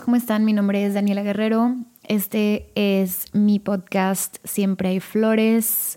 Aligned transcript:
¿cómo 0.00 0.16
están? 0.16 0.44
Mi 0.44 0.52
nombre 0.52 0.84
es 0.84 0.94
Daniela 0.94 1.22
Guerrero. 1.22 1.76
Este 2.02 2.70
es 2.74 3.26
mi 3.32 3.58
podcast 3.58 4.36
Siempre 4.44 4.88
hay 4.90 5.00
flores 5.00 5.96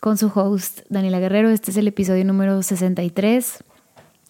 con 0.00 0.18
su 0.18 0.30
host 0.34 0.80
Daniela 0.88 1.18
Guerrero. 1.18 1.48
Este 1.48 1.70
es 1.70 1.76
el 1.76 1.88
episodio 1.88 2.24
número 2.24 2.62
63. 2.62 3.64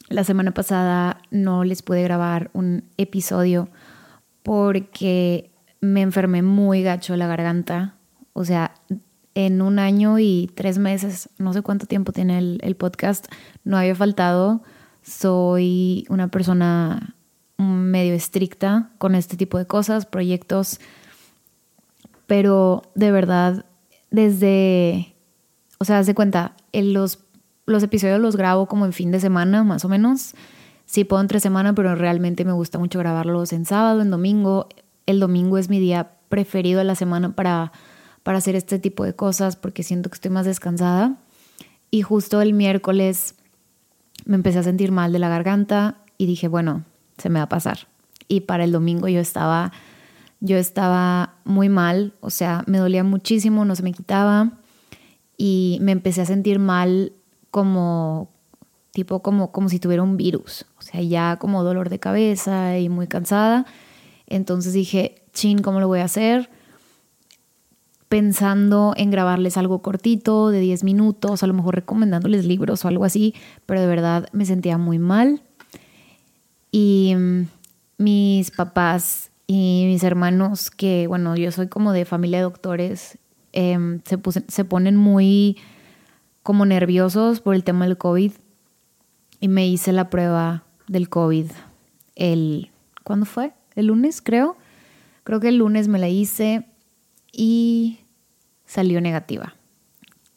La 0.08 0.24
semana 0.24 0.52
pasada 0.52 1.20
no 1.30 1.64
les 1.64 1.82
pude 1.82 2.02
grabar 2.02 2.50
un 2.54 2.84
episodio 2.96 3.68
porque 4.42 5.50
me 5.80 6.02
enfermé 6.02 6.42
muy 6.42 6.82
gacho 6.82 7.16
la 7.16 7.26
garganta. 7.26 7.96
O 8.32 8.44
sea, 8.44 8.74
en 9.34 9.60
un 9.60 9.78
año 9.78 10.18
y 10.18 10.50
tres 10.54 10.78
meses, 10.78 11.28
no 11.38 11.52
sé 11.52 11.62
cuánto 11.62 11.86
tiempo 11.86 12.12
tiene 12.12 12.38
el 12.38 12.76
podcast, 12.76 13.26
no 13.64 13.76
había 13.76 13.94
faltado. 13.94 14.62
Soy 15.02 16.06
una 16.08 16.28
persona 16.28 17.16
medio 17.58 18.14
estricta 18.14 18.90
con 18.98 19.14
este 19.14 19.36
tipo 19.36 19.58
de 19.58 19.66
cosas, 19.66 20.06
proyectos, 20.06 20.80
pero 22.26 22.82
de 22.94 23.10
verdad, 23.10 23.66
desde, 24.10 25.14
o 25.78 25.84
sea, 25.84 26.02
de 26.02 26.14
cuenta, 26.14 26.54
en 26.72 26.92
los, 26.92 27.20
los 27.66 27.82
episodios 27.82 28.20
los 28.20 28.36
grabo 28.36 28.66
como 28.66 28.86
en 28.86 28.92
fin 28.92 29.10
de 29.10 29.20
semana, 29.20 29.64
más 29.64 29.84
o 29.84 29.88
menos. 29.88 30.34
Sí 30.86 31.04
puedo 31.04 31.20
entre 31.20 31.40
semana, 31.40 31.74
pero 31.74 31.94
realmente 31.94 32.44
me 32.44 32.52
gusta 32.52 32.78
mucho 32.78 32.98
grabarlos 32.98 33.52
en 33.52 33.66
sábado, 33.66 34.00
en 34.00 34.10
domingo. 34.10 34.68
El 35.06 35.20
domingo 35.20 35.58
es 35.58 35.68
mi 35.68 35.80
día 35.80 36.12
preferido 36.28 36.78
de 36.78 36.84
la 36.84 36.94
semana 36.94 37.34
para, 37.34 37.72
para 38.22 38.38
hacer 38.38 38.54
este 38.56 38.78
tipo 38.78 39.04
de 39.04 39.14
cosas 39.14 39.56
porque 39.56 39.82
siento 39.82 40.08
que 40.08 40.14
estoy 40.14 40.30
más 40.30 40.46
descansada. 40.46 41.16
Y 41.90 42.02
justo 42.02 42.40
el 42.40 42.54
miércoles 42.54 43.34
me 44.24 44.36
empecé 44.36 44.58
a 44.58 44.62
sentir 44.62 44.92
mal 44.92 45.12
de 45.12 45.18
la 45.18 45.28
garganta 45.28 45.98
y 46.18 46.26
dije, 46.26 46.48
bueno, 46.48 46.84
se 47.18 47.28
me 47.28 47.38
va 47.38 47.44
a 47.44 47.48
pasar. 47.48 47.88
Y 48.28 48.40
para 48.40 48.64
el 48.64 48.72
domingo 48.72 49.08
yo 49.08 49.20
estaba, 49.20 49.72
yo 50.40 50.56
estaba 50.56 51.34
muy 51.44 51.68
mal, 51.68 52.14
o 52.20 52.30
sea, 52.30 52.62
me 52.66 52.78
dolía 52.78 53.04
muchísimo, 53.04 53.64
no 53.64 53.74
se 53.74 53.82
me 53.82 53.92
quitaba 53.92 54.52
y 55.36 55.78
me 55.80 55.92
empecé 55.92 56.22
a 56.22 56.26
sentir 56.26 56.58
mal 56.58 57.12
como 57.50 58.30
tipo 58.92 59.22
como, 59.22 59.52
como 59.52 59.68
si 59.68 59.78
tuviera 59.78 60.02
un 60.02 60.16
virus, 60.16 60.66
o 60.76 60.82
sea, 60.82 61.00
ya 61.00 61.36
como 61.36 61.62
dolor 61.62 61.88
de 61.88 62.00
cabeza 62.00 62.78
y 62.78 62.88
muy 62.88 63.06
cansada. 63.06 63.64
Entonces 64.26 64.72
dije, 64.72 65.22
chin, 65.32 65.62
¿cómo 65.62 65.78
lo 65.78 65.86
voy 65.86 66.00
a 66.00 66.04
hacer? 66.04 66.50
Pensando 68.08 68.94
en 68.96 69.10
grabarles 69.10 69.56
algo 69.56 69.82
cortito, 69.82 70.50
de 70.50 70.58
10 70.60 70.82
minutos, 70.82 71.42
a 71.42 71.46
lo 71.46 71.54
mejor 71.54 71.76
recomendándoles 71.76 72.44
libros 72.44 72.84
o 72.84 72.88
algo 72.88 73.04
así, 73.04 73.34
pero 73.66 73.80
de 73.80 73.86
verdad 73.86 74.28
me 74.32 74.44
sentía 74.46 74.78
muy 74.78 74.98
mal. 74.98 75.42
Y 76.70 77.14
mm, 77.16 77.46
mis 77.98 78.50
papás 78.50 79.30
y 79.46 79.84
mis 79.86 80.02
hermanos, 80.02 80.70
que 80.70 81.06
bueno, 81.06 81.36
yo 81.36 81.50
soy 81.52 81.68
como 81.68 81.92
de 81.92 82.04
familia 82.04 82.38
de 82.38 82.44
doctores, 82.44 83.18
em, 83.52 84.00
se, 84.04 84.18
se 84.48 84.64
ponen 84.64 84.96
muy 84.96 85.56
como 86.42 86.66
nerviosos 86.66 87.40
por 87.40 87.54
el 87.54 87.64
tema 87.64 87.86
del 87.86 87.98
COVID. 87.98 88.32
Y 89.40 89.48
me 89.48 89.68
hice 89.68 89.92
la 89.92 90.10
prueba 90.10 90.64
del 90.88 91.08
COVID 91.08 91.50
el... 92.18 92.70
¿Cuándo 93.04 93.24
fue? 93.24 93.54
El 93.74 93.86
lunes, 93.86 94.20
creo. 94.20 94.56
Creo 95.24 95.40
que 95.40 95.48
el 95.48 95.56
lunes 95.56 95.88
me 95.88 95.98
la 95.98 96.08
hice 96.08 96.66
y 97.32 98.00
salió 98.66 99.00
negativa. 99.00 99.54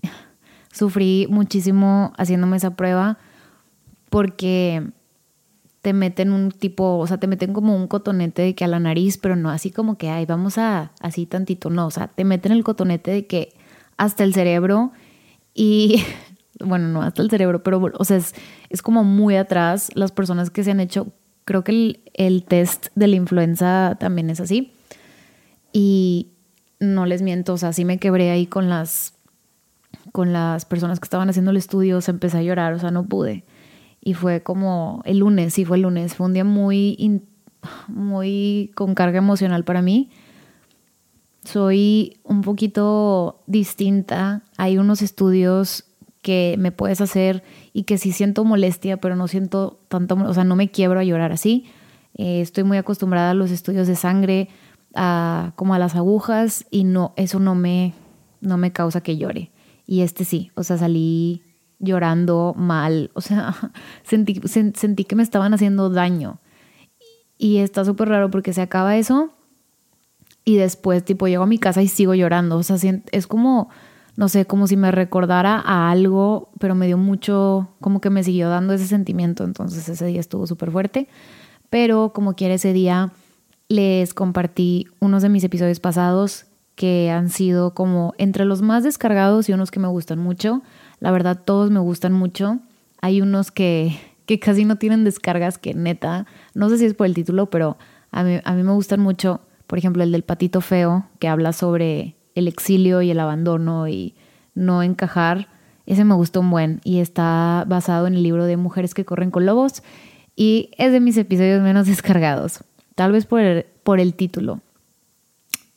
Sufrí 0.72 1.27
muchísimo 1.29 2.13
haciéndome 2.17 2.56
esa 2.56 2.75
prueba 2.77 3.17
porque 4.09 4.91
te 5.81 5.94
meten 5.94 6.31
un 6.31 6.52
tipo, 6.52 6.97
o 6.97 7.08
sea, 7.08 7.18
te 7.18 7.28
meten 7.28 7.53
como 7.53 7.75
un 7.75 7.88
cotonete 7.88 8.44
de 8.44 8.56
que 8.56 8.64
a 8.64 8.68
la 8.68 8.80
nariz, 8.80 9.18
pero 9.18 9.36
no 9.36 9.50
así 9.50 9.72
como 9.72 9.97
que, 9.97 10.09
ay, 10.09 10.25
vamos 10.25 10.58
a, 10.58 10.92
así 11.02 11.25
tantito, 11.25 11.69
no, 11.69 11.88
o 11.88 11.92
sea, 11.92 12.08
te 12.08 12.24
meten 12.24 12.52
el 12.52 12.64
cotonete 12.64 13.12
de 13.12 13.25
que 13.25 13.53
hasta 13.97 14.24
el 14.24 14.34
cerebro 14.34 14.92
y, 15.53 16.03
bueno, 16.59 16.88
no 16.88 17.02
hasta 17.02 17.22
el 17.24 17.30
cerebro, 17.30 17.64
pero, 17.64 17.81
o 17.97 18.06
sea, 18.06 18.18
es, 18.18 18.36
es 18.69 18.81
como 18.81 19.03
muy 19.03 19.36
atrás 19.36 19.90
las 19.96 20.12
personas 20.12 20.52
que 20.52 20.64
se 20.64 20.72
han 20.72 20.80
hecho, 20.80 21.08
creo 21.46 21.64
que 21.64 21.72
el, 21.72 22.00
el 22.13 22.44
test 22.44 22.88
de 22.94 23.08
la 23.08 23.16
influenza 23.16 23.98
también 24.00 24.30
es 24.30 24.40
así. 24.40 24.74
Y 25.74 26.34
no 26.80 27.06
les 27.06 27.22
miento, 27.22 27.53
o 27.53 27.58
sea, 27.58 27.74
sí 27.74 27.86
me 27.86 27.98
quebré 27.98 28.30
ahí 28.30 28.46
con 28.46 28.69
las, 28.69 29.13
con 30.12 30.34
las 30.34 30.66
personas 30.66 31.00
que 31.00 31.06
estaban 31.06 31.30
haciendo 31.30 31.52
el 31.52 31.58
estudio, 31.58 32.02
se 32.02 32.12
empecé 32.12 32.40
a 32.40 32.44
llorar, 32.44 32.74
o 32.74 32.80
sea, 32.80 32.92
no 32.92 33.06
pude 33.06 33.46
y 34.01 34.16
fue 34.16 34.41
como 34.41 35.01
el 35.06 35.19
lunes, 35.19 35.53
sí 35.53 35.63
fue 35.63 35.78
el 35.78 35.84
lunes, 35.84 36.16
fue 36.16 36.25
un 36.25 36.34
día 36.34 36.44
muy, 36.44 37.22
muy 37.88 38.72
con 38.75 38.95
carga 38.95 39.19
emocional 39.19 39.63
para 39.63 39.81
mí. 39.84 40.09
Soy 41.44 42.19
un 42.23 42.41
poquito 42.41 43.39
distinta, 43.45 44.44
hay 44.57 44.78
unos 44.78 45.01
estudios 45.01 45.85
que 46.22 46.56
me 46.59 46.72
puedes 46.72 47.01
hacer 47.01 47.44
y 47.73 47.84
que 47.84 47.97
sí 47.97 48.12
siento 48.12 48.44
molestia, 48.44 48.97
pero 48.97 49.16
no 49.16 49.28
siento 49.28 49.79
tanto, 49.88 50.16
o 50.16 50.33
sea, 50.33 50.44
no 50.44 50.56
me 50.56 50.69
quiebro 50.69 51.00
a 51.00 51.03
llorar 51.03 51.31
así. 51.31 51.66
Eh, 52.16 52.41
estoy 52.41 52.63
muy 52.63 52.78
acostumbrada 52.78 53.31
a 53.31 53.33
los 53.35 53.51
estudios 53.51 53.88
de 53.88 53.95
sangre, 53.95 54.50
a, 54.94 55.53
como 55.56 55.73
a 55.73 55.79
las 55.79 55.95
agujas 55.95 56.66
y 56.69 56.83
no, 56.83 57.13
eso 57.16 57.39
no 57.39 57.56
me, 57.56 57.94
no 58.39 58.57
me 58.57 58.72
causa 58.72 59.01
que 59.01 59.18
llore. 59.18 59.51
Y 59.88 60.01
este 60.01 60.25
sí, 60.25 60.51
o 60.56 60.63
sea, 60.63 60.78
salí 60.78 61.41
llorando 61.81 62.53
mal, 62.58 63.12
o 63.14 63.22
sea, 63.22 63.56
sentí, 64.03 64.42
sentí 64.46 65.03
que 65.03 65.16
me 65.16 65.24
estaban 65.24 65.53
haciendo 65.53 65.90
daño. 65.90 66.40
Y 67.38 67.58
está 67.58 67.84
súper 67.84 68.09
raro 68.09 68.30
porque 68.30 68.53
se 68.53 68.62
acaba 68.62 68.97
eso 68.97 69.34
y 70.46 70.58
después 70.58 71.03
tipo 71.03 71.28
llego 71.28 71.44
a 71.44 71.47
mi 71.47 71.58
casa 71.58 71.81
y 71.81 71.88
sigo 71.88 72.14
llorando, 72.14 72.58
o 72.58 72.64
sea, 72.64 72.78
es 73.12 73.28
como, 73.28 73.69
no 74.16 74.30
sé, 74.30 74.46
como 74.46 74.68
si 74.68 74.78
me 74.78 74.92
recordara 74.92 75.59
a 75.59 75.92
algo, 75.92 76.50
pero 76.59 76.75
me 76.75 76.88
dio 76.88 76.97
mucho, 76.97 77.69
como 77.80 78.02
que 78.02 78.09
me 78.09 78.24
siguió 78.24 78.50
dando 78.50 78.74
ese 78.74 78.88
sentimiento, 78.88 79.44
entonces 79.44 79.88
ese 79.88 80.06
día 80.06 80.19
estuvo 80.19 80.48
súper 80.48 80.72
fuerte, 80.72 81.08
pero 81.69 82.12
como 82.13 82.36
quiera 82.36 82.56
ese 82.56 82.74
día 82.74 83.12
les 83.69 84.13
compartí 84.13 84.88
unos 85.00 85.22
de 85.22 85.30
mis 85.30 85.44
episodios 85.44 85.80
pasados 85.80 86.46
que 86.75 87.12
han 87.12 87.30
sido 87.30 87.74
como 87.74 88.13
entre 88.18 88.46
los 88.46 88.62
más 88.62 88.84
descargados 88.84 89.48
y 89.48 89.53
unos 89.53 89.72
que 89.72 89.80
me 89.80 89.88
gustan 89.88 90.19
mucho. 90.19 90.62
La 91.01 91.12
verdad, 91.12 91.41
todos 91.44 91.69
me 91.72 91.81
gustan 91.81 92.13
mucho. 92.13 92.59
Hay 93.01 93.19
unos 93.19 93.51
que, 93.51 94.00
que 94.25 94.39
casi 94.39 94.63
no 94.63 94.78
tienen 94.78 95.03
descargas, 95.03 95.57
que 95.57 95.73
neta, 95.73 96.25
no 96.53 96.69
sé 96.69 96.78
si 96.78 96.85
es 96.85 96.94
por 96.94 97.07
el 97.07 97.13
título, 97.13 97.47
pero 97.47 97.78
a 98.12 98.23
mí, 98.23 98.39
a 98.41 98.53
mí 98.53 98.63
me 98.63 98.72
gustan 98.72 99.01
mucho. 99.01 99.41
Por 99.67 99.78
ejemplo, 99.78 100.03
el 100.03 100.13
del 100.13 100.23
patito 100.23 100.62
feo, 100.62 101.07
que 101.19 101.28
habla 101.28 101.51
sobre 101.51 102.16
el 102.35 102.47
exilio 102.47 103.01
y 103.01 103.12
el 103.12 103.19
abandono 103.19 103.88
y 103.89 104.16
no 104.53 104.84
encajar. 104.84 105.47
Ese 105.85 106.06
me 106.06 106.13
gustó 106.13 106.39
un 106.39 106.51
buen 106.51 106.79
y 106.84 107.00
está 107.00 107.66
basado 107.68 108.07
en 108.07 108.13
el 108.13 108.23
libro 108.23 108.45
de 108.45 108.56
Mujeres 108.56 108.94
que 108.94 109.03
corren 109.03 109.31
con 109.31 109.45
lobos 109.45 109.83
y 110.35 110.69
es 110.78 110.91
de 110.91 111.00
mis 111.00 111.18
episodios 111.18 111.62
menos 111.62 111.88
descargados. 111.88 112.63
Tal 112.95 113.12
vez 113.12 113.25
por 113.25 113.41
por 113.83 114.00
el 114.00 114.13
título. 114.13 114.62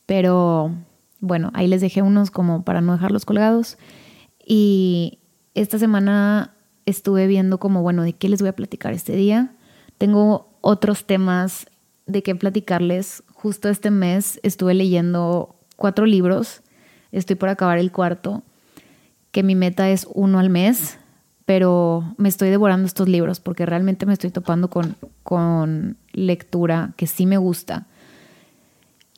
Pero 0.06 0.72
bueno, 1.20 1.50
ahí 1.54 1.66
les 1.66 1.80
dejé 1.80 2.02
unos 2.02 2.30
como 2.30 2.64
para 2.64 2.82
no 2.82 2.92
dejarlos 2.92 3.24
colgados. 3.24 3.78
Y 4.44 5.18
esta 5.54 5.78
semana 5.78 6.54
estuve 6.86 7.26
viendo 7.26 7.58
como, 7.58 7.82
bueno, 7.82 8.02
de 8.02 8.12
qué 8.12 8.28
les 8.28 8.40
voy 8.40 8.48
a 8.48 8.56
platicar 8.56 8.92
este 8.92 9.16
día. 9.16 9.52
Tengo 9.98 10.48
otros 10.60 11.04
temas 11.06 11.66
de 12.06 12.22
qué 12.22 12.34
platicarles. 12.34 13.22
Justo 13.32 13.68
este 13.68 13.90
mes 13.90 14.40
estuve 14.42 14.74
leyendo 14.74 15.56
cuatro 15.76 16.06
libros. 16.06 16.62
Estoy 17.12 17.36
por 17.36 17.48
acabar 17.48 17.78
el 17.78 17.92
cuarto, 17.92 18.42
que 19.30 19.42
mi 19.42 19.54
meta 19.54 19.90
es 19.90 20.06
uno 20.12 20.38
al 20.38 20.50
mes, 20.50 20.98
pero 21.46 22.14
me 22.16 22.28
estoy 22.28 22.50
devorando 22.50 22.86
estos 22.86 23.08
libros 23.08 23.40
porque 23.40 23.66
realmente 23.66 24.06
me 24.06 24.12
estoy 24.12 24.30
topando 24.30 24.68
con, 24.68 24.96
con 25.22 25.96
lectura 26.12 26.92
que 26.96 27.06
sí 27.06 27.26
me 27.26 27.36
gusta. 27.36 27.86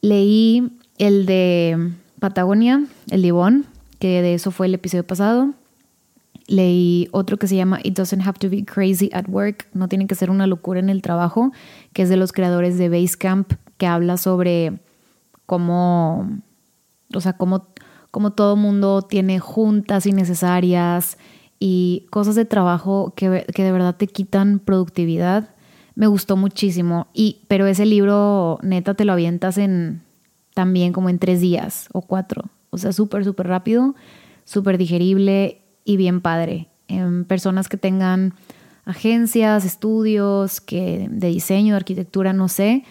Leí 0.01 0.79
el 0.99 1.27
de 1.27 1.93
Patagonia, 2.21 2.85
el 3.11 3.23
Libón, 3.23 3.67
que 3.99 4.23
de 4.23 4.35
eso 4.35 4.51
fue 4.51 4.67
el 4.67 4.75
episodio 4.75 5.07
pasado. 5.07 5.55
Leí 6.49 7.09
otro 7.11 7.39
que 7.39 7.49
se 7.49 7.57
llama 7.57 7.81
It 7.83 7.97
Doesn't 7.97 8.25
Have 8.25 8.39
to 8.39 8.49
Be 8.49 8.65
Crazy 8.65 9.11
at 9.13 9.29
Work, 9.29 9.69
no 9.73 9.89
tiene 9.89 10.07
que 10.07 10.15
ser 10.15 10.31
una 10.31 10.47
locura 10.47 10.79
en 10.79 10.89
el 10.89 11.03
trabajo, 11.03 11.53
que 11.93 12.03
es 12.03 12.09
de 12.09 12.17
los 12.17 12.33
creadores 12.33 12.79
de 12.79 12.89
Basecamp, 12.89 13.53
que 13.79 13.87
habla 13.87 14.17
sobre 14.17 14.79
cómo, 15.45 16.41
o 17.13 17.21
sea, 17.21 17.33
cómo, 17.33 17.67
cómo 18.11 18.33
todo 18.33 18.55
mundo 18.55 19.03
tiene 19.03 19.41
juntas 19.41 20.07
innecesarias 20.07 21.19
y 21.59 22.07
cosas 22.11 22.37
de 22.37 22.45
trabajo 22.45 23.13
que, 23.17 23.45
que 23.53 23.65
de 23.65 23.73
verdad 23.73 23.97
te 23.97 24.07
quitan 24.07 24.61
productividad. 24.61 25.51
Me 25.97 26.07
gustó 26.07 26.37
muchísimo, 26.37 27.09
y, 27.13 27.41
pero 27.49 27.67
ese 27.67 27.87
libro 27.87 28.59
neta 28.63 28.95
te 28.95 29.05
lo 29.05 29.15
avientas 29.15 29.59
en 29.59 30.03
también 30.55 30.93
como 30.93 31.09
en 31.09 31.19
tres 31.19 31.41
días 31.41 31.89
o 31.93 32.03
cuatro. 32.03 32.51
O 32.71 32.79
sea, 32.79 32.93
súper, 32.93 33.25
súper 33.25 33.49
rápido, 33.49 33.95
súper 34.45 34.79
digerible 34.79 35.63
y 35.85 35.97
bien 35.97 36.21
padre. 36.21 36.69
En 36.89 37.25
personas 37.25 37.69
que 37.69 37.77
tengan 37.77 38.35
agencias, 38.87 39.65
estudios 39.65 40.61
que 40.61 41.09
de 41.11 41.29
diseño, 41.29 41.75
de 41.75 41.77
arquitectura, 41.77 42.33
no 42.33 42.49
sé. 42.49 42.85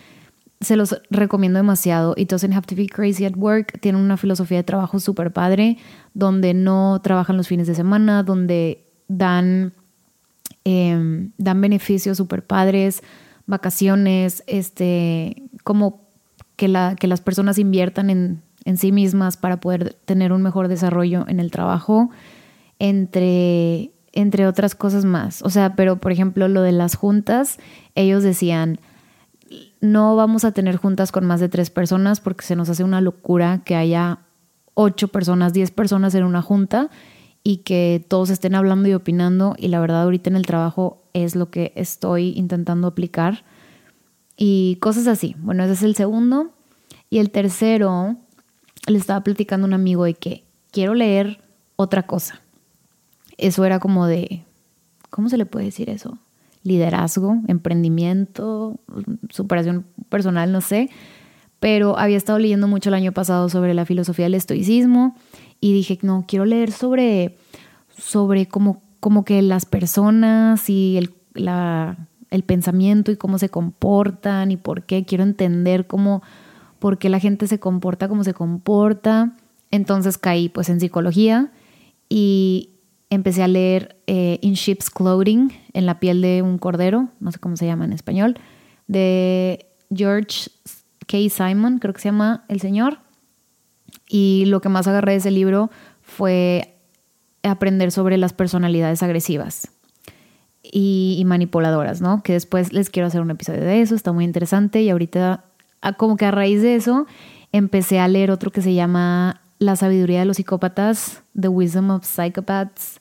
Se 0.62 0.76
los 0.76 1.02
recomiendo 1.10 1.58
demasiado. 1.58 2.14
It 2.18 2.30
doesn't 2.30 2.54
have 2.54 2.68
to 2.68 2.76
be 2.76 2.88
crazy 2.88 3.26
at 3.26 3.36
work. 3.36 3.80
Tienen 3.80 4.02
una 4.02 4.18
filosofía 4.18 4.58
de 4.58 4.64
trabajo 4.64 5.00
súper 5.00 5.32
padre, 5.32 5.78
donde 6.14 6.54
no 6.54 7.00
trabajan 7.02 7.38
los 7.38 7.48
fines 7.48 7.68
de 7.68 7.76
semana, 7.76 8.24
donde 8.24 8.86
dan, 9.08 9.74
em, 10.64 11.32
dan 11.38 11.62
beneficios 11.62 12.18
súper 12.18 12.46
padres, 12.46 13.02
vacaciones, 13.46 14.44
este, 14.48 15.44
como 15.64 16.02
que, 16.56 16.68
la, 16.68 16.96
que 16.96 17.08
las 17.08 17.22
personas 17.22 17.58
inviertan 17.58 18.10
en, 18.10 18.42
en 18.66 18.78
sí 18.78 18.92
mismas 18.92 19.38
para 19.38 19.60
poder 19.60 19.96
tener 20.06 20.34
un 20.34 20.42
mejor 20.42 20.68
desarrollo 20.68 21.26
en 21.28 21.40
el 21.40 21.52
trabajo, 21.52 22.10
entre, 22.80 23.92
entre 24.12 24.48
otras 24.48 24.76
cosas 24.76 25.06
más. 25.06 25.42
O 25.44 25.50
sea, 25.50 25.76
pero 25.76 25.98
por 25.98 26.12
ejemplo, 26.12 26.48
lo 26.48 26.62
de 26.62 26.72
las 26.72 26.96
juntas, 26.96 27.60
ellos 27.94 28.24
decían, 28.24 28.80
no 29.82 30.16
vamos 30.16 30.44
a 30.44 30.52
tener 30.52 30.78
juntas 30.78 31.12
con 31.12 31.26
más 31.26 31.40
de 31.40 31.50
tres 31.50 31.70
personas 31.70 32.20
porque 32.20 32.46
se 32.46 32.56
nos 32.56 32.70
hace 32.70 32.84
una 32.84 33.02
locura 33.02 33.62
que 33.64 33.76
haya 33.76 34.20
ocho 34.74 35.08
personas, 35.08 35.54
diez 35.54 35.72
personas 35.72 36.16
en 36.16 36.24
una 36.24 36.42
junta 36.42 36.90
y 37.44 37.58
que 37.58 38.04
todos 38.08 38.32
estén 38.32 38.56
hablando 38.56 38.90
y 38.90 38.94
opinando 38.96 39.56
y 39.58 39.68
la 39.68 39.80
verdad 39.80 40.04
ahorita 40.04 40.32
en 40.32 40.36
el 40.36 40.48
trabajo 40.48 41.04
es 41.14 41.36
lo 41.36 41.52
que 41.52 41.72
estoy 41.76 42.34
intentando 42.36 42.88
aplicar 42.88 43.46
y 44.36 44.78
cosas 44.82 45.08
así. 45.08 45.36
Bueno, 45.40 45.64
ese 45.64 45.74
es 45.74 45.84
el 45.84 45.96
segundo. 45.96 46.52
Y 47.10 47.20
el 47.20 47.30
tercero, 47.30 48.18
le 48.88 48.98
estaba 48.98 49.22
platicando 49.22 49.66
a 49.66 49.70
un 49.70 49.74
amigo 49.74 50.04
de 50.04 50.14
que 50.14 50.44
quiero 50.72 50.94
leer 50.94 51.40
otra 51.76 52.04
cosa. 52.04 52.42
Eso 53.38 53.66
era 53.66 53.80
como 53.80 54.08
de, 54.08 54.44
¿cómo 55.10 55.30
se 55.30 55.38
le 55.38 55.46
puede 55.46 55.66
decir 55.66 55.90
eso? 55.90 56.18
Liderazgo, 56.64 57.38
emprendimiento, 57.48 58.80
superación 59.30 59.86
personal, 60.10 60.52
no 60.52 60.62
sé. 60.62 60.90
Pero 61.60 61.98
había 61.98 62.18
estado 62.18 62.40
leyendo 62.40 62.68
mucho 62.68 62.90
el 62.90 62.96
año 62.96 63.12
pasado 63.12 63.50
sobre 63.50 63.74
la 63.74 63.86
filosofía 63.86 64.26
del 64.26 64.36
estoicismo 64.36 65.16
y 65.60 65.74
dije, 65.74 65.98
no, 66.02 66.26
quiero 66.28 66.46
leer 66.46 66.72
sobre, 66.72 67.38
sobre 67.98 68.48
como, 68.48 68.82
como 69.00 69.26
que 69.26 69.42
las 69.42 69.66
personas 69.66 70.70
y 70.70 70.98
el, 70.98 71.14
la, 71.34 72.08
el 72.30 72.44
pensamiento 72.44 73.12
y 73.12 73.18
cómo 73.18 73.40
se 73.40 73.50
comportan 73.50 74.52
y 74.52 74.58
por 74.58 74.84
qué. 74.84 75.06
Quiero 75.06 75.24
entender 75.24 75.88
cómo 75.88 76.22
por 76.86 77.00
qué 77.00 77.10
la 77.10 77.20
gente 77.20 77.48
se 77.48 77.60
comporta 77.60 78.08
como 78.08 78.24
se 78.24 78.36
comporta. 78.36 79.36
Entonces 79.72 80.20
caí 80.20 80.50
pues 80.50 80.70
en 80.70 80.80
psicología 80.80 81.52
y 82.10 82.76
empecé 83.10 83.42
a 83.42 83.48
leer 83.48 83.98
eh, 84.06 84.38
In 84.44 84.54
Sheep's 84.54 84.92
Clothing, 84.92 85.52
en 85.74 85.88
la 85.88 86.00
piel 86.00 86.22
de 86.22 86.44
un 86.44 86.60
cordero, 86.60 87.10
no 87.20 87.32
sé 87.32 87.40
cómo 87.40 87.58
se 87.58 87.66
llama 87.66 87.86
en 87.86 87.94
español, 87.94 88.38
de 88.86 89.66
George 89.92 90.52
K. 91.08 91.18
Simon, 91.28 91.80
creo 91.80 91.92
que 91.92 92.02
se 92.02 92.10
llama 92.10 92.46
el 92.50 92.62
señor. 92.62 93.00
Y 94.08 94.44
lo 94.46 94.62
que 94.62 94.70
más 94.70 94.88
agarré 94.88 95.14
de 95.14 95.18
ese 95.18 95.32
libro 95.32 95.72
fue 96.04 96.78
aprender 97.42 97.92
sobre 97.92 98.20
las 98.20 98.34
personalidades 98.34 99.02
agresivas 99.02 99.72
y, 100.62 101.16
y, 101.18 101.26
manipuladoras, 101.26 102.00
¿no? 102.00 102.22
Que 102.22 102.34
después 102.34 102.74
les 102.74 102.92
quiero 102.92 103.08
hacer 103.08 103.22
un 103.22 103.32
episodio 103.32 103.62
de 103.62 103.82
eso, 103.82 103.96
está 103.96 104.12
muy 104.12 104.24
interesante 104.24 104.84
y 104.84 104.92
ahorita 104.92 105.46
como 105.98 106.18
que 106.18 106.26
a 106.26 106.32
raíz 106.32 106.62
de 106.62 106.76
eso 106.76 107.06
empecé 107.52 108.00
a 108.00 108.08
leer 108.08 108.32
otro 108.32 108.52
que 108.52 108.62
se 108.62 108.74
llama 108.74 109.42
La 109.60 109.76
sabiduría 109.76 110.20
de 110.20 110.26
los 110.26 110.38
psicópatas, 110.38 111.22
The 111.40 111.48
Wisdom 111.48 111.92
of 111.92 112.06
Psychopaths. 112.06 113.00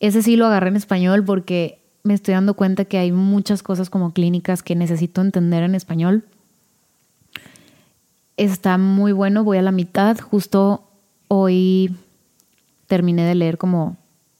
Ese 0.00 0.22
sí 0.22 0.36
lo 0.36 0.46
agarré 0.46 0.68
en 0.68 0.76
español 0.76 1.24
porque 1.24 1.80
me 2.02 2.14
estoy 2.14 2.34
dando 2.34 2.54
cuenta 2.54 2.84
que 2.84 2.98
hay 2.98 3.12
muchas 3.12 3.62
cosas 3.62 3.90
como 3.90 4.12
clínicas 4.12 4.62
que 4.62 4.74
necesito 4.74 5.20
entender 5.20 5.62
en 5.62 5.74
español. 5.74 6.24
Está 8.36 8.78
muy 8.78 9.12
bueno, 9.12 9.44
voy 9.44 9.58
a 9.58 9.62
la 9.62 9.72
mitad. 9.72 10.16
Justo 10.18 10.84
hoy 11.26 11.94
terminé 12.86 13.24
de 13.24 13.34
leer 13.34 13.58
como 13.58 13.96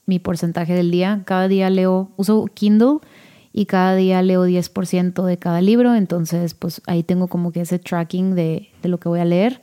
mi 0.07 0.19
porcentaje 0.19 0.73
del 0.73 0.91
día. 0.91 1.23
Cada 1.27 1.49
día 1.49 1.69
leo, 1.69 2.09
uso 2.17 2.47
Kindle 2.55 2.99
y 3.59 3.67
cada 3.67 3.97
día 3.97 4.23
leo 4.23 4.47
10% 4.47 5.25
de 5.25 5.37
cada 5.37 5.61
libro, 5.61 5.97
entonces 5.97 6.55
pues 6.55 6.81
ahí 6.87 7.03
tengo 7.03 7.27
como 7.27 7.51
que 7.51 7.63
ese 7.63 7.81
tracking 7.81 8.37
de, 8.37 8.69
de, 8.83 8.89
lo 8.89 9.01
que 9.01 9.09
voy 9.09 9.19
a 9.19 9.25
leer 9.25 9.63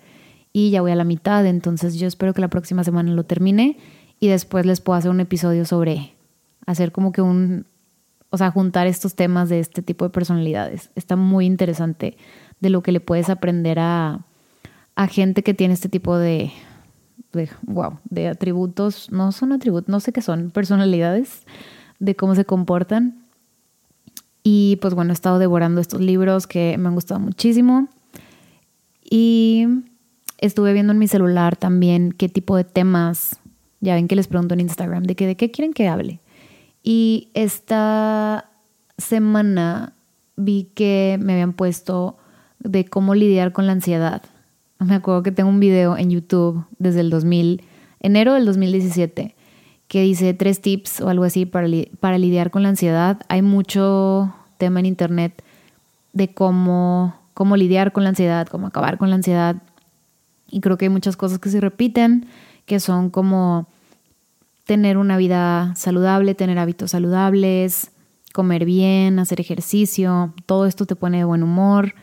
y 0.52 0.70
ya 0.70 0.82
voy 0.82 0.92
a 0.92 0.96
la 0.96 1.06
mitad, 1.06 1.46
entonces 1.46 1.96
yo 1.96 2.06
espero 2.06 2.34
que 2.34 2.42
la 2.42 2.50
próxima 2.50 2.84
semana 2.84 3.14
lo 3.14 3.24
termine 3.24 3.78
y 4.20 4.28
después 4.28 4.66
les 4.66 4.82
puedo 4.82 4.98
hacer 4.98 5.12
un 5.12 5.22
episodio 5.22 5.64
sobre 5.64 6.14
hacer 6.66 6.92
como 6.92 7.14
que 7.14 7.22
un, 7.22 7.68
o 8.32 8.38
sea, 8.38 8.52
juntar 8.52 8.86
estos 8.86 9.16
temas 9.16 9.48
de 9.48 9.62
este 9.62 9.82
tipo 9.82 10.04
de 10.04 10.10
personalidades. 10.10 10.90
Está 10.96 11.16
muy 11.16 11.46
interesante 11.46 12.18
de 12.60 12.70
lo 12.70 12.84
que 12.84 12.92
le 12.92 13.00
puedes 13.00 13.30
aprender 13.30 13.80
a, 13.80 14.26
a 14.96 15.08
gente 15.08 15.42
que 15.42 15.54
tiene 15.54 15.74
este 15.74 15.88
tipo 15.88 16.18
de, 16.18 16.52
de, 17.32 17.48
wow, 17.62 18.00
de 18.10 18.28
atributos, 18.28 19.10
no 19.10 19.32
son 19.32 19.54
atributos, 19.54 19.88
no 19.88 20.02
sé 20.02 20.12
qué 20.12 20.22
son, 20.22 20.52
personalidades, 20.52 21.46
de 22.00 22.18
cómo 22.18 22.36
se 22.36 22.44
comportan 22.44 23.25
y 24.48 24.76
pues 24.76 24.94
bueno, 24.94 25.12
he 25.12 25.14
estado 25.16 25.40
devorando 25.40 25.82
estos 25.82 26.00
libros 26.00 26.46
que 26.46 26.78
me 26.78 26.88
han 26.88 26.94
gustado 26.94 27.20
muchísimo. 27.20 27.90
Y 29.04 29.66
estuve 30.38 30.72
viendo 30.72 30.94
en 30.94 31.00
mi 31.00 31.08
celular 31.08 31.56
también 31.56 32.12
qué 32.12 32.30
tipo 32.30 32.56
de 32.56 32.64
temas, 32.64 33.40
ya 33.82 33.96
ven 33.96 34.08
que 34.08 34.16
les 34.16 34.28
pregunto 34.28 34.54
en 34.54 34.60
Instagram, 34.60 35.02
de, 35.06 35.16
que, 35.16 35.26
de 35.26 35.36
qué 35.36 35.50
quieren 35.50 35.74
que 35.74 35.88
hable. 35.88 36.20
Y 36.84 37.30
esta 37.34 38.52
semana 39.00 39.94
vi 40.36 40.70
que 40.76 41.18
me 41.20 41.34
habían 41.34 41.54
puesto 41.54 42.20
de 42.60 42.86
cómo 42.86 43.16
lidiar 43.16 43.52
con 43.52 43.66
la 43.66 43.72
ansiedad. 43.72 44.22
Me 44.78 44.94
acuerdo 44.94 45.24
que 45.24 45.32
tengo 45.32 45.50
un 45.50 45.60
video 45.60 45.98
en 45.98 46.12
YouTube 46.12 46.66
desde 46.78 47.00
el 47.00 47.10
2000, 47.10 47.64
enero 48.00 48.36
del 48.36 48.46
2017 48.46 49.35
que 49.88 50.02
dice 50.02 50.34
tres 50.34 50.62
tips 50.62 51.02
o 51.02 51.10
algo 51.10 51.24
así 51.24 51.46
para, 51.46 51.68
para 52.00 52.18
lidiar 52.18 52.52
con 52.52 52.64
la 52.64 52.70
ansiedad. 52.70 53.22
Hay 53.28 53.42
mucho 53.42 54.34
tema 54.58 54.80
en 54.80 54.86
internet 54.86 55.44
de 56.14 56.34
cómo, 56.34 57.16
cómo 57.34 57.58
lidiar 57.58 57.92
con 57.92 58.04
la 58.04 58.10
ansiedad, 58.10 58.48
cómo 58.48 58.68
acabar 58.68 58.98
con 58.98 59.10
la 59.10 59.16
ansiedad. 59.16 59.58
Y 60.50 60.62
creo 60.62 60.78
que 60.78 60.86
hay 60.86 60.90
muchas 60.90 61.18
cosas 61.18 61.40
que 61.40 61.50
se 61.50 61.60
repiten, 61.60 62.28
que 62.66 62.80
son 62.80 63.10
como 63.10 63.68
tener 64.66 64.98
una 64.98 65.18
vida 65.18 65.74
saludable, 65.76 66.34
tener 66.34 66.58
hábitos 66.58 66.92
saludables, 66.92 67.92
comer 68.34 68.66
bien, 68.66 69.20
hacer 69.20 69.40
ejercicio, 69.40 70.34
todo 70.46 70.66
esto 70.66 70.86
te 70.86 70.96
pone 70.96 71.20
de 71.20 71.24
buen 71.24 71.44
humor. 71.44 71.94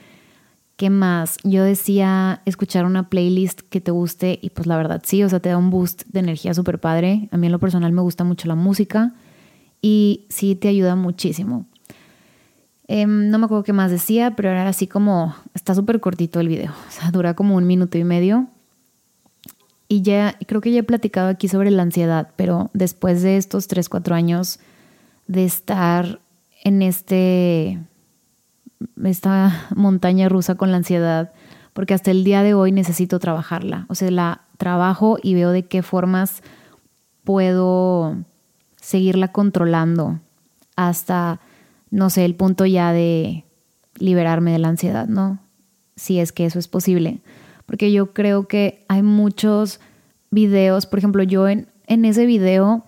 ¿Qué 0.76 0.90
más? 0.90 1.36
Yo 1.44 1.62
decía 1.64 2.42
escuchar 2.44 2.84
una 2.84 3.08
playlist 3.08 3.60
que 3.60 3.80
te 3.80 3.90
guste 3.90 4.38
y 4.42 4.50
pues 4.50 4.66
la 4.66 4.76
verdad 4.76 5.02
sí, 5.04 5.22
o 5.22 5.28
sea, 5.28 5.40
te 5.40 5.50
da 5.50 5.56
un 5.56 5.70
boost 5.70 6.04
de 6.06 6.20
energía 6.20 6.54
súper 6.54 6.80
padre. 6.80 7.28
A 7.30 7.36
mí 7.36 7.46
en 7.46 7.52
lo 7.52 7.58
personal 7.58 7.92
me 7.92 8.02
gusta 8.02 8.24
mucho 8.24 8.48
la 8.48 8.54
música 8.54 9.14
y 9.80 10.26
sí 10.28 10.54
te 10.54 10.68
ayuda 10.68 10.96
muchísimo. 10.96 11.66
Em, 12.88 13.30
no 13.30 13.38
me 13.38 13.46
acuerdo 13.46 13.64
qué 13.64 13.72
más 13.72 13.90
decía, 13.90 14.34
pero 14.36 14.50
era 14.50 14.68
así 14.68 14.86
como, 14.86 15.34
está 15.54 15.74
súper 15.74 16.00
cortito 16.00 16.40
el 16.40 16.48
video, 16.48 16.72
o 16.88 16.90
sea, 16.90 17.10
dura 17.10 17.34
como 17.34 17.56
un 17.56 17.66
minuto 17.66 17.98
y 17.98 18.04
medio. 18.04 18.48
Y 19.88 20.02
ya, 20.02 20.36
creo 20.46 20.60
que 20.60 20.72
ya 20.72 20.80
he 20.80 20.84
platicado 20.84 21.28
aquí 21.28 21.48
sobre 21.48 21.70
la 21.70 21.82
ansiedad, 21.82 22.30
pero 22.36 22.70
después 22.72 23.22
de 23.22 23.36
estos 23.36 23.68
3, 23.68 23.88
4 23.88 24.14
años 24.14 24.58
de 25.26 25.44
estar 25.44 26.20
en 26.64 26.82
este 26.82 27.78
esta 29.04 29.66
montaña 29.74 30.28
rusa 30.28 30.54
con 30.54 30.70
la 30.70 30.78
ansiedad, 30.78 31.32
porque 31.72 31.94
hasta 31.94 32.10
el 32.10 32.24
día 32.24 32.42
de 32.42 32.54
hoy 32.54 32.72
necesito 32.72 33.18
trabajarla. 33.18 33.86
O 33.88 33.94
sea, 33.94 34.10
la 34.10 34.42
trabajo 34.58 35.18
y 35.22 35.34
veo 35.34 35.50
de 35.50 35.64
qué 35.64 35.82
formas 35.82 36.42
puedo 37.24 38.16
seguirla 38.80 39.28
controlando 39.28 40.20
hasta, 40.76 41.40
no 41.90 42.10
sé, 42.10 42.24
el 42.24 42.34
punto 42.34 42.66
ya 42.66 42.92
de 42.92 43.44
liberarme 43.98 44.52
de 44.52 44.58
la 44.58 44.68
ansiedad, 44.68 45.06
¿no? 45.06 45.38
Si 45.96 46.18
es 46.18 46.32
que 46.32 46.46
eso 46.46 46.58
es 46.58 46.68
posible. 46.68 47.20
Porque 47.66 47.92
yo 47.92 48.12
creo 48.12 48.48
que 48.48 48.84
hay 48.88 49.02
muchos 49.02 49.80
videos, 50.30 50.86
por 50.86 50.98
ejemplo, 50.98 51.22
yo 51.22 51.48
en, 51.48 51.68
en 51.86 52.04
ese 52.04 52.26
video 52.26 52.84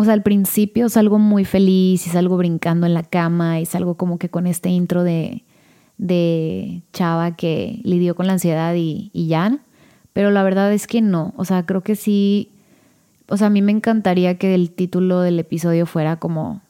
o 0.00 0.04
sea, 0.04 0.14
al 0.14 0.22
principio 0.22 0.88
salgo 0.88 1.18
muy 1.18 1.44
feliz 1.44 2.06
y 2.06 2.10
salgo 2.10 2.38
brincando 2.38 2.86
en 2.86 2.94
la 2.94 3.02
cama 3.02 3.60
y 3.60 3.66
salgo 3.66 3.98
como 3.98 4.18
que 4.18 4.30
con 4.30 4.46
este 4.46 4.70
intro 4.70 5.02
de, 5.02 5.44
de 5.98 6.80
chava 6.94 7.36
que 7.36 7.82
lidió 7.84 8.14
con 8.14 8.26
la 8.26 8.32
ansiedad 8.32 8.74
y, 8.74 9.10
ya. 9.12 9.58
Pero 10.14 10.30
la 10.30 10.42
verdad 10.42 10.72
es 10.72 10.86
que 10.86 11.02
no. 11.02 11.34
O 11.36 11.44
sea, 11.44 11.66
creo 11.66 11.82
que 11.82 11.96
sí. 11.96 12.50
O 13.28 13.36
sea, 13.36 13.48
a 13.48 13.50
mí 13.50 13.60
me 13.60 13.72
encantaría 13.72 14.38
que 14.38 14.54
el 14.54 14.70
título 14.70 15.20
del 15.20 15.38
episodio 15.38 15.84
fuera 15.84 16.16
como 16.16 16.62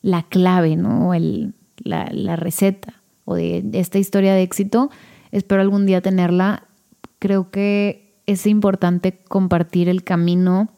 la 0.00 0.22
clave, 0.22 0.76
¿no? 0.76 1.14
El, 1.14 1.54
la, 1.78 2.08
la 2.12 2.36
receta 2.36 2.94
o 3.24 3.34
de 3.34 3.64
esta 3.72 3.98
historia 3.98 4.34
de 4.34 4.42
éxito. 4.42 4.88
Espero 5.32 5.62
algún 5.62 5.84
día 5.84 6.00
tenerla. 6.00 6.68
Creo 7.18 7.50
que 7.50 8.14
es 8.26 8.46
importante 8.46 9.18
compartir 9.26 9.88
el 9.88 10.04
camino 10.04 10.77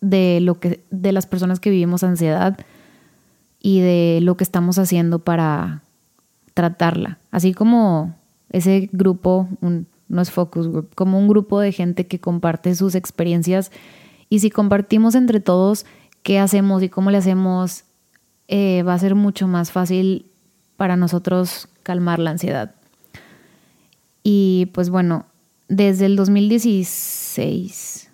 de 0.00 0.40
lo 0.40 0.58
que 0.60 0.84
de 0.90 1.12
las 1.12 1.26
personas 1.26 1.60
que 1.60 1.70
vivimos 1.70 2.02
ansiedad 2.02 2.58
y 3.60 3.80
de 3.80 4.20
lo 4.22 4.36
que 4.36 4.44
estamos 4.44 4.78
haciendo 4.78 5.18
para 5.20 5.82
tratarla. 6.54 7.18
Así 7.30 7.52
como 7.52 8.16
ese 8.50 8.88
grupo, 8.92 9.48
no 9.60 10.22
es 10.22 10.30
focus 10.30 10.68
group, 10.68 10.94
como 10.94 11.18
un 11.18 11.28
grupo 11.28 11.60
de 11.60 11.72
gente 11.72 12.06
que 12.06 12.18
comparte 12.18 12.74
sus 12.74 12.94
experiencias 12.94 13.70
y 14.28 14.40
si 14.40 14.50
compartimos 14.50 15.14
entre 15.14 15.40
todos 15.40 15.86
qué 16.22 16.38
hacemos 16.38 16.82
y 16.82 16.88
cómo 16.88 17.10
le 17.10 17.18
hacemos, 17.18 17.84
eh, 18.48 18.82
va 18.82 18.94
a 18.94 18.98
ser 18.98 19.14
mucho 19.14 19.46
más 19.46 19.70
fácil 19.70 20.26
para 20.76 20.96
nosotros 20.96 21.68
calmar 21.82 22.18
la 22.18 22.30
ansiedad. 22.30 22.74
Y 24.22 24.70
pues 24.72 24.90
bueno, 24.90 25.26
desde 25.68 26.06
el 26.06 26.16
2016 26.16 28.10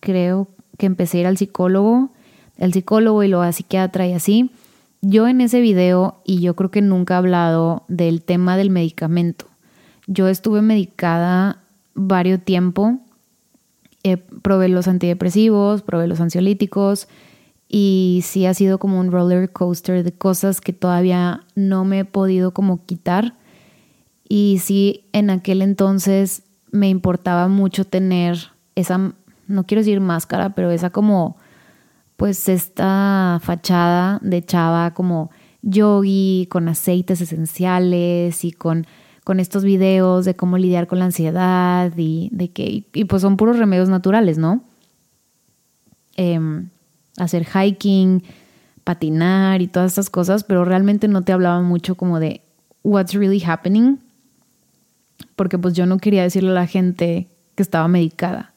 creo 0.00 0.48
que 0.78 0.86
empecé 0.86 1.18
a 1.18 1.20
ir 1.20 1.26
al 1.26 1.36
psicólogo, 1.36 2.10
el 2.56 2.72
psicólogo 2.72 3.22
y 3.22 3.28
luego 3.28 3.42
a 3.42 3.52
psiquiatra 3.52 4.06
y 4.06 4.14
así. 4.14 4.50
Yo 5.02 5.28
en 5.28 5.40
ese 5.40 5.60
video, 5.60 6.22
y 6.24 6.40
yo 6.40 6.56
creo 6.56 6.70
que 6.70 6.80
nunca 6.80 7.14
he 7.14 7.16
hablado 7.18 7.84
del 7.88 8.22
tema 8.22 8.56
del 8.56 8.70
medicamento. 8.70 9.46
Yo 10.06 10.28
estuve 10.28 10.62
medicada 10.62 11.62
varios 11.94 12.40
tiempo, 12.40 12.98
eh, 14.02 14.16
probé 14.16 14.68
los 14.68 14.88
antidepresivos, 14.88 15.82
probé 15.82 16.06
los 16.06 16.20
ansiolíticos 16.20 17.08
y 17.68 18.20
sí 18.24 18.46
ha 18.46 18.54
sido 18.54 18.78
como 18.78 18.98
un 18.98 19.12
roller 19.12 19.52
coaster 19.52 20.02
de 20.02 20.12
cosas 20.12 20.60
que 20.60 20.72
todavía 20.72 21.44
no 21.54 21.84
me 21.84 22.00
he 22.00 22.04
podido 22.04 22.52
como 22.52 22.84
quitar. 22.86 23.34
Y 24.28 24.60
sí, 24.62 25.04
en 25.12 25.30
aquel 25.30 25.62
entonces 25.62 26.42
me 26.70 26.88
importaba 26.88 27.48
mucho 27.48 27.84
tener 27.84 28.38
esa, 28.74 29.12
no 29.48 29.64
quiero 29.64 29.80
decir 29.80 30.00
máscara, 30.00 30.50
pero 30.50 30.70
esa 30.70 30.90
como, 30.90 31.36
pues 32.16 32.48
esta 32.48 33.40
fachada 33.42 34.18
de 34.22 34.44
chava 34.44 34.94
como 34.94 35.30
yogi, 35.62 36.46
con 36.50 36.68
aceites 36.68 37.20
esenciales 37.20 38.44
y 38.44 38.52
con, 38.52 38.86
con 39.24 39.40
estos 39.40 39.64
videos 39.64 40.24
de 40.24 40.36
cómo 40.36 40.58
lidiar 40.58 40.86
con 40.86 41.00
la 41.00 41.06
ansiedad 41.06 41.92
y 41.96 42.28
de 42.32 42.50
que, 42.50 42.84
y 42.92 43.04
pues 43.04 43.22
son 43.22 43.36
puros 43.36 43.58
remedios 43.58 43.88
naturales, 43.88 44.38
¿no? 44.38 44.62
Em, 46.16 46.68
hacer 47.16 47.46
hiking, 47.46 48.22
patinar 48.84 49.60
y 49.62 49.66
todas 49.66 49.92
estas 49.92 50.10
cosas, 50.10 50.44
pero 50.44 50.64
realmente 50.64 51.08
no 51.08 51.22
te 51.22 51.32
hablaba 51.32 51.60
mucho 51.62 51.96
como 51.96 52.20
de 52.20 52.42
what's 52.84 53.14
really 53.14 53.42
happening 53.44 53.98
porque 55.36 55.58
pues 55.58 55.74
yo 55.74 55.86
no 55.86 55.98
quería 55.98 56.22
decirle 56.22 56.50
a 56.50 56.54
la 56.54 56.66
gente 56.66 57.28
que 57.54 57.62
estaba 57.62 57.88
medicada. 57.88 58.52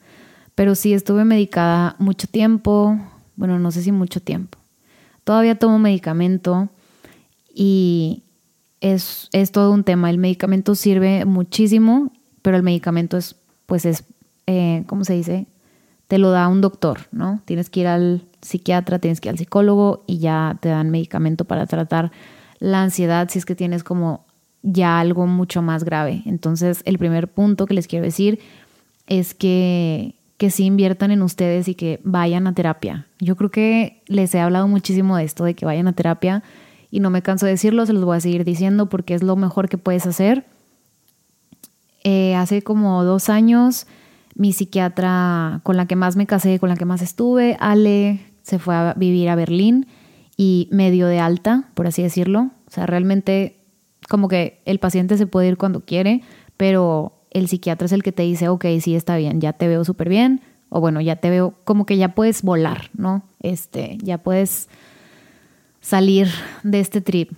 Pero 0.56 0.76
sí 0.76 0.94
estuve 0.94 1.26
medicada 1.26 1.96
mucho 2.00 2.28
tiempo, 2.28 3.00
bueno, 3.36 3.60
no 3.60 3.72
sé 3.72 3.82
si 3.82 3.92
mucho 3.92 4.22
tiempo. 4.22 4.58
Todavía 5.24 5.58
tomo 5.58 5.80
medicamento 5.80 6.70
y 7.54 8.24
es, 8.82 9.30
es 9.32 9.52
todo 9.52 9.72
un 9.72 9.84
tema. 9.84 10.10
El 10.10 10.18
medicamento 10.18 10.76
sirve 10.76 11.26
muchísimo, 11.26 12.12
pero 12.42 12.58
el 12.58 12.64
medicamento 12.64 13.18
es, 13.18 13.36
pues 13.66 13.86
es, 13.86 14.04
eh, 14.48 14.84
¿cómo 14.88 15.06
se 15.06 15.14
dice? 15.14 15.48
Te 16.08 16.18
lo 16.18 16.32
da 16.32 16.48
un 16.48 16.62
doctor, 16.62 17.08
¿no? 17.12 17.42
Tienes 17.46 17.70
que 17.70 17.82
ir 17.82 17.88
al 17.88 18.24
psiquiatra, 18.42 19.00
tienes 19.00 19.22
que 19.22 19.30
ir 19.30 19.32
al 19.32 19.38
psicólogo 19.38 20.04
y 20.08 20.18
ya 20.18 20.58
te 20.60 20.70
dan 20.70 20.90
medicamento 20.90 21.46
para 21.46 21.68
tratar 21.68 22.12
la 22.60 22.82
ansiedad 22.82 23.30
si 23.30 23.40
es 23.40 23.46
que 23.46 23.56
tienes 23.56 23.84
como 23.84 24.26
ya 24.64 25.00
algo 25.00 25.28
mucho 25.28 25.62
más 25.62 25.84
grave. 25.84 26.24
Entonces, 26.26 26.82
el 26.86 26.98
primer 26.98 27.28
punto 27.28 27.66
que 27.66 27.74
les 27.74 27.88
quiero 27.88 28.06
decir 28.06 28.40
es 29.08 29.34
que, 29.34 30.16
que 30.42 30.50
sí 30.50 30.66
inviertan 30.66 31.12
en 31.12 31.22
ustedes 31.22 31.68
y 31.68 31.76
que 31.76 32.00
vayan 32.04 32.48
a 32.48 32.56
terapia. 32.56 33.06
Yo 33.20 33.36
creo 33.36 33.52
que 33.52 34.02
les 34.08 34.34
he 34.34 34.40
hablado 34.40 34.68
muchísimo 34.68 35.16
de 35.16 35.24
esto, 35.24 35.44
de 35.44 35.54
que 35.54 35.68
vayan 35.68 35.88
a 35.88 35.94
terapia 35.94 36.42
y 36.90 37.00
no 37.00 37.12
me 37.12 37.22
canso 37.22 37.46
de 37.46 37.52
decirlo, 37.52 37.86
se 37.86 37.94
los 37.94 38.04
voy 38.04 38.18
a 38.18 38.22
seguir 38.22 38.44
diciendo 38.44 38.90
porque 38.90 39.14
es 39.14 39.22
lo 39.22 39.36
mejor 39.36 39.70
que 39.70 39.78
puedes 39.78 40.08
hacer. 40.08 40.48
Eh, 42.04 42.34
hace 42.34 42.64
como 42.64 43.04
dos 43.04 43.30
años, 43.30 43.86
mi 44.34 44.52
psiquiatra 44.52 45.60
con 45.62 45.78
la 45.78 45.86
que 45.86 45.96
más 45.96 46.16
me 46.16 46.26
casé, 46.26 46.58
con 46.58 46.70
la 46.70 46.76
que 46.76 46.86
más 46.86 47.04
estuve, 47.04 47.56
Ale, 47.60 48.26
se 48.42 48.58
fue 48.58 48.74
a 48.74 48.96
vivir 48.98 49.30
a 49.30 49.36
Berlín 49.36 49.86
y 50.38 50.70
me 50.72 50.90
dio 50.90 51.06
de 51.06 51.20
alta, 51.20 51.70
por 51.76 51.86
así 51.86 52.02
decirlo. 52.02 52.50
O 52.66 52.72
sea, 52.72 52.88
realmente 52.88 53.58
como 54.10 54.28
que 54.28 54.60
el 54.66 54.80
paciente 54.80 55.20
se 55.20 55.28
puede 55.28 55.50
ir 55.50 55.58
cuando 55.58 55.82
quiere, 55.82 56.24
pero 56.58 57.21
el 57.32 57.48
psiquiatra 57.48 57.86
es 57.86 57.92
el 57.92 58.04
que 58.04 58.12
te 58.12 58.24
dice, 58.24 58.50
ok, 58.50 58.66
sí, 58.82 58.96
está 58.96 59.18
bien, 59.18 59.42
ya 59.42 59.54
te 59.54 59.68
veo 59.68 59.84
súper 59.84 60.10
bien, 60.10 60.42
o 60.70 60.80
bueno, 60.80 61.02
ya 61.02 61.16
te 61.16 61.30
veo 61.30 61.56
como 61.64 61.86
que 61.86 61.98
ya 61.98 62.10
puedes 62.10 62.44
volar, 62.44 62.90
¿no? 62.94 63.24
Este, 63.42 63.98
ya 64.02 64.18
puedes 64.18 64.70
salir 65.82 66.28
de 66.64 66.80
este 66.80 67.02
trip. 67.02 67.32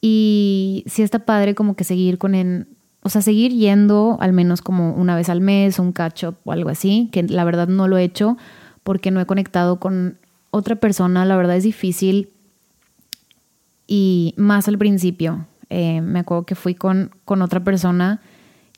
Y 0.00 0.84
sí 0.86 1.02
está 1.02 1.20
padre 1.20 1.54
como 1.54 1.76
que 1.76 1.84
seguir 1.84 2.18
con 2.18 2.34
el, 2.34 2.66
o 3.02 3.08
sea, 3.08 3.22
seguir 3.22 3.52
yendo 3.52 4.16
al 4.20 4.32
menos 4.32 4.60
como 4.62 4.94
una 4.94 5.14
vez 5.14 5.28
al 5.28 5.40
mes, 5.40 5.78
un 5.78 5.92
catch 5.92 6.24
up 6.24 6.36
o 6.44 6.52
algo 6.52 6.70
así, 6.70 7.08
que 7.12 7.22
la 7.22 7.44
verdad 7.44 7.68
no 7.68 7.88
lo 7.88 7.98
he 7.98 8.04
hecho 8.04 8.36
porque 8.82 9.10
no 9.10 9.20
he 9.20 9.26
conectado 9.26 9.78
con 9.78 10.18
otra 10.50 10.76
persona, 10.76 11.24
la 11.24 11.36
verdad 11.36 11.56
es 11.56 11.64
difícil 11.64 12.30
y 13.86 14.34
más 14.36 14.68
al 14.68 14.78
principio, 14.78 15.46
eh, 15.70 16.00
me 16.00 16.20
acuerdo 16.20 16.44
que 16.44 16.54
fui 16.54 16.74
con, 16.74 17.10
con 17.24 17.42
otra 17.42 17.60
persona 17.60 18.20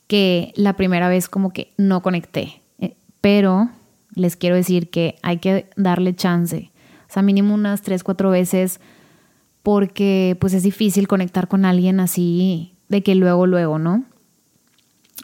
que 0.06 0.52
la 0.56 0.74
primera 0.74 1.08
vez 1.08 1.28
como 1.28 1.52
que 1.52 1.72
no 1.76 2.02
conecté, 2.02 2.62
eh, 2.78 2.96
pero 3.20 3.70
les 4.14 4.36
quiero 4.36 4.56
decir 4.56 4.90
que 4.90 5.16
hay 5.22 5.38
que 5.38 5.68
darle 5.76 6.14
chance, 6.14 6.70
o 7.08 7.12
sea, 7.12 7.22
mínimo 7.22 7.54
unas 7.54 7.82
tres, 7.82 8.04
cuatro 8.04 8.30
veces, 8.30 8.80
porque 9.62 10.36
pues 10.40 10.52
es 10.52 10.62
difícil 10.62 11.08
conectar 11.08 11.48
con 11.48 11.64
alguien 11.64 12.00
así 12.00 12.74
de 12.88 13.02
que 13.02 13.14
luego, 13.14 13.46
luego, 13.46 13.78
¿no? 13.78 14.04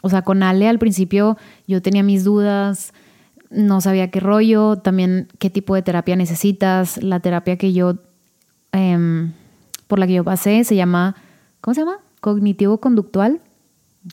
O 0.01 0.09
sea, 0.09 0.23
con 0.23 0.41
Ale 0.41 0.67
al 0.67 0.79
principio 0.79 1.37
yo 1.67 1.81
tenía 1.81 2.01
mis 2.01 2.23
dudas, 2.23 2.93
no 3.51 3.81
sabía 3.81 4.09
qué 4.09 4.19
rollo, 4.19 4.77
también 4.77 5.27
qué 5.37 5.49
tipo 5.49 5.75
de 5.75 5.83
terapia 5.83 6.15
necesitas. 6.15 7.03
La 7.03 7.19
terapia 7.19 7.57
que 7.57 7.73
yo, 7.73 7.97
em, 8.71 9.33
por 9.87 9.99
la 9.99 10.07
que 10.07 10.13
yo 10.13 10.23
pasé, 10.23 10.63
se 10.63 10.75
llama 10.75 11.15
¿cómo 11.61 11.75
se 11.75 11.81
llama? 11.81 11.99
Cognitivo-conductual, 12.19 13.39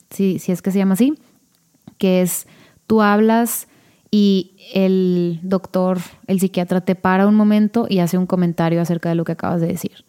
si, 0.09 0.39
si 0.39 0.51
es 0.51 0.61
que 0.61 0.71
se 0.71 0.79
llama 0.79 0.93
así, 0.93 1.13
que 1.97 2.21
es 2.21 2.47
tú 2.87 3.01
hablas 3.01 3.67
y 4.11 4.55
el 4.73 5.39
doctor, 5.43 5.99
el 6.27 6.39
psiquiatra 6.39 6.81
te 6.81 6.95
para 6.95 7.27
un 7.27 7.35
momento 7.35 7.85
y 7.89 7.99
hace 7.99 8.17
un 8.17 8.25
comentario 8.25 8.81
acerca 8.81 9.09
de 9.09 9.15
lo 9.15 9.25
que 9.25 9.33
acabas 9.33 9.61
de 9.61 9.67
decir. 9.67 10.05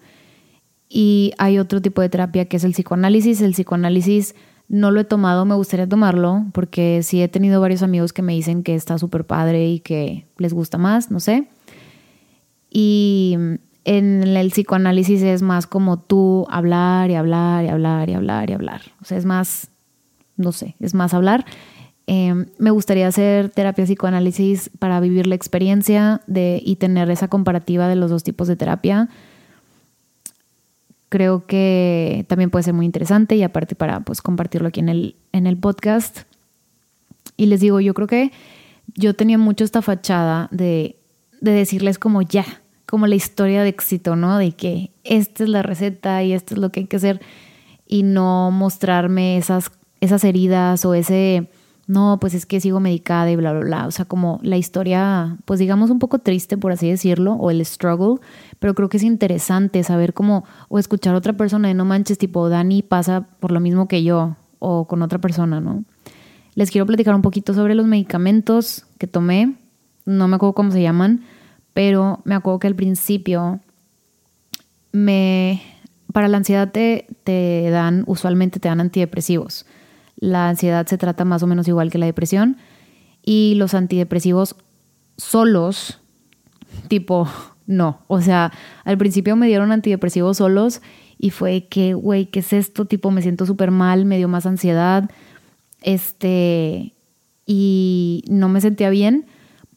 Y 0.89 1.33
hay 1.39 1.59
otro 1.59 1.81
tipo 1.81 2.03
de 2.03 2.09
terapia 2.09 2.47
que 2.47 2.57
es 2.57 2.65
el 2.65 2.73
psicoanálisis. 2.73 3.41
El 3.43 3.53
psicoanálisis 3.53 4.35
no 4.69 4.91
lo 4.91 5.01
he 5.01 5.05
tomado, 5.05 5.45
me 5.45 5.55
gustaría 5.55 5.89
tomarlo 5.89 6.47
porque 6.53 7.03
sí 7.03 7.23
he 7.23 7.29
tenido 7.29 7.61
varios 7.61 7.83
amigos 7.83 8.13
que 8.13 8.23
me 8.23 8.33
dicen 8.33 8.63
que 8.63 8.75
está 8.75 8.99
súper 8.99 9.25
padre 9.25 9.69
y 9.69 9.81
que 9.81 10.27
les 10.39 10.53
gusta 10.53 10.79
más, 10.79 11.11
no 11.11 11.21
sé. 11.21 11.49
Y 12.71 13.37
en 13.85 14.23
el 14.37 14.51
psicoanálisis 14.51 15.23
es 15.23 15.43
más 15.43 15.67
como 15.67 15.99
tú 15.99 16.47
hablar 16.51 17.11
y 17.11 17.15
hablar 17.15 17.65
y 17.65 17.69
hablar 17.69 18.09
y 18.09 18.15
hablar 18.15 18.51
y 18.51 18.53
hablar. 18.53 18.83
O 19.01 19.05
sea, 19.05 19.19
es 19.19 19.25
más, 19.25 19.69
no 20.37 20.53
sé, 20.53 20.77
es 20.81 20.95
más 20.95 21.15
hablar. 21.15 21.45
Em, 22.07 22.47
me 22.59 22.71
gustaría 22.71 23.07
hacer 23.07 23.51
terapia 23.51 23.85
psicoanálisis 23.85 24.71
para 24.79 25.01
vivir 25.01 25.27
la 25.27 25.37
experiencia 25.37 26.21
de, 26.27 26.61
y 26.65 26.77
tener 26.77 27.11
esa 27.11 27.29
comparativa 27.29 27.89
de 27.89 27.97
los 27.97 28.11
dos 28.11 28.25
tipos 28.25 28.49
de 28.49 28.57
terapia. 28.57 29.09
Creo 31.09 31.47
que 31.47 32.25
también 32.29 32.51
puede 32.51 32.65
ser 32.65 32.75
muy 32.75 32.87
interesante 32.87 33.37
y 33.37 33.43
aparte 33.43 33.75
para 33.75 34.01
pues, 34.01 34.23
compartirlo 34.23 34.69
aquí 34.69 34.81
en 34.81 34.89
el, 34.89 35.17
en 35.33 35.47
el 35.47 35.57
podcast. 35.57 36.23
Y 37.37 37.47
les 37.47 37.61
digo, 37.61 37.81
yo 37.81 37.95
creo 37.95 38.09
que 38.09 38.33
yo 38.95 39.15
tenía 39.15 39.39
mucho 39.39 39.65
esta 39.65 39.83
fachada 39.83 40.49
de, 40.51 40.97
de 41.41 41.53
decirles 41.53 41.99
como 41.99 42.23
ya, 42.23 42.60
como 42.91 43.07
la 43.07 43.15
historia 43.15 43.63
de 43.63 43.69
éxito, 43.69 44.17
¿no? 44.17 44.37
De 44.37 44.51
que 44.51 44.91
esta 45.05 45.45
es 45.45 45.49
la 45.49 45.63
receta 45.63 46.25
y 46.25 46.33
esto 46.33 46.55
es 46.55 46.61
lo 46.61 46.73
que 46.73 46.81
hay 46.81 46.87
que 46.87 46.97
hacer 46.97 47.21
y 47.87 48.03
no 48.03 48.51
mostrarme 48.51 49.37
esas, 49.37 49.71
esas 50.01 50.25
heridas 50.25 50.85
o 50.85 50.95
ese, 50.95 51.49
no, 51.87 52.19
pues 52.21 52.35
es 52.35 52.47
que 52.47 52.61
sigo 52.61 52.81
medicada 52.81 53.31
y 53.31 53.37
bla, 53.37 53.53
bla, 53.53 53.61
bla. 53.61 53.87
O 53.87 53.93
sea, 53.93 54.07
como 54.07 54.41
la 54.43 54.57
historia, 54.57 55.37
pues 55.45 55.61
digamos 55.61 55.91
un 55.91 56.01
poco 56.01 56.19
triste, 56.19 56.57
por 56.57 56.73
así 56.73 56.91
decirlo, 56.91 57.35
o 57.35 57.53
el 57.53 57.65
struggle, 57.65 58.17
pero 58.59 58.75
creo 58.75 58.89
que 58.89 58.97
es 58.97 59.05
interesante 59.05 59.85
saber 59.85 60.13
cómo, 60.13 60.45
o 60.69 60.81
escuchar 60.81 61.15
a 61.15 61.19
otra 61.19 61.35
persona 61.35 61.69
de 61.69 61.75
no 61.75 61.85
manches, 61.85 62.19
tipo, 62.19 62.49
Dani 62.49 62.83
pasa 62.83 63.25
por 63.39 63.53
lo 63.53 63.61
mismo 63.61 63.87
que 63.87 64.03
yo, 64.03 64.35
o 64.59 64.89
con 64.89 65.03
otra 65.03 65.21
persona, 65.21 65.61
¿no? 65.61 65.85
Les 66.57 66.73
quiero 66.73 66.87
platicar 66.87 67.15
un 67.15 67.23
poquito 67.23 67.55
sobre 67.55 67.77
los 67.77 67.87
medicamentos 67.87 68.85
que 68.99 69.07
tomé, 69.07 69.55
no 70.07 70.27
me 70.27 70.35
acuerdo 70.35 70.55
cómo 70.55 70.73
se 70.73 70.83
llaman, 70.83 71.23
pero 71.73 72.21
me 72.25 72.35
acuerdo 72.35 72.59
que 72.59 72.67
al 72.67 72.77
principio 72.77 73.61
me 74.93 75.63
para 76.13 76.29
la 76.29 76.39
ansiedad 76.39 76.71
te, 76.71 77.07
te, 77.25 77.71
dan, 77.71 78.05
usualmente 78.07 78.61
te 78.61 78.69
dan 78.69 78.81
antidepresivos. 78.81 79.67
La 80.17 80.49
ansiedad 80.49 80.87
se 80.87 80.99
trata 80.99 81.25
más 81.25 81.43
o 81.43 81.47
menos 81.47 81.69
igual 81.69 81.91
que 81.91 81.99
la 81.99 82.07
depresión 82.07 82.57
y 83.25 83.55
los 83.57 83.75
antidepresivos 83.75 84.57
solos, 85.17 86.01
tipo, 86.89 87.29
no. 87.67 88.01
O 88.09 88.21
sea, 88.21 88.53
al 88.85 88.99
principio 88.99 89.37
me 89.37 89.47
dieron 89.47 89.73
antidepresivos 89.73 90.39
solos 90.39 90.83
y 91.19 91.31
fue 91.31 91.67
que, 91.69 91.95
güey, 91.95 92.27
¿qué 92.27 92.41
es 92.41 92.53
esto? 92.53 92.87
Tipo, 92.87 93.11
me 93.11 93.23
siento 93.23 93.47
súper 93.47 93.71
mal, 93.71 94.05
me 94.05 94.17
dio 94.17 94.29
más 94.29 94.47
ansiedad. 94.47 95.11
Este, 95.83 96.95
y 97.47 98.25
no 98.29 98.49
me 98.49 98.61
sentía 98.61 98.91
bien 98.91 99.27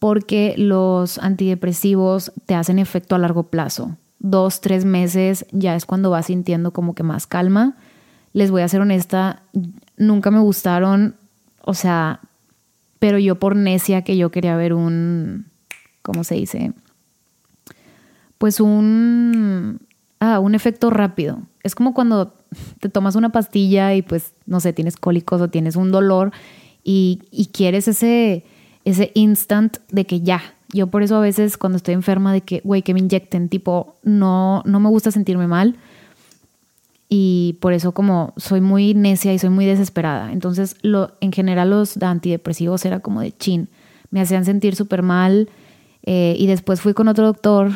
porque 0.04 0.54
los 0.58 1.18
antidepresivos 1.18 2.34
te 2.46 2.56
hacen 2.56 2.78
efecto 2.78 3.16
a 3.16 3.20
largo 3.20 3.44
plazo. 3.44 3.96
Dos, 4.20 4.60
tres 4.60 4.84
meses 4.84 5.46
ya 5.54 5.78
es 5.78 5.86
cuando 5.86 6.10
vas 6.10 6.26
sintiendo 6.26 6.74
como 6.74 6.94
que 6.94 7.04
más 7.04 7.26
calma. 7.26 7.78
Les 8.34 8.52
voy 8.52 8.64
a 8.64 8.68
ser 8.68 8.82
honesta, 8.82 9.44
nunca 9.96 10.30
me 10.30 10.42
gustaron, 10.42 11.16
o 11.62 11.74
sea, 11.74 12.20
pero 13.00 13.18
yo 13.18 13.40
por 13.40 13.56
necia 13.56 14.02
que 14.02 14.18
yo 14.18 14.30
quería 14.30 14.58
ver 14.58 14.74
un, 14.74 15.46
¿cómo 16.02 16.26
se 16.26 16.36
dice? 16.36 16.74
Pues 18.38 18.60
un, 18.60 19.80
ah, 20.20 20.40
un 20.40 20.54
efecto 20.54 20.90
rápido. 20.90 21.44
Es 21.64 21.76
como 21.76 21.94
cuando 21.94 22.34
te 22.82 22.90
tomas 22.90 23.16
una 23.16 23.32
pastilla 23.32 23.94
y 23.96 24.02
pues, 24.02 24.34
no 24.48 24.60
sé, 24.60 24.74
tienes 24.74 24.98
cólicos 24.98 25.40
o 25.40 25.48
tienes 25.48 25.78
un 25.78 25.94
dolor 25.94 26.34
y, 26.84 27.22
y 27.32 27.46
quieres 27.54 27.88
ese, 27.88 28.44
ese 28.86 29.12
instant 29.14 29.78
de 29.90 30.06
que 30.06 30.22
ya. 30.22 30.42
Yo 30.72 30.88
por 30.88 31.04
eso 31.04 31.18
a 31.18 31.22
veces 31.22 31.58
cuando 31.58 31.78
estoy 31.78 31.94
enferma 31.94 32.34
de 32.34 32.42
que, 32.42 32.62
güey, 32.64 32.82
que 32.82 32.94
me 32.94 33.00
inyecten, 33.00 33.50
tipo, 33.50 33.96
no, 34.04 34.64
no 34.66 34.80
me 34.80 34.90
gusta 34.90 35.12
sentirme 35.12 35.48
mal. 35.48 35.76
Y 37.10 37.58
por 37.60 37.74
eso 37.74 37.92
como 37.92 38.34
soy 38.38 38.60
muy 38.60 38.94
necia 38.96 39.34
y 39.34 39.40
soy 39.40 39.50
muy 39.50 39.66
desesperada. 39.66 40.32
Entonces, 40.32 40.78
lo, 40.82 41.12
en 41.22 41.32
general 41.32 41.70
los 41.70 42.02
antidepresivos 42.02 42.86
era 42.86 43.02
como 43.02 43.22
de 43.22 43.32
chin. 43.32 43.70
Me 44.10 44.22
hacían 44.22 44.46
sentir 44.46 44.76
súper 44.76 45.04
mal. 45.04 45.50
Eh, 46.04 46.36
y 46.38 46.48
después 46.48 46.82
fui 46.82 46.94
con 46.94 47.08
otro 47.08 47.26
doctor 47.26 47.72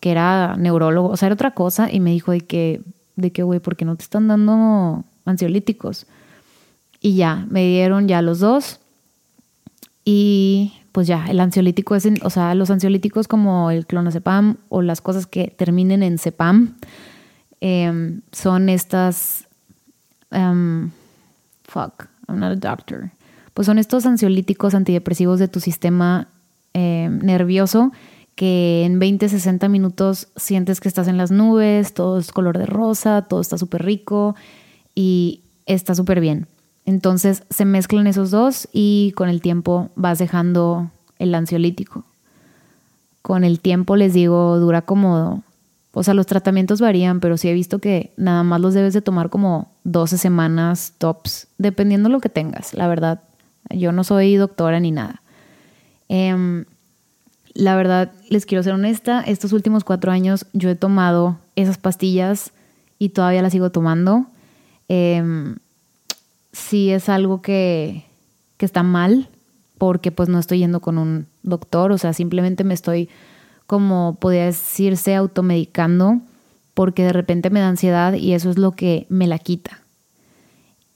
que 0.00 0.10
era 0.10 0.56
neurólogo, 0.56 1.08
o 1.08 1.16
sea, 1.16 1.26
era 1.26 1.34
otra 1.34 1.52
cosa, 1.52 1.90
y 1.90 2.00
me 2.00 2.10
dijo 2.10 2.32
de 2.32 2.42
que, 2.42 2.82
de 3.16 3.32
que, 3.32 3.42
güey, 3.42 3.60
¿por 3.60 3.76
qué 3.76 3.84
no 3.84 3.96
te 3.96 4.04
están 4.04 4.28
dando 4.28 5.04
ansiolíticos? 5.24 6.06
Y 7.00 7.16
ya, 7.16 7.46
me 7.50 7.66
dieron 7.66 8.08
ya 8.08 8.22
los 8.22 8.40
dos. 8.40 8.78
Y 10.08 10.72
pues 10.92 11.08
ya, 11.08 11.26
el 11.28 11.40
ansiolítico 11.40 11.96
es, 11.96 12.08
o 12.22 12.30
sea, 12.30 12.54
los 12.54 12.70
ansiolíticos 12.70 13.26
como 13.26 13.72
el 13.72 13.86
clonazepam 13.86 14.56
o 14.68 14.80
las 14.80 15.00
cosas 15.00 15.26
que 15.26 15.48
terminen 15.48 16.02
en 16.04 16.16
cepam 16.16 16.76
em, 17.60 18.22
son 18.30 18.68
estas, 18.68 19.48
um, 20.30 20.90
fuck, 21.64 22.06
I'm 22.28 22.38
not 22.38 22.52
a 22.52 22.70
doctor. 22.70 23.10
Pues 23.52 23.66
son 23.66 23.78
estos 23.78 24.06
ansiolíticos 24.06 24.74
antidepresivos 24.74 25.40
de 25.40 25.48
tu 25.48 25.58
sistema 25.58 26.28
em, 26.72 27.18
nervioso 27.18 27.90
que 28.36 28.84
en 28.84 29.00
20, 29.00 29.28
60 29.28 29.68
minutos 29.68 30.28
sientes 30.36 30.80
que 30.80 30.88
estás 30.88 31.08
en 31.08 31.16
las 31.16 31.32
nubes, 31.32 31.94
todo 31.94 32.18
es 32.18 32.30
color 32.30 32.58
de 32.58 32.66
rosa, 32.66 33.22
todo 33.22 33.40
está 33.40 33.58
súper 33.58 33.84
rico 33.84 34.36
y 34.94 35.40
está 35.66 35.96
súper 35.96 36.20
bien. 36.20 36.46
Entonces 36.86 37.42
se 37.50 37.64
mezclan 37.64 38.06
esos 38.06 38.30
dos 38.30 38.68
y 38.72 39.12
con 39.16 39.28
el 39.28 39.42
tiempo 39.42 39.90
vas 39.96 40.18
dejando 40.18 40.90
el 41.18 41.34
ansiolítico. 41.34 42.04
Con 43.22 43.42
el 43.42 43.58
tiempo 43.58 43.96
les 43.96 44.14
digo, 44.14 44.56
dura 44.60 44.82
como, 44.82 45.42
o 45.92 46.02
sea, 46.04 46.14
los 46.14 46.26
tratamientos 46.26 46.80
varían, 46.80 47.18
pero 47.18 47.36
sí 47.36 47.48
he 47.48 47.54
visto 47.54 47.80
que 47.80 48.12
nada 48.16 48.44
más 48.44 48.60
los 48.60 48.72
debes 48.72 48.94
de 48.94 49.02
tomar 49.02 49.30
como 49.30 49.72
12 49.82 50.16
semanas 50.16 50.94
tops, 50.98 51.48
dependiendo 51.58 52.08
lo 52.08 52.20
que 52.20 52.28
tengas, 52.28 52.72
la 52.72 52.86
verdad. 52.86 53.20
Yo 53.68 53.90
no 53.90 54.04
soy 54.04 54.36
doctora 54.36 54.78
ni 54.78 54.92
nada. 54.92 55.22
Em, 56.08 56.66
la 57.52 57.74
verdad, 57.74 58.12
les 58.30 58.46
quiero 58.46 58.62
ser 58.62 58.74
honesta, 58.74 59.22
estos 59.22 59.52
últimos 59.52 59.82
cuatro 59.82 60.12
años 60.12 60.46
yo 60.52 60.70
he 60.70 60.76
tomado 60.76 61.40
esas 61.56 61.78
pastillas 61.78 62.52
y 63.00 63.08
todavía 63.08 63.42
las 63.42 63.50
sigo 63.50 63.70
tomando. 63.70 64.26
Eh, 64.88 65.56
sí 66.56 66.90
es 66.90 67.08
algo 67.08 67.42
que, 67.42 68.04
que 68.56 68.64
está 68.64 68.82
mal 68.82 69.28
porque 69.78 70.10
pues 70.10 70.28
no 70.28 70.38
estoy 70.38 70.60
yendo 70.60 70.80
con 70.80 70.96
un 70.96 71.26
doctor, 71.42 71.92
o 71.92 71.98
sea, 71.98 72.14
simplemente 72.14 72.64
me 72.64 72.72
estoy 72.72 73.10
como 73.66 74.16
podría 74.20 74.46
decirse 74.46 75.14
automedicando 75.14 76.20
porque 76.72 77.04
de 77.04 77.12
repente 77.12 77.50
me 77.50 77.60
da 77.60 77.68
ansiedad 77.68 78.14
y 78.14 78.32
eso 78.32 78.48
es 78.48 78.58
lo 78.58 78.72
que 78.72 79.06
me 79.10 79.26
la 79.26 79.38
quita. 79.38 79.82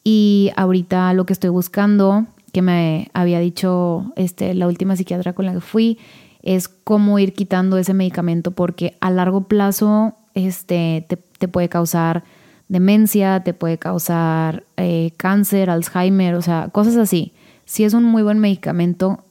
Y 0.03 0.51
ahorita 0.57 1.13
lo 1.13 1.27
que 1.27 1.35
estoy 1.35 1.51
buscando, 1.51 2.27
que 2.53 2.63
me 2.63 3.11
había 3.13 3.39
dicho 3.39 4.13
este, 4.17 4.55
la 4.55 4.67
última 4.67 4.97
psiquiatra 4.97 5.35
con 5.35 5.45
la 5.45 5.53
que 5.53 5.61
fui, 5.61 5.99
es 6.43 6.69
cómo 6.69 7.19
ir 7.19 7.35
quitando 7.35 7.77
ese 7.77 7.93
medicamento 7.93 8.53
porque 8.53 8.97
a 9.01 9.11
largo 9.11 9.43
plazo 9.43 10.15
este, 10.35 11.05
te, 11.07 11.17
te 11.17 11.49
puede 11.49 11.69
causar 11.69 12.25
demencia, 12.71 13.41
te 13.41 13.53
puede 13.53 13.79
causar 13.79 14.63
eh, 14.77 15.11
cáncer, 15.17 15.69
Alzheimer, 15.71 16.37
o 16.37 16.43
sea, 16.43 16.69
cosas 16.73 16.97
así. 16.97 17.33
Si 17.67 17.83
es 17.83 17.95
un 17.95 18.05
muy 18.05 18.23
buen 18.23 18.39
medicamento, 18.39 19.25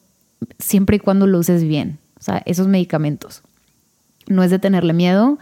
siempre 0.60 0.98
y 0.98 1.00
cuando 1.00 1.26
lo 1.26 1.40
uses 1.40 1.64
bien, 1.64 2.00
o 2.20 2.22
sea, 2.22 2.44
esos 2.46 2.68
medicamentos. 2.68 3.42
No 4.28 4.44
es 4.44 4.52
de 4.52 4.60
tenerle 4.60 4.92
miedo, 4.92 5.40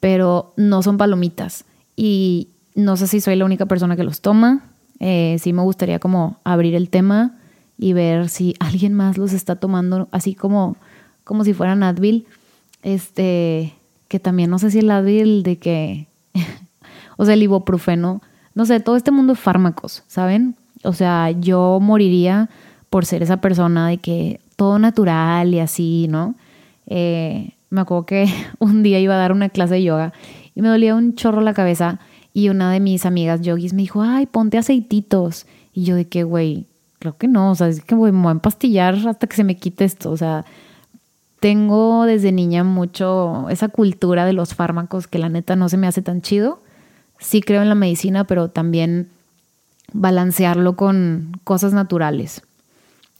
pero 0.00 0.52
no 0.56 0.82
son 0.82 0.98
palomitas. 0.98 1.64
Y 1.94 2.48
no 2.74 2.96
sé 2.96 3.06
si 3.06 3.20
soy 3.20 3.36
la 3.36 3.44
única 3.44 3.66
persona 3.66 3.94
que 3.94 4.04
los 4.04 4.20
toma. 4.20 4.64
Eh, 4.98 5.36
sí 5.40 5.52
me 5.52 5.62
gustaría 5.62 6.00
como 6.00 6.40
abrir 6.42 6.74
el 6.74 6.90
tema 6.90 7.36
y 7.78 7.92
ver 7.92 8.28
si 8.28 8.56
alguien 8.60 8.92
más 8.92 9.18
los 9.18 9.32
está 9.32 9.54
tomando 9.54 10.08
así 10.10 10.34
como, 10.34 10.76
como 11.22 11.44
si 11.44 11.54
fueran 11.54 11.84
Advil. 11.84 12.26
Este, 12.82 13.72
que 14.08 14.18
también 14.18 14.50
no 14.50 14.58
sé 14.58 14.72
si 14.72 14.80
el 14.80 14.90
Advil 14.90 15.44
de 15.44 15.58
que 15.58 16.08
o 17.16 17.24
sea, 17.24 17.34
el 17.34 17.42
ibuprofeno, 17.42 18.22
no 18.54 18.66
sé, 18.66 18.80
todo 18.80 18.96
este 18.96 19.10
mundo 19.10 19.34
de 19.34 19.38
fármacos, 19.38 20.02
¿saben? 20.06 20.56
O 20.84 20.92
sea, 20.92 21.30
yo 21.30 21.78
moriría 21.80 22.48
por 22.90 23.04
ser 23.04 23.22
esa 23.22 23.38
persona 23.38 23.88
de 23.88 23.98
que 23.98 24.40
todo 24.56 24.78
natural 24.78 25.52
y 25.52 25.60
así, 25.60 26.06
¿no? 26.08 26.34
Eh, 26.86 27.50
me 27.70 27.80
acuerdo 27.80 28.06
que 28.06 28.28
un 28.58 28.82
día 28.82 29.00
iba 29.00 29.14
a 29.14 29.18
dar 29.18 29.32
una 29.32 29.48
clase 29.48 29.74
de 29.74 29.82
yoga 29.82 30.12
y 30.54 30.62
me 30.62 30.68
dolía 30.68 30.94
un 30.94 31.14
chorro 31.14 31.40
la 31.40 31.54
cabeza 31.54 32.00
y 32.32 32.48
una 32.48 32.70
de 32.72 32.80
mis 32.80 33.06
amigas 33.06 33.40
yogis 33.40 33.72
me 33.72 33.82
dijo, 33.82 34.02
ay, 34.02 34.26
ponte 34.26 34.58
aceititos. 34.58 35.46
Y 35.72 35.84
yo 35.84 35.96
de 35.96 36.06
que, 36.06 36.22
güey, 36.22 36.66
creo 36.98 37.16
que 37.16 37.28
no, 37.28 37.50
o 37.50 37.54
sea, 37.54 37.68
es 37.68 37.82
que 37.82 37.94
voy, 37.94 38.12
me 38.12 38.22
voy 38.22 38.28
a 38.28 38.32
empastillar 38.32 38.94
hasta 38.94 39.26
que 39.26 39.36
se 39.36 39.44
me 39.44 39.56
quite 39.56 39.84
esto, 39.84 40.10
o 40.10 40.16
sea, 40.16 40.44
tengo 41.40 42.04
desde 42.04 42.32
niña 42.32 42.64
mucho 42.64 43.48
esa 43.50 43.68
cultura 43.68 44.24
de 44.24 44.32
los 44.32 44.54
fármacos 44.54 45.06
que 45.06 45.18
la 45.18 45.28
neta 45.28 45.56
no 45.56 45.68
se 45.68 45.76
me 45.76 45.86
hace 45.86 46.02
tan 46.02 46.22
chido 46.22 46.60
sí 47.18 47.40
creo 47.40 47.62
en 47.62 47.68
la 47.68 47.74
medicina, 47.74 48.24
pero 48.24 48.48
también 48.48 49.08
balancearlo 49.92 50.76
con 50.76 51.40
cosas 51.44 51.72
naturales. 51.72 52.42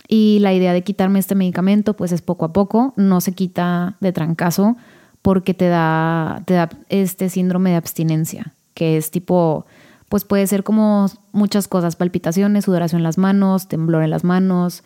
Y 0.08 0.38
la 0.40 0.54
idea 0.54 0.72
de 0.72 0.82
quitarme 0.82 1.18
este 1.18 1.34
medicamento, 1.34 1.94
pues 1.94 2.12
es 2.12 2.22
poco 2.22 2.44
a 2.44 2.52
poco, 2.52 2.92
no 2.96 3.20
se 3.20 3.32
quita 3.32 3.96
de 4.00 4.12
trancazo 4.12 4.76
porque 5.22 5.54
te 5.54 5.66
da, 5.66 6.42
te 6.44 6.54
da 6.54 6.70
este 6.88 7.28
síndrome 7.28 7.70
de 7.70 7.76
abstinencia, 7.76 8.54
que 8.74 8.96
es 8.96 9.10
tipo, 9.10 9.66
pues 10.08 10.24
puede 10.24 10.46
ser 10.46 10.62
como 10.62 11.06
muchas 11.32 11.66
cosas, 11.66 11.96
palpitaciones, 11.96 12.66
sudoración 12.66 13.00
en 13.00 13.04
las 13.04 13.18
manos, 13.18 13.66
temblor 13.66 14.04
en 14.04 14.10
las 14.10 14.22
manos. 14.22 14.84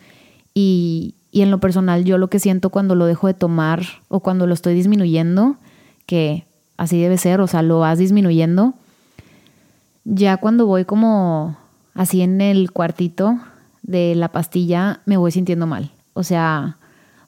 Y, 0.55 1.13
y 1.31 1.41
en 1.41 1.51
lo 1.51 1.59
personal, 1.59 2.03
yo 2.03 2.17
lo 2.17 2.29
que 2.29 2.39
siento 2.39 2.71
cuando 2.71 2.95
lo 2.95 3.05
dejo 3.05 3.27
de 3.27 3.35
tomar 3.35 3.83
o 4.07 4.21
cuando 4.21 4.47
lo 4.47 4.55
estoy 4.55 4.73
disminuyendo, 4.73 5.57
que 6.07 6.45
así 6.77 6.99
debe 6.99 7.19
ser, 7.19 7.39
o 7.41 7.47
sea, 7.47 7.61
lo 7.61 7.77
vas 7.77 7.99
disminuyendo, 7.99 8.73
ya 10.03 10.37
cuando 10.37 10.65
voy 10.65 10.85
como 10.85 11.57
así 11.93 12.21
en 12.21 12.41
el 12.41 12.71
cuartito 12.71 13.39
de 13.83 14.15
la 14.15 14.29
pastilla, 14.29 15.01
me 15.05 15.17
voy 15.17 15.31
sintiendo 15.31 15.67
mal. 15.67 15.91
O 16.13 16.23
sea, 16.23 16.77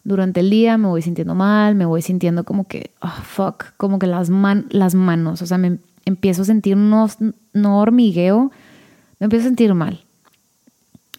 durante 0.03 0.41
el 0.41 0.49
día 0.49 0.77
me 0.77 0.87
voy 0.87 1.01
sintiendo 1.01 1.35
mal, 1.35 1.75
me 1.75 1.85
voy 1.85 2.01
sintiendo 2.01 2.43
como 2.43 2.67
que, 2.67 2.91
oh, 3.01 3.21
fuck, 3.23 3.65
como 3.77 3.99
que 3.99 4.07
las, 4.07 4.29
man 4.29 4.65
las 4.69 4.95
manos, 4.95 5.41
o 5.41 5.45
sea, 5.45 5.57
me 5.57 5.79
empiezo 6.05 6.41
a 6.41 6.45
sentir 6.45 6.75
no, 6.75 7.09
no 7.53 7.79
hormigueo, 7.79 8.51
me 9.19 9.25
empiezo 9.25 9.45
a 9.45 9.49
sentir 9.49 9.73
mal. 9.73 10.03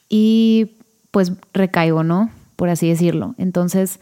Y 0.09 0.73
pues 1.11 1.33
recaigo, 1.53 2.03
¿no? 2.03 2.31
Por 2.57 2.69
así 2.69 2.89
decirlo. 2.89 3.35
Entonces, 3.39 4.01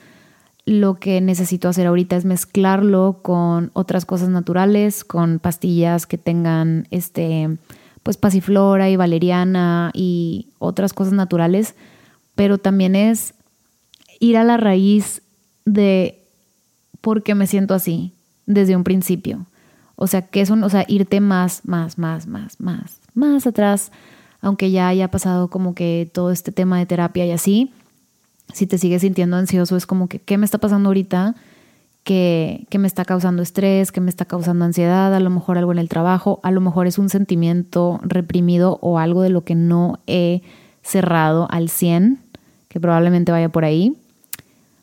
lo 0.64 0.94
que 0.94 1.20
necesito 1.20 1.68
hacer 1.68 1.86
ahorita 1.86 2.16
es 2.16 2.24
mezclarlo 2.24 3.18
con 3.22 3.70
otras 3.72 4.04
cosas 4.04 4.28
naturales, 4.28 5.04
con 5.04 5.38
pastillas 5.38 6.06
que 6.06 6.18
tengan 6.18 6.86
este 6.90 7.58
pues 8.02 8.16
pasiflora 8.16 8.90
y 8.90 8.96
valeriana 8.96 9.90
y 9.94 10.48
otras 10.58 10.92
cosas 10.92 11.12
naturales, 11.12 11.74
pero 12.34 12.58
también 12.58 12.96
es 12.96 13.34
ir 14.18 14.36
a 14.36 14.44
la 14.44 14.56
raíz 14.56 15.22
de 15.64 16.18
por 17.00 17.22
qué 17.22 17.34
me 17.34 17.46
siento 17.46 17.74
así 17.74 18.12
desde 18.46 18.76
un 18.76 18.84
principio. 18.84 19.46
O 19.94 20.06
sea, 20.06 20.22
que 20.22 20.40
es 20.40 20.50
un, 20.50 20.64
o 20.64 20.68
sea, 20.68 20.84
irte 20.88 21.20
más, 21.20 21.60
más, 21.64 21.98
más, 21.98 22.26
más, 22.26 22.60
más, 22.60 22.98
más 23.14 23.46
atrás, 23.46 23.92
aunque 24.40 24.70
ya 24.70 24.88
haya 24.88 25.08
pasado 25.08 25.48
como 25.48 25.74
que 25.74 26.10
todo 26.12 26.32
este 26.32 26.50
tema 26.50 26.78
de 26.78 26.86
terapia 26.86 27.24
y 27.26 27.30
así, 27.30 27.72
Si 28.52 28.66
te 28.66 28.78
sigues 28.78 29.02
sintiendo 29.02 29.36
ansioso, 29.36 29.76
es 29.76 29.86
como 29.86 30.08
que, 30.08 30.18
¿qué 30.18 30.38
me 30.38 30.44
está 30.44 30.58
pasando 30.58 30.88
ahorita? 30.88 31.34
Que, 32.04 32.66
que 32.68 32.78
me 32.78 32.86
está 32.86 33.04
causando 33.04 33.42
estrés, 33.42 33.92
que 33.92 34.00
me 34.00 34.10
está 34.10 34.24
causando 34.24 34.64
ansiedad, 34.64 35.14
a 35.14 35.20
lo 35.20 35.30
mejor 35.30 35.58
algo 35.58 35.72
en 35.72 35.78
el 35.78 35.88
trabajo, 35.88 36.40
a 36.42 36.50
lo 36.50 36.60
mejor 36.60 36.86
es 36.86 36.98
un 36.98 37.08
sentimiento 37.08 38.00
reprimido 38.02 38.78
o 38.82 38.98
algo 38.98 39.22
de 39.22 39.30
lo 39.30 39.44
que 39.44 39.54
no 39.54 40.00
he 40.06 40.42
cerrado 40.82 41.46
al 41.50 41.68
100, 41.68 42.18
que 42.68 42.80
probablemente 42.80 43.32
vaya 43.32 43.48
por 43.48 43.64
ahí. 43.64 43.96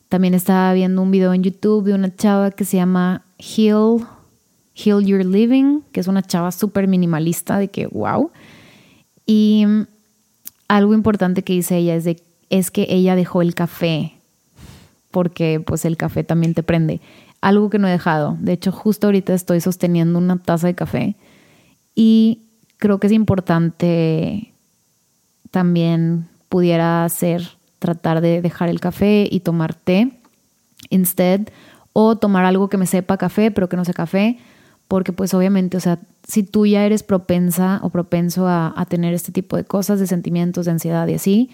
También 0.08 0.34
estaba 0.34 0.74
viendo 0.74 1.02
un 1.02 1.12
video 1.12 1.34
en 1.34 1.44
YouTube 1.44 1.86
de 1.86 1.94
una 1.94 2.16
chava 2.16 2.52
que 2.52 2.66
se 2.66 2.78
llama 2.78 3.24
Heal, 3.38 4.08
Heal 4.74 5.06
Your 5.06 5.24
Living, 5.24 5.82
que 5.92 6.00
es 6.00 6.08
una 6.08 6.24
chava 6.24 6.52
súper 6.52 6.88
minimalista 6.88 7.60
de 7.60 7.68
que, 7.68 7.86
wow. 7.88 8.32
Y 9.26 9.66
algo 10.68 10.94
importante 10.94 11.44
que 11.44 11.54
dice 11.54 11.78
ella 11.78 11.96
es, 11.96 12.06
de, 12.06 12.24
es 12.50 12.72
que 12.72 12.88
ella 12.90 13.16
dejó 13.16 13.42
el 13.42 13.56
café, 13.56 14.14
porque 15.12 15.62
pues 15.66 15.86
el 15.86 15.98
café 15.98 16.24
también 16.24 16.54
te 16.54 16.64
prende. 16.64 17.02
Algo 17.42 17.70
que 17.70 17.80
no 17.80 17.88
he 17.88 17.92
dejado. 17.92 18.38
De 18.40 18.54
hecho, 18.54 18.72
justo 18.72 19.08
ahorita 19.08 19.34
estoy 19.34 19.62
sosteniendo 19.62 20.20
una 20.20 20.38
taza 20.38 20.68
de 20.68 20.76
café 20.76 21.16
y 21.96 22.42
creo 22.78 23.00
que 23.00 23.08
es 23.08 23.14
importante 23.14 24.52
también 25.52 26.28
pudiera 26.48 27.08
ser 27.10 27.50
tratar 27.80 28.22
de 28.22 28.42
dejar 28.42 28.70
el 28.70 28.80
café 28.80 29.28
y 29.30 29.40
tomar 29.40 29.74
té 29.74 30.12
instead 30.90 31.42
o 31.94 32.18
tomar 32.18 32.46
algo 32.46 32.70
que 32.70 32.78
me 32.78 32.86
sepa 32.86 33.18
café 33.18 33.52
pero 33.52 33.70
que 33.70 33.78
no 33.78 33.86
sea 33.86 33.94
café 33.94 34.38
porque 34.90 35.14
pues 35.14 35.36
obviamente, 35.36 35.78
o 35.78 35.80
sea, 35.80 36.00
si 36.28 36.42
tú 36.42 36.66
ya 36.66 36.84
eres 36.84 37.04
propensa 37.04 37.80
o 37.84 37.90
propenso 37.90 38.48
a, 38.48 38.74
a, 38.76 38.86
tener 38.86 39.14
este 39.14 39.32
tipo 39.32 39.56
de 39.56 39.64
cosas, 39.64 40.00
de 40.00 40.08
sentimientos, 40.08 40.66
de 40.66 40.72
ansiedad 40.72 41.08
y 41.08 41.14
así, 41.14 41.52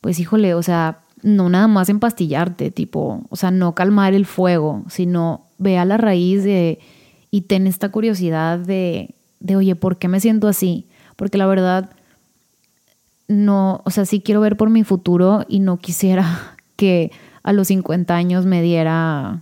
pues 0.00 0.18
híjole, 0.18 0.54
o 0.54 0.62
sea, 0.62 1.00
no 1.22 1.48
nada 1.48 1.68
más 1.68 1.88
empastillarte, 1.88 2.70
tipo, 2.70 3.24
o 3.28 3.36
sea, 3.36 3.50
no 3.50 3.74
calmar 3.74 4.14
el 4.14 4.26
fuego, 4.26 4.84
sino 4.88 5.46
ve 5.58 5.78
a 5.78 5.84
la 5.84 5.96
raíz 5.96 6.44
de 6.44 6.78
y 7.30 7.42
ten 7.42 7.66
esta 7.66 7.90
curiosidad 7.90 8.58
de, 8.58 9.14
de, 9.38 9.56
oye, 9.56 9.76
¿por 9.76 9.98
qué 9.98 10.08
me 10.08 10.20
siento 10.20 10.48
así? 10.48 10.86
Porque 11.16 11.38
la 11.38 11.46
verdad, 11.46 11.90
no, 13.28 13.82
o 13.84 13.90
sea, 13.90 14.04
sí 14.04 14.20
quiero 14.20 14.40
ver 14.40 14.56
por 14.56 14.70
mi 14.70 14.82
futuro 14.82 15.44
y 15.48 15.60
no 15.60 15.76
quisiera 15.76 16.56
que 16.76 17.12
a 17.42 17.52
los 17.52 17.68
50 17.68 18.14
años 18.14 18.46
me 18.46 18.62
diera 18.62 19.40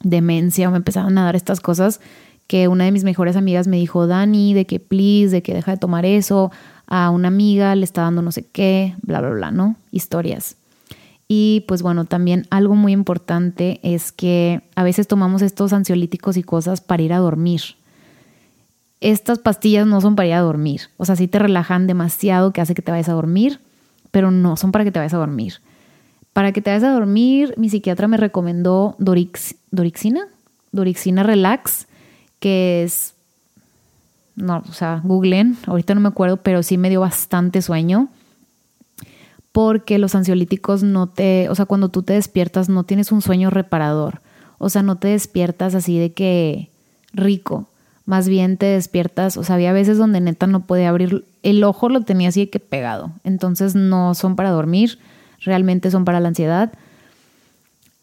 demencia 0.00 0.68
o 0.68 0.70
me 0.70 0.78
empezaran 0.78 1.16
a 1.18 1.24
dar 1.24 1.36
estas 1.36 1.60
cosas 1.60 2.00
que 2.46 2.68
una 2.68 2.84
de 2.84 2.92
mis 2.92 3.04
mejores 3.04 3.36
amigas 3.36 3.66
me 3.66 3.78
dijo, 3.78 4.06
Dani, 4.06 4.52
de 4.54 4.66
que 4.66 4.78
please, 4.80 5.30
de 5.30 5.42
que 5.42 5.54
deja 5.54 5.72
de 5.72 5.78
tomar 5.78 6.04
eso, 6.04 6.52
a 6.86 7.10
una 7.10 7.28
amiga 7.28 7.74
le 7.74 7.84
está 7.84 8.02
dando 8.02 8.22
no 8.22 8.32
sé 8.32 8.44
qué, 8.46 8.94
bla, 9.02 9.20
bla, 9.20 9.30
bla, 9.30 9.50
¿no? 9.50 9.76
Historias. 9.90 10.56
Y 11.26 11.64
pues 11.66 11.82
bueno, 11.82 12.04
también 12.04 12.46
algo 12.50 12.74
muy 12.74 12.92
importante 12.92 13.80
es 13.82 14.12
que 14.12 14.62
a 14.74 14.84
veces 14.84 15.08
tomamos 15.08 15.42
estos 15.42 15.72
ansiolíticos 15.72 16.36
y 16.36 16.42
cosas 16.42 16.80
para 16.80 17.02
ir 17.02 17.12
a 17.12 17.18
dormir 17.18 17.62
estas 19.04 19.38
pastillas 19.38 19.86
no 19.86 20.00
son 20.00 20.16
para 20.16 20.28
ir 20.28 20.32
a 20.32 20.40
dormir. 20.40 20.88
O 20.96 21.04
sea, 21.04 21.14
sí 21.14 21.28
te 21.28 21.38
relajan 21.38 21.86
demasiado 21.86 22.52
que 22.52 22.62
hace 22.62 22.74
que 22.74 22.80
te 22.80 22.90
vayas 22.90 23.10
a 23.10 23.12
dormir, 23.12 23.60
pero 24.10 24.30
no 24.30 24.56
son 24.56 24.72
para 24.72 24.84
que 24.84 24.90
te 24.90 24.98
vayas 24.98 25.12
a 25.12 25.18
dormir. 25.18 25.60
Para 26.32 26.52
que 26.52 26.62
te 26.62 26.70
vayas 26.70 26.84
a 26.84 26.92
dormir, 26.92 27.52
mi 27.58 27.68
psiquiatra 27.68 28.08
me 28.08 28.16
recomendó 28.16 28.96
Dorix, 28.98 29.56
Dorixina, 29.70 30.26
Dorixina 30.72 31.22
Relax, 31.22 31.86
que 32.40 32.82
es, 32.82 33.13
no, 34.36 34.62
o 34.68 34.72
sea, 34.72 35.00
googlen, 35.04 35.56
ahorita 35.66 35.94
no 35.94 36.00
me 36.00 36.08
acuerdo, 36.08 36.38
pero 36.38 36.62
sí 36.62 36.78
me 36.78 36.90
dio 36.90 37.00
bastante 37.00 37.62
sueño. 37.62 38.08
Porque 39.52 39.98
los 39.98 40.16
ansiolíticos 40.16 40.82
no 40.82 41.06
te, 41.06 41.48
o 41.48 41.54
sea, 41.54 41.66
cuando 41.66 41.88
tú 41.88 42.02
te 42.02 42.14
despiertas 42.14 42.68
no 42.68 42.82
tienes 42.84 43.12
un 43.12 43.22
sueño 43.22 43.50
reparador. 43.50 44.20
O 44.58 44.68
sea, 44.68 44.82
no 44.82 44.96
te 44.96 45.08
despiertas 45.08 45.74
así 45.74 45.98
de 45.98 46.12
que 46.12 46.70
rico 47.12 47.68
más 48.06 48.28
bien 48.28 48.56
te 48.56 48.66
despiertas, 48.66 49.36
o 49.36 49.44
sea, 49.44 49.54
había 49.54 49.72
veces 49.72 49.96
donde 49.96 50.20
neta 50.20 50.46
no 50.46 50.60
podía 50.60 50.90
abrir 50.90 51.24
el 51.42 51.64
ojo, 51.64 51.88
lo 51.88 52.02
tenía 52.02 52.28
así 52.28 52.46
que 52.46 52.60
pegado. 52.60 53.12
Entonces 53.24 53.74
no 53.74 54.14
son 54.14 54.36
para 54.36 54.50
dormir, 54.50 54.98
realmente 55.40 55.90
son 55.90 56.04
para 56.04 56.20
la 56.20 56.28
ansiedad. 56.28 56.72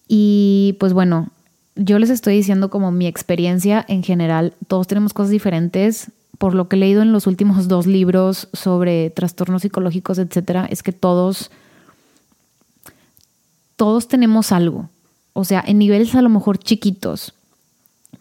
Y 0.08 0.76
pues 0.80 0.94
bueno, 0.94 1.30
yo 1.76 2.00
les 2.00 2.10
estoy 2.10 2.36
diciendo 2.36 2.70
como 2.70 2.92
mi 2.92 3.06
experiencia 3.06 3.86
en 3.88 4.04
general, 4.04 4.54
todos 4.68 4.88
tenemos 4.88 5.14
cosas 5.14 5.30
diferentes. 5.30 6.12
Por 6.42 6.56
lo 6.56 6.68
que 6.68 6.76
he 6.76 6.80
leído 6.80 7.04
en 7.04 7.12
los 7.12 7.28
últimos 7.28 7.68
dos 7.68 7.86
libros 7.86 8.50
sobre 8.52 9.12
trastornos 9.12 9.62
psicológicos, 9.62 10.18
etcétera, 10.18 10.66
es 10.72 10.82
que 10.82 10.92
todos, 10.92 11.52
todos 13.76 14.08
tenemos 14.08 14.52
algo. 14.52 14.90
O 15.34 15.44
sea, 15.44 15.64
en 15.64 15.78
niveles 15.78 16.16
a 16.16 16.22
lo 16.24 16.30
mejor 16.30 16.58
chiquitos, 16.58 17.36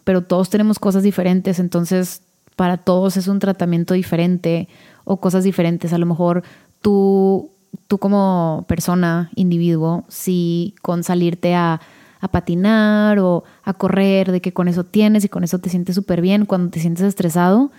pero 0.03 0.21
todos 0.21 0.51
tenemos 0.51 0.77
cosas 0.77 1.01
diferentes, 1.01 1.57
entonces 1.57 2.21
para 2.55 2.77
todos 2.77 3.17
es 3.17 3.27
un 3.27 3.39
tratamiento 3.39 3.95
diferente 3.95 4.67
o 5.03 5.17
cosas 5.17 5.43
diferentes. 5.43 5.91
A 5.91 5.97
lo 5.97 6.05
mejor 6.05 6.43
tú, 6.83 7.49
tú 7.87 7.97
como 7.97 8.65
persona, 8.67 9.31
individuo, 9.33 10.05
si 10.09 10.75
con 10.83 11.03
salirte 11.03 11.55
a, 11.55 11.81
a 12.19 12.27
patinar 12.27 13.17
o 13.17 13.45
a 13.63 13.73
correr, 13.73 14.31
de 14.31 14.41
que 14.41 14.53
con 14.53 14.67
eso 14.67 14.83
tienes 14.83 15.25
y 15.25 15.29
con 15.29 15.43
eso 15.43 15.57
te 15.57 15.71
sientes 15.71 15.95
súper 15.95 16.21
bien 16.21 16.45
cuando 16.45 16.69
te 16.69 16.79
sientes 16.79 17.05
estresado, 17.05 17.71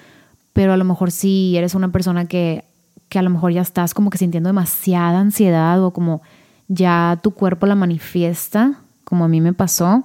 pero 0.52 0.72
a 0.72 0.76
lo 0.76 0.84
mejor 0.84 1.10
si 1.10 1.56
eres 1.56 1.74
una 1.74 1.90
persona 1.90 2.26
que, 2.26 2.64
que 3.08 3.18
a 3.18 3.22
lo 3.22 3.30
mejor 3.30 3.52
ya 3.52 3.62
estás 3.62 3.94
como 3.94 4.10
que 4.10 4.18
sintiendo 4.18 4.48
demasiada 4.48 5.20
ansiedad 5.20 5.82
o 5.82 5.92
como 5.92 6.22
ya 6.68 7.18
tu 7.22 7.32
cuerpo 7.32 7.66
la 7.66 7.74
manifiesta, 7.74 8.80
como 9.04 9.24
a 9.24 9.28
mí 9.28 9.40
me 9.40 9.52
pasó, 9.52 10.04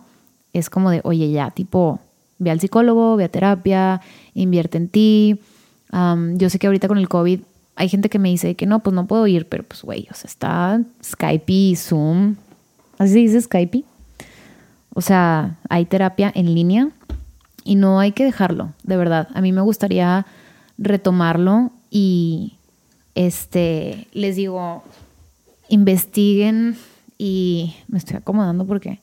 es 0.54 0.70
como 0.70 0.90
de, 0.90 1.02
oye, 1.04 1.32
ya, 1.32 1.52
tipo, 1.52 2.00
ve 2.40 2.52
al 2.52 2.60
psicólogo, 2.60 3.16
ve 3.16 3.26
a 3.26 3.30
terapia, 3.30 4.02
invierte 4.34 4.78
en 4.78 4.90
ti. 4.90 5.40
yo 5.92 6.50
sé 6.50 6.60
que 6.60 6.68
ahorita 6.68 6.88
con 6.88 6.98
el 6.98 7.08
COVID 7.08 7.42
hay 7.78 7.90
gente 7.90 8.10
que 8.10 8.18
me 8.20 8.30
dice 8.30 8.56
que 8.56 8.66
no, 8.66 8.80
pues 8.80 8.94
no 8.96 9.06
puedo 9.06 9.28
ir, 9.28 9.48
pero 9.48 9.64
pues 9.64 9.84
güey, 9.84 10.08
o 10.12 10.16
sea, 10.16 10.28
está 10.28 10.82
Skype 11.04 11.54
y 11.54 11.76
Zoom. 11.76 12.36
Así 12.98 13.14
se 13.14 13.20
dice 13.20 13.42
Skype. 13.42 13.84
O 14.96 15.02
sea, 15.02 15.58
hay 15.70 15.86
terapia 15.86 16.32
en 16.34 16.56
línea 16.56 16.90
y 17.64 17.76
no 17.76 18.00
hay 18.00 18.14
que 18.14 18.26
dejarlo, 18.26 18.74
de 18.84 18.98
verdad. 18.98 19.28
A 19.36 19.42
mí 19.42 19.52
me 19.52 19.62
gustaría 19.62 20.26
retomarlo 20.78 21.72
y 21.90 22.58
este 23.16 24.08
les 24.14 24.36
digo, 24.36 24.84
investiguen 25.70 26.78
y 27.18 27.76
me 27.88 27.98
estoy 27.98 28.18
acomodando 28.18 28.66
porque 28.66 29.00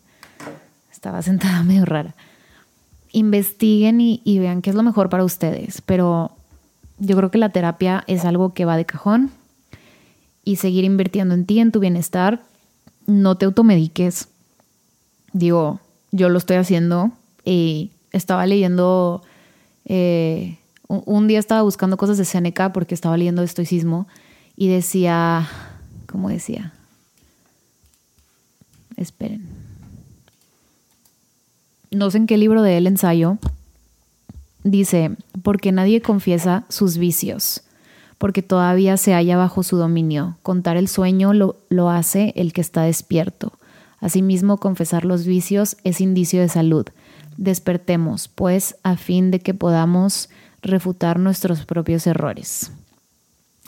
estaba 0.90 1.22
sentada 1.22 1.62
medio 1.64 1.84
rara 1.84 2.14
investiguen 3.14 4.00
y, 4.00 4.38
vean 4.40 4.60
qué 4.60 4.70
es 4.70 4.76
lo 4.76 4.82
mejor 4.82 5.08
para 5.08 5.24
ustedes. 5.24 5.80
Pero 5.82 6.32
yo 6.98 7.16
creo 7.16 7.30
que 7.30 7.38
la 7.38 7.48
terapia 7.48 8.04
es 8.08 8.24
algo 8.24 8.52
que 8.52 8.64
va 8.64 8.76
de 8.76 8.84
cajón 8.84 9.30
y 10.44 10.56
seguir 10.56 10.84
invirtiendo 10.84 11.34
en 11.34 11.46
ti, 11.46 11.60
en 11.60 11.70
tu 11.72 11.78
bienestar. 11.78 12.42
No 13.06 13.36
te 13.36 13.46
automediques. 13.46 14.28
Digo, 15.32 15.80
yo 16.10 16.28
lo 16.28 16.38
estoy 16.38 16.56
haciendo 16.56 17.12
y 17.44 17.92
estaba 18.10 18.46
leyendo, 18.46 19.22
eh, 19.84 20.58
un, 20.88 21.28
día 21.28 21.38
estaba 21.38 21.62
buscando 21.62 21.96
cosas 21.96 22.18
de 22.18 22.24
Seneca 22.24 22.72
porque 22.72 22.94
estaba 22.94 23.16
leyendo 23.16 23.42
estoicismo 23.42 24.06
y 24.56 24.68
decía, 24.68 25.48
¿cómo 26.06 26.28
decía? 26.28 26.72
Esperen 28.96 29.64
no 31.94 32.10
sé 32.10 32.18
en 32.18 32.26
qué 32.26 32.36
libro 32.36 32.62
de 32.62 32.76
él 32.76 32.86
ensayo, 32.86 33.38
dice, 34.62 35.12
porque 35.42 35.72
nadie 35.72 36.00
confiesa 36.00 36.64
sus 36.68 36.98
vicios, 36.98 37.62
porque 38.18 38.42
todavía 38.42 38.96
se 38.96 39.12
halla 39.12 39.36
bajo 39.36 39.62
su 39.62 39.76
dominio. 39.76 40.36
Contar 40.42 40.76
el 40.76 40.88
sueño 40.88 41.32
lo, 41.32 41.56
lo 41.68 41.90
hace 41.90 42.32
el 42.36 42.52
que 42.52 42.60
está 42.60 42.82
despierto. 42.82 43.52
Asimismo, 44.00 44.58
confesar 44.58 45.04
los 45.04 45.26
vicios 45.26 45.76
es 45.84 46.00
indicio 46.00 46.40
de 46.40 46.48
salud. 46.48 46.86
Despertemos, 47.36 48.28
pues, 48.28 48.76
a 48.82 48.96
fin 48.96 49.30
de 49.30 49.40
que 49.40 49.54
podamos 49.54 50.28
refutar 50.64 51.18
nuestros 51.18 51.64
propios 51.64 52.06
errores. 52.06 52.72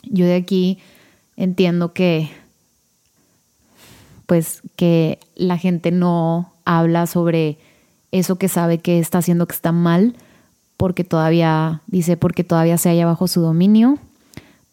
Yo 0.03 0.25
de 0.25 0.35
aquí 0.35 0.79
entiendo 1.35 1.93
que, 1.93 2.29
pues, 4.25 4.61
que 4.75 5.19
la 5.35 5.57
gente 5.57 5.91
no 5.91 6.51
habla 6.65 7.07
sobre 7.07 7.57
eso 8.11 8.37
que 8.37 8.49
sabe 8.49 8.79
que 8.79 8.99
está 8.99 9.19
haciendo 9.19 9.47
que 9.47 9.55
está 9.55 9.71
mal, 9.71 10.15
porque 10.75 11.03
todavía, 11.03 11.81
dice, 11.87 12.17
porque 12.17 12.43
todavía 12.43 12.77
se 12.77 12.89
halla 12.89 13.05
bajo 13.05 13.27
su 13.27 13.41
dominio, 13.41 13.99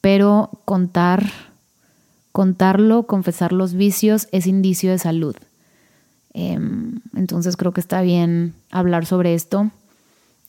pero 0.00 0.50
contar, 0.64 1.30
contarlo, 2.32 3.04
confesar 3.04 3.52
los 3.52 3.74
vicios 3.74 4.28
es 4.32 4.46
indicio 4.46 4.90
de 4.90 4.98
salud. 4.98 5.36
Em, 6.34 7.00
entonces 7.14 7.56
creo 7.56 7.72
que 7.72 7.80
está 7.80 8.02
bien 8.02 8.54
hablar 8.70 9.06
sobre 9.06 9.34
esto. 9.34 9.70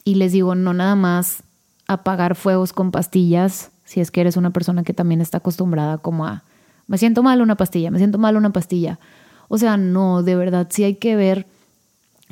Y 0.04 0.16
les 0.16 0.32
digo, 0.32 0.56
no 0.56 0.74
nada 0.74 0.96
más 0.96 1.44
apagar 1.88 2.36
fuegos 2.36 2.74
con 2.74 2.92
pastillas, 2.92 3.72
si 3.84 4.02
es 4.02 4.12
que 4.12 4.22
eres 4.22 4.38
una 4.38 4.52
persona 4.52 4.84
que 4.84 4.94
también 4.94 5.22
está 5.22 5.38
acostumbrada 5.38 5.98
como 6.00 6.26
a, 6.26 6.44
Me 6.88 6.98
siento 6.98 7.24
mal 7.24 7.42
una 7.42 7.56
pastilla, 7.56 7.92
me 7.92 7.98
siento 7.98 8.18
mal 8.18 8.38
una 8.38 8.52
pastilla. 8.52 9.00
O 9.48 9.58
sea, 9.58 9.78
no, 9.78 10.24
de 10.24 10.36
verdad 10.36 10.68
sí 10.70 10.84
hay 10.84 10.96
que 10.96 11.16
ver 11.16 11.46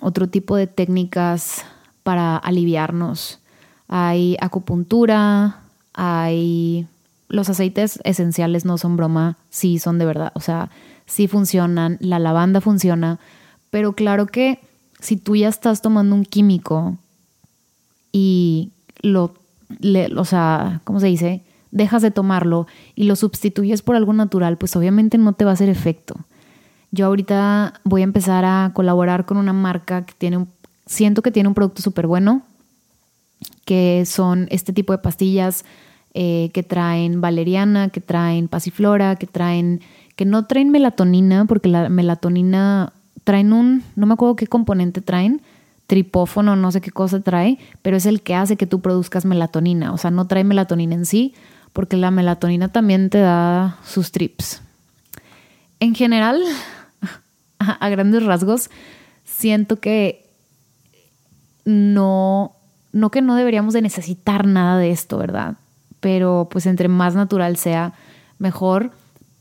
otro 0.01 0.27
tipo 0.27 0.55
de 0.55 0.67
técnicas 0.67 1.63
para 2.03 2.37
aliviarnos. 2.37 3.39
Hay 3.87 4.37
acupuntura, 4.41 5.59
hay... 5.93 6.87
Los 7.29 7.49
aceites 7.49 7.99
esenciales 8.03 8.63
no 8.63 8.77
son 8.77 8.95
broma, 8.95 9.37
sí 9.49 9.79
son 9.79 9.97
de 9.97 10.05
verdad, 10.05 10.31
o 10.35 10.39
sea, 10.39 10.69
sí 11.07 11.27
funcionan, 11.27 11.97
la 11.99 12.19
lavanda 12.19 12.61
funciona, 12.61 13.17
pero 13.71 13.93
claro 13.93 14.27
que 14.27 14.59
si 14.99 15.17
tú 15.17 15.35
ya 15.35 15.49
estás 15.49 15.81
tomando 15.81 16.13
un 16.15 16.25
químico 16.25 16.97
y 18.11 18.71
lo, 19.01 19.33
o 20.17 20.25
sea, 20.25 20.81
¿cómo 20.83 20.99
se 20.99 21.07
dice? 21.07 21.43
Dejas 21.71 22.01
de 22.01 22.11
tomarlo 22.11 22.67
y 22.95 23.03
lo 23.03 23.15
sustituyes 23.15 23.81
por 23.81 23.95
algo 23.95 24.13
natural, 24.13 24.57
pues 24.57 24.75
obviamente 24.75 25.17
no 25.17 25.33
te 25.33 25.45
va 25.45 25.51
a 25.51 25.53
hacer 25.55 25.69
efecto. 25.69 26.15
Yo 26.91 27.07
ahorita 27.07 27.81
voy 27.83 28.01
a 28.01 28.03
empezar 28.03 28.45
a 28.45 28.71
colaborar 28.73 29.25
con 29.25 29.37
una 29.37 29.53
marca 29.53 30.05
que 30.05 30.13
tiene 30.15 30.37
un, 30.37 30.47
siento 30.85 31.21
que 31.21 31.31
tiene 31.31 31.49
un 31.49 31.55
producto 31.55 31.81
súper 31.81 32.05
bueno, 32.05 32.43
que 33.65 34.05
son 34.05 34.47
este 34.51 34.73
tipo 34.73 34.93
de 34.93 34.99
pastillas 34.99 35.65
eh, 36.13 36.51
que 36.53 36.61
traen 36.61 37.21
valeriana, 37.21 37.89
que 37.89 38.01
traen 38.01 38.47
pasiflora, 38.47 39.15
que 39.15 39.25
traen, 39.25 39.81
que 40.15 40.25
no 40.25 40.45
traen 40.45 40.69
melatonina, 40.69 41.45
porque 41.45 41.69
la 41.69 41.89
melatonina 41.89 42.93
traen 43.23 43.53
un, 43.53 43.83
no 43.95 44.05
me 44.05 44.13
acuerdo 44.13 44.35
qué 44.35 44.45
componente 44.45 45.01
traen, 45.01 45.41
tripófono, 45.93 46.55
no 46.55 46.71
sé 46.71 46.81
qué 46.81 46.89
cosa 46.89 47.19
trae, 47.19 47.59
pero 47.83 47.97
es 47.97 48.07
el 48.07 48.23
que 48.23 48.33
hace 48.33 48.57
que 48.57 48.65
tú 48.65 48.81
produzcas 48.81 49.25
melatonina. 49.25 49.93
O 49.93 49.99
sea, 49.99 50.09
no 50.09 50.25
trae 50.25 50.43
melatonina 50.43 50.95
en 50.95 51.05
sí, 51.05 51.35
porque 51.71 51.97
la 51.97 52.09
melatonina 52.09 52.69
también 52.69 53.11
te 53.11 53.19
da 53.19 53.77
sus 53.85 54.11
trips. 54.11 54.63
En 55.79 55.93
general, 55.93 56.41
a 57.59 57.89
grandes 57.89 58.23
rasgos, 58.23 58.71
siento 59.23 59.79
que 59.79 60.25
no, 61.63 62.55
no 62.91 63.11
que 63.11 63.21
no 63.21 63.35
deberíamos 63.35 63.75
de 63.75 63.83
necesitar 63.83 64.47
nada 64.47 64.79
de 64.79 64.89
esto, 64.89 65.19
¿verdad? 65.19 65.57
Pero 65.99 66.47
pues 66.49 66.65
entre 66.65 66.87
más 66.87 67.13
natural 67.13 67.55
sea, 67.55 67.93
mejor, 68.39 68.89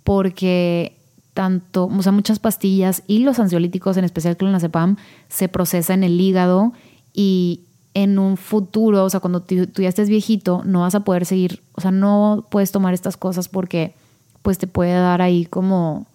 porque 0.05 0.99
tanto, 1.35 1.87
o 1.87 2.03
sea, 2.03 2.12
muchas 2.12 2.38
pastillas 2.38 3.03
y 3.07 3.21
los 3.21 3.38
ansiolíticos, 3.38 3.97
en 3.97 4.05
especial 4.05 4.37
clonazepam, 4.37 4.97
se 5.29 5.49
procesa 5.49 5.95
en 5.95 6.05
el 6.05 6.21
hígado 6.21 6.73
y 7.14 7.61
en 7.95 8.18
un 8.18 8.37
futuro, 8.37 9.05
o 9.05 9.11
sea, 9.11 9.21
cuando 9.21 9.42
tú, 9.42 9.66
ya 9.77 9.88
estés 9.88 10.09
viejito, 10.09 10.62
no 10.64 10.81
vas 10.81 10.95
a 10.95 11.01
poder 11.01 11.27
seguir, 11.27 11.62
o 11.75 11.81
sea, 11.81 11.90
no 11.90 12.47
puedes 12.51 12.73
tomar 12.73 12.95
estas 12.95 13.16
cosas 13.16 13.49
porque 13.49 13.95
pues 14.42 14.59
te 14.59 14.66
puede 14.66 14.92
dar 14.92 15.23
ahí 15.23 15.47
como, 15.47 16.07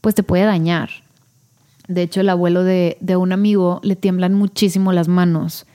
pues 0.00 0.14
te 0.14 0.22
puede 0.22 0.44
dañar. 0.44 0.90
De 1.88 2.02
hecho, 2.02 2.20
el 2.20 2.28
abuelo 2.28 2.64
de, 2.64 2.96
de 3.00 3.16
un 3.16 3.32
amigo 3.32 3.80
le 3.82 3.96
tiemblan 3.96 4.34
muchísimo 4.34 4.92
las 4.92 5.08
manos 5.08 5.66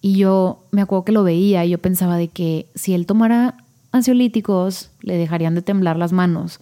y 0.00 0.16
yo 0.16 0.62
me 0.70 0.82
acuerdo 0.82 1.04
que 1.04 1.12
lo 1.12 1.24
veía 1.24 1.64
y 1.64 1.70
yo 1.70 1.78
pensaba 1.78 2.16
de 2.16 2.28
que 2.28 2.66
si 2.74 2.94
él 2.94 3.06
tomara 3.06 3.56
ansiolíticos, 3.92 4.90
le 5.00 5.16
dejarían 5.16 5.54
de 5.54 5.62
temblar 5.62 5.96
las 5.96 6.12
manos 6.12 6.60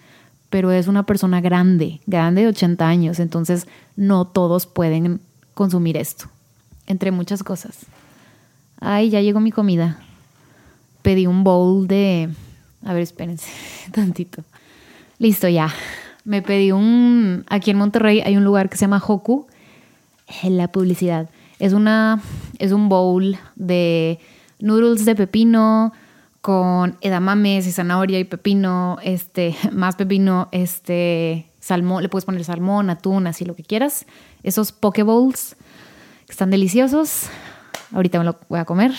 pero 0.56 0.72
es 0.72 0.88
una 0.88 1.02
persona 1.02 1.42
grande, 1.42 2.00
grande 2.06 2.40
de 2.40 2.48
80 2.48 2.88
años, 2.88 3.20
entonces 3.20 3.66
no 3.94 4.26
todos 4.26 4.64
pueden 4.66 5.20
consumir 5.52 5.98
esto, 5.98 6.30
entre 6.86 7.10
muchas 7.10 7.42
cosas. 7.42 7.84
Ay, 8.80 9.10
ya 9.10 9.20
llegó 9.20 9.38
mi 9.38 9.52
comida. 9.52 9.98
Pedí 11.02 11.26
un 11.26 11.44
bowl 11.44 11.86
de... 11.86 12.30
A 12.86 12.94
ver, 12.94 13.02
espérense 13.02 13.50
tantito. 13.92 14.44
Listo, 15.18 15.46
ya. 15.46 15.68
Me 16.24 16.40
pedí 16.40 16.72
un... 16.72 17.44
Aquí 17.50 17.70
en 17.70 17.76
Monterrey 17.76 18.22
hay 18.24 18.38
un 18.38 18.44
lugar 18.44 18.70
que 18.70 18.78
se 18.78 18.86
llama 18.86 19.02
Hoku. 19.06 19.46
La 20.42 20.68
publicidad. 20.68 21.28
Es 21.58 21.74
una... 21.74 22.22
Es 22.58 22.72
un 22.72 22.88
bowl 22.88 23.36
de 23.56 24.20
noodles 24.60 25.04
de 25.04 25.16
pepino, 25.16 25.92
con 26.46 26.96
edamames 27.00 27.66
y 27.66 27.72
zanahoria 27.72 28.20
y 28.20 28.24
pepino, 28.24 28.98
este, 29.02 29.56
más 29.72 29.96
pepino, 29.96 30.48
este, 30.52 31.50
salmón, 31.59 32.04
le 32.04 32.09
puedes 32.09 32.24
poner 32.24 32.44
salmón, 32.44 32.88
atún, 32.88 33.26
así 33.26 33.44
lo 33.44 33.56
que 33.56 33.64
quieras. 33.64 34.06
Esos 34.44 34.70
poke 34.70 35.02
bowls 35.02 35.56
están 36.28 36.50
deliciosos. 36.50 37.24
Ahorita 37.92 38.20
me 38.20 38.24
lo 38.24 38.38
voy 38.48 38.61
a 38.61 38.64
comer. 38.64 38.92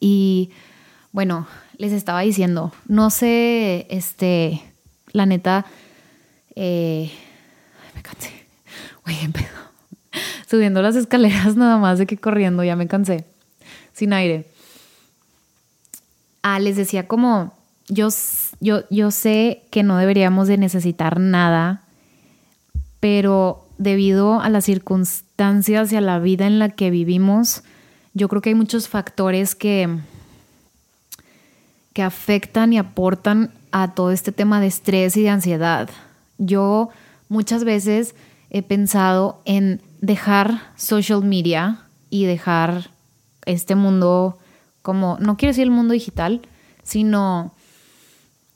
Y 0.00 0.50
bueno, 1.12 1.46
les 1.78 1.92
estaba 1.92 2.22
diciendo, 2.22 2.72
no 2.88 3.10
sé, 3.10 3.86
este, 3.88 4.60
la 5.12 5.26
neta, 5.26 5.66
eh, 6.56 7.12
me 7.94 8.02
cansé. 8.02 8.32
Oye. 9.06 9.30
Subiendo 10.50 10.82
las 10.82 10.96
escaleras 10.96 11.54
nada 11.54 11.78
más 11.78 12.00
de 12.00 12.06
que 12.06 12.16
corriendo, 12.16 12.64
ya 12.64 12.74
me 12.74 12.88
cansé. 12.88 13.24
Sin 13.92 14.12
aire. 14.12 14.52
Ah, 16.46 16.58
les 16.58 16.76
decía 16.76 17.08
como, 17.08 17.54
yo, 17.88 18.08
yo, 18.60 18.82
yo 18.90 19.10
sé 19.10 19.62
que 19.70 19.82
no 19.82 19.96
deberíamos 19.96 20.46
de 20.46 20.58
necesitar 20.58 21.18
nada, 21.18 21.84
pero 23.00 23.66
debido 23.78 24.42
a 24.42 24.50
las 24.50 24.66
circunstancias 24.66 25.90
y 25.90 25.96
a 25.96 26.02
la 26.02 26.18
vida 26.18 26.46
en 26.46 26.58
la 26.58 26.68
que 26.68 26.90
vivimos, 26.90 27.62
yo 28.12 28.28
creo 28.28 28.42
que 28.42 28.50
hay 28.50 28.54
muchos 28.54 28.88
factores 28.90 29.54
que, 29.54 29.88
que 31.94 32.02
afectan 32.02 32.74
y 32.74 32.78
aportan 32.78 33.50
a 33.72 33.94
todo 33.94 34.10
este 34.10 34.30
tema 34.30 34.60
de 34.60 34.66
estrés 34.66 35.16
y 35.16 35.22
de 35.22 35.30
ansiedad. 35.30 35.88
Yo 36.36 36.90
muchas 37.30 37.64
veces 37.64 38.14
he 38.50 38.62
pensado 38.62 39.40
en 39.46 39.80
dejar 40.02 40.60
social 40.76 41.24
media 41.24 41.86
y 42.10 42.26
dejar 42.26 42.90
este 43.46 43.76
mundo 43.76 44.38
como, 44.84 45.16
no 45.18 45.38
quiero 45.38 45.52
decir 45.52 45.62
el 45.64 45.70
mundo 45.70 45.94
digital, 45.94 46.42
sino 46.82 47.54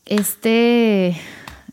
este, 0.04 1.16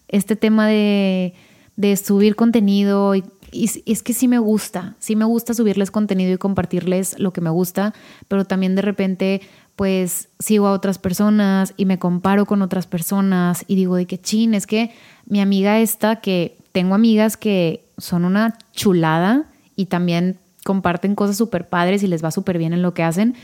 este 0.07 0.37
tema 0.37 0.65
de, 0.65 1.33
de 1.75 1.97
subir 1.97 2.37
contenido 2.37 3.15
y, 3.15 3.25
es 3.51 4.01
que 4.01 4.13
sí 4.13 4.29
me 4.29 4.39
gusta, 4.39 4.95
sí 4.99 5.17
me 5.17 5.25
gusta 5.25 5.53
subirles 5.53 5.91
contenido 5.91 6.33
y 6.33 6.37
compartirles 6.37 7.19
lo 7.19 7.33
que 7.33 7.41
me 7.41 7.49
gusta, 7.49 7.93
pero 8.29 8.45
también 8.45 8.75
de 8.75 8.81
repente 8.81 9.41
pues 9.75 10.29
sigo 10.39 10.67
a 10.67 10.71
otras 10.71 10.99
personas 10.99 11.73
y 11.75 11.83
me 11.83 11.99
comparo 11.99 12.45
con 12.45 12.61
otras 12.61 12.87
personas 12.87 13.65
y 13.67 13.75
digo 13.75 13.97
de 13.97 14.05
que 14.05 14.21
chin, 14.21 14.53
es 14.53 14.67
que 14.67 14.91
mi 15.25 15.41
amiga 15.41 15.79
esta, 15.79 16.21
que 16.21 16.57
tengo 16.71 16.95
amigas 16.95 17.35
que 17.35 17.85
son 17.97 18.23
una 18.23 18.57
chulada 18.71 19.49
y 19.75 19.87
también 19.87 20.39
comparten 20.65 21.13
cosas 21.13 21.37
súper 21.37 21.69
padres 21.69 22.01
y 22.01 22.07
les 22.07 22.23
va 22.23 22.31
súper 22.31 22.57
bien 22.57 22.73
en 22.73 22.81
lo 22.81 22.95
que 22.95 23.03
hacen, 23.03 23.35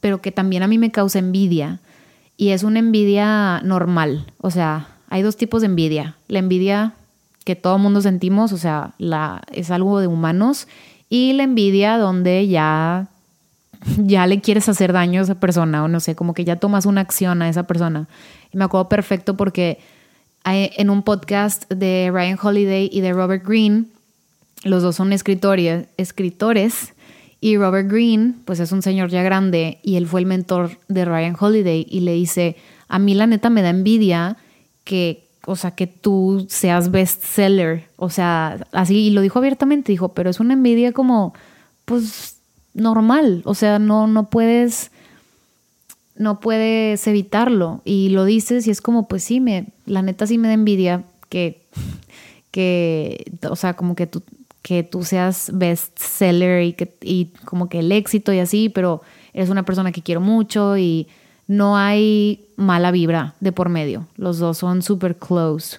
pero 0.00 0.20
que 0.20 0.32
también 0.32 0.62
a 0.62 0.66
mí 0.66 0.78
me 0.78 0.90
causa 0.90 1.18
envidia. 1.18 1.80
Y 2.36 2.50
es 2.50 2.62
una 2.62 2.78
envidia 2.78 3.60
normal. 3.62 4.26
O 4.40 4.50
sea, 4.50 4.88
hay 5.08 5.22
dos 5.22 5.36
tipos 5.36 5.60
de 5.60 5.66
envidia. 5.66 6.16
La 6.28 6.38
envidia 6.38 6.94
que 7.44 7.56
todo 7.56 7.78
mundo 7.78 8.00
sentimos, 8.00 8.52
o 8.52 8.58
sea, 8.58 8.94
la, 8.98 9.42
es 9.52 9.70
algo 9.70 10.00
de 10.00 10.06
humanos. 10.06 10.66
Y 11.08 11.34
la 11.34 11.42
envidia 11.42 11.98
donde 11.98 12.48
ya, 12.48 13.08
ya 13.98 14.26
le 14.26 14.40
quieres 14.40 14.68
hacer 14.68 14.92
daño 14.92 15.20
a 15.20 15.24
esa 15.24 15.34
persona, 15.40 15.84
o 15.84 15.88
no 15.88 16.00
sé, 16.00 16.14
como 16.14 16.34
que 16.34 16.44
ya 16.44 16.56
tomas 16.56 16.86
una 16.86 17.02
acción 17.02 17.42
a 17.42 17.48
esa 17.48 17.64
persona. 17.64 18.08
Y 18.52 18.56
me 18.56 18.64
acuerdo 18.64 18.88
perfecto 18.88 19.36
porque 19.36 19.78
en 20.44 20.90
un 20.90 21.02
podcast 21.02 21.70
de 21.70 22.10
Ryan 22.12 22.38
Holiday 22.40 22.88
y 22.90 23.02
de 23.02 23.12
Robert 23.12 23.46
Greene, 23.46 23.84
los 24.64 24.82
dos 24.82 24.96
son 24.96 25.12
escritores 25.12 25.86
y 27.40 27.56
Robert 27.56 27.90
Greene, 27.90 28.34
pues 28.44 28.60
es 28.60 28.70
un 28.70 28.82
señor 28.82 29.08
ya 29.08 29.22
grande 29.22 29.78
y 29.82 29.96
él 29.96 30.06
fue 30.06 30.20
el 30.20 30.26
mentor 30.26 30.78
de 30.88 31.06
Ryan 31.06 31.36
Holiday 31.38 31.86
y 31.88 32.00
le 32.00 32.12
dice, 32.12 32.56
a 32.88 32.98
mí 32.98 33.14
la 33.14 33.26
neta 33.26 33.48
me 33.48 33.62
da 33.62 33.70
envidia 33.70 34.36
que, 34.84 35.26
o 35.46 35.56
sea, 35.56 35.70
que 35.70 35.86
tú 35.86 36.46
seas 36.50 36.90
bestseller. 36.90 37.88
O 37.96 38.10
sea, 38.10 38.66
así, 38.72 39.06
y 39.06 39.10
lo 39.10 39.22
dijo 39.22 39.38
abiertamente, 39.38 39.92
dijo, 39.92 40.10
pero 40.12 40.28
es 40.28 40.38
una 40.38 40.52
envidia 40.52 40.92
como, 40.92 41.32
pues, 41.86 42.36
normal. 42.74 43.40
O 43.46 43.54
sea, 43.54 43.78
no, 43.78 44.06
no 44.06 44.28
puedes, 44.28 44.90
no 46.16 46.40
puedes 46.40 47.06
evitarlo. 47.06 47.80
Y 47.84 48.10
lo 48.10 48.26
dices 48.26 48.66
y 48.66 48.70
es 48.70 48.82
como, 48.82 49.08
pues 49.08 49.24
sí, 49.24 49.40
me, 49.40 49.68
la 49.86 50.02
neta 50.02 50.26
sí 50.26 50.36
me 50.36 50.48
da 50.48 50.54
envidia 50.54 51.04
que, 51.30 51.62
que, 52.50 53.32
o 53.48 53.56
sea, 53.56 53.74
como 53.74 53.94
que 53.94 54.06
tú 54.06 54.22
que 54.62 54.82
tú 54.82 55.04
seas 55.04 55.50
bestseller 55.54 56.62
y, 56.62 56.72
que, 56.74 56.94
y 57.02 57.26
como 57.44 57.68
que 57.68 57.80
el 57.80 57.92
éxito 57.92 58.32
y 58.32 58.38
así, 58.38 58.68
pero 58.68 59.02
eres 59.32 59.50
una 59.50 59.64
persona 59.64 59.92
que 59.92 60.02
quiero 60.02 60.20
mucho 60.20 60.76
y 60.76 61.08
no 61.46 61.76
hay 61.76 62.44
mala 62.56 62.90
vibra 62.90 63.34
de 63.40 63.52
por 63.52 63.68
medio. 63.68 64.06
Los 64.16 64.38
dos 64.38 64.58
son 64.58 64.82
súper 64.82 65.16
close. 65.16 65.78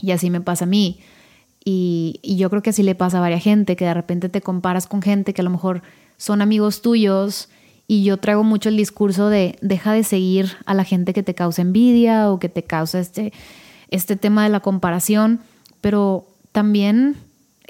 Y 0.00 0.12
así 0.12 0.30
me 0.30 0.40
pasa 0.40 0.64
a 0.64 0.68
mí. 0.68 1.00
Y, 1.64 2.18
y, 2.22 2.36
yo 2.36 2.48
creo 2.48 2.62
que 2.62 2.70
así 2.70 2.82
le 2.82 2.94
pasa 2.94 3.18
a 3.18 3.20
varias 3.20 3.42
gente, 3.42 3.76
que 3.76 3.84
de 3.84 3.92
repente 3.92 4.30
te 4.30 4.40
comparas 4.40 4.86
con 4.86 5.02
gente 5.02 5.34
que 5.34 5.42
a 5.42 5.44
lo 5.44 5.50
mejor 5.50 5.82
son 6.16 6.40
amigos 6.40 6.80
tuyos. 6.80 7.50
Y 7.86 8.02
yo 8.04 8.16
traigo 8.16 8.44
mucho 8.44 8.68
el 8.68 8.76
discurso 8.76 9.28
de 9.28 9.56
deja 9.60 9.92
de 9.92 10.04
seguir 10.04 10.52
a 10.64 10.74
la 10.74 10.84
gente 10.84 11.12
que 11.12 11.22
te 11.22 11.34
causa 11.34 11.60
envidia 11.60 12.30
o 12.30 12.38
que 12.38 12.48
te 12.48 12.62
causa 12.62 12.98
este, 12.98 13.32
este 13.90 14.16
tema 14.16 14.44
de 14.44 14.48
la 14.48 14.60
comparación, 14.60 15.40
pero 15.80 16.26
también 16.52 17.16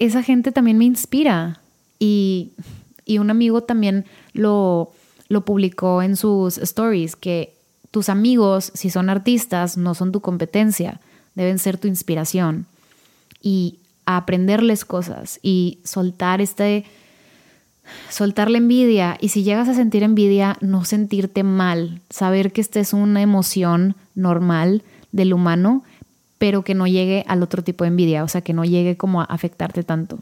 esa 0.00 0.22
gente 0.24 0.50
también 0.50 0.78
me 0.78 0.84
inspira. 0.84 1.60
Y, 2.00 2.52
y 3.04 3.18
un 3.18 3.30
amigo 3.30 3.62
también 3.62 4.06
lo, 4.32 4.90
lo 5.28 5.44
publicó 5.44 6.02
en 6.02 6.16
sus 6.16 6.58
stories, 6.58 7.14
que 7.14 7.54
tus 7.90 8.08
amigos, 8.08 8.72
si 8.74 8.90
son 8.90 9.10
artistas, 9.10 9.76
no 9.76 9.94
son 9.94 10.10
tu 10.10 10.20
competencia, 10.20 11.00
deben 11.34 11.58
ser 11.58 11.78
tu 11.78 11.86
inspiración. 11.86 12.66
Y 13.42 13.78
aprenderles 14.06 14.84
cosas 14.84 15.38
y 15.42 15.78
soltar 15.84 16.40
este 16.40 16.84
soltar 18.08 18.50
la 18.50 18.58
envidia. 18.58 19.16
Y 19.20 19.28
si 19.28 19.42
llegas 19.42 19.68
a 19.68 19.74
sentir 19.74 20.02
envidia, 20.02 20.56
no 20.60 20.84
sentirte 20.84 21.42
mal, 21.42 22.00
saber 22.10 22.52
que 22.52 22.60
esta 22.60 22.80
es 22.80 22.92
una 22.92 23.22
emoción 23.22 23.96
normal 24.14 24.82
del 25.12 25.32
humano, 25.32 25.82
pero 26.40 26.64
que 26.64 26.74
no 26.74 26.86
llegue 26.86 27.22
al 27.28 27.42
otro 27.42 27.62
tipo 27.62 27.84
de 27.84 27.88
envidia, 27.88 28.24
o 28.24 28.28
sea, 28.28 28.40
que 28.40 28.54
no 28.54 28.64
llegue 28.64 28.96
como 28.96 29.20
a 29.20 29.24
afectarte 29.24 29.82
tanto. 29.82 30.20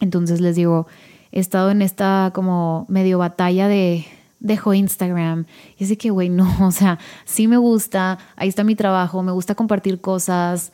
Entonces 0.00 0.40
les 0.40 0.56
digo, 0.56 0.88
he 1.30 1.38
estado 1.38 1.70
en 1.70 1.82
esta 1.82 2.32
como 2.34 2.84
medio 2.88 3.18
batalla 3.18 3.68
de 3.68 4.04
dejo 4.40 4.74
Instagram. 4.74 5.44
Y 5.78 5.84
así 5.84 5.96
que, 5.96 6.10
güey, 6.10 6.30
no, 6.30 6.52
o 6.66 6.72
sea, 6.72 6.98
sí 7.24 7.46
me 7.46 7.58
gusta, 7.58 8.18
ahí 8.34 8.48
está 8.48 8.64
mi 8.64 8.74
trabajo, 8.74 9.22
me 9.22 9.30
gusta 9.30 9.54
compartir 9.54 10.00
cosas. 10.00 10.72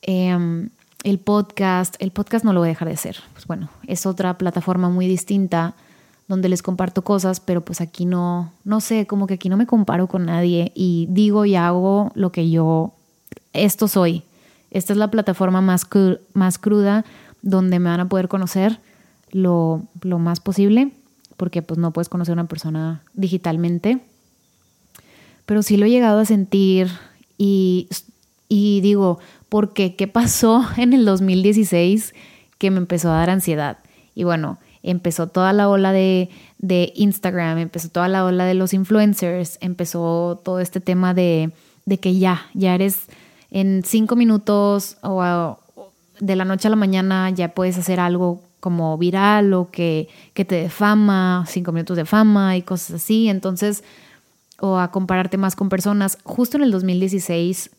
Em, 0.00 0.70
el 1.04 1.18
podcast, 1.18 1.96
el 1.98 2.10
podcast 2.10 2.42
no 2.42 2.54
lo 2.54 2.60
voy 2.60 2.68
a 2.68 2.72
dejar 2.72 2.88
de 2.88 2.94
hacer. 2.94 3.18
Pues 3.34 3.46
bueno, 3.46 3.68
es 3.86 4.06
otra 4.06 4.38
plataforma 4.38 4.88
muy 4.88 5.06
distinta 5.06 5.74
donde 6.26 6.48
les 6.48 6.62
comparto 6.62 7.04
cosas, 7.04 7.38
pero 7.40 7.60
pues 7.60 7.82
aquí 7.82 8.06
no, 8.06 8.50
no 8.64 8.80
sé, 8.80 9.06
como 9.06 9.26
que 9.26 9.34
aquí 9.34 9.50
no 9.50 9.58
me 9.58 9.66
comparo 9.66 10.06
con 10.06 10.24
nadie 10.24 10.72
y 10.74 11.06
digo 11.10 11.44
y 11.44 11.54
hago 11.54 12.12
lo 12.14 12.32
que 12.32 12.48
yo, 12.48 12.95
esto 13.58 13.88
soy. 13.88 14.22
Esta 14.70 14.92
es 14.92 14.98
la 14.98 15.10
plataforma 15.10 15.60
más, 15.60 15.86
más 16.34 16.58
cruda 16.58 17.04
donde 17.42 17.78
me 17.78 17.90
van 17.90 18.00
a 18.00 18.08
poder 18.08 18.28
conocer 18.28 18.80
lo, 19.30 19.82
lo 20.02 20.18
más 20.18 20.40
posible 20.40 20.92
porque 21.36 21.62
pues 21.62 21.78
no 21.78 21.92
puedes 21.92 22.08
conocer 22.08 22.32
a 22.32 22.40
una 22.40 22.48
persona 22.48 23.02
digitalmente. 23.14 23.98
Pero 25.44 25.62
sí 25.62 25.76
lo 25.76 25.86
he 25.86 25.90
llegado 25.90 26.18
a 26.20 26.24
sentir 26.24 26.90
y, 27.38 27.88
y 28.48 28.80
digo, 28.80 29.18
¿por 29.48 29.72
qué? 29.72 29.94
¿Qué 29.94 30.08
pasó 30.08 30.64
en 30.76 30.92
el 30.92 31.04
2016 31.04 32.14
que 32.58 32.70
me 32.70 32.78
empezó 32.78 33.10
a 33.10 33.16
dar 33.18 33.30
ansiedad? 33.30 33.78
Y 34.14 34.24
bueno, 34.24 34.58
empezó 34.82 35.28
toda 35.28 35.52
la 35.52 35.68
ola 35.68 35.92
de, 35.92 36.30
de 36.58 36.92
Instagram, 36.96 37.58
empezó 37.58 37.90
toda 37.90 38.08
la 38.08 38.24
ola 38.24 38.44
de 38.44 38.54
los 38.54 38.72
influencers, 38.72 39.58
empezó 39.60 40.40
todo 40.42 40.60
este 40.60 40.80
tema 40.80 41.12
de, 41.12 41.52
de 41.84 41.98
que 41.98 42.18
ya, 42.18 42.46
ya 42.54 42.74
eres 42.74 43.06
en 43.56 43.82
cinco 43.86 44.16
minutos 44.16 44.98
o 45.00 45.58
de 46.20 46.36
la 46.36 46.44
noche 46.44 46.68
a 46.68 46.70
la 46.70 46.76
mañana 46.76 47.30
ya 47.30 47.54
puedes 47.54 47.78
hacer 47.78 48.00
algo 48.00 48.42
como 48.60 48.98
viral 48.98 49.54
o 49.54 49.70
que, 49.70 50.10
que 50.34 50.44
te 50.44 50.56
dé 50.56 50.68
fama, 50.68 51.42
cinco 51.48 51.72
minutos 51.72 51.96
de 51.96 52.04
fama 52.04 52.58
y 52.58 52.60
cosas 52.60 53.02
así. 53.02 53.30
Entonces, 53.30 53.82
o 54.60 54.78
a 54.78 54.90
compararte 54.90 55.38
más 55.38 55.56
con 55.56 55.70
personas. 55.70 56.18
Justo 56.22 56.58
en 56.58 56.64
el 56.64 56.70
2016 56.70 57.70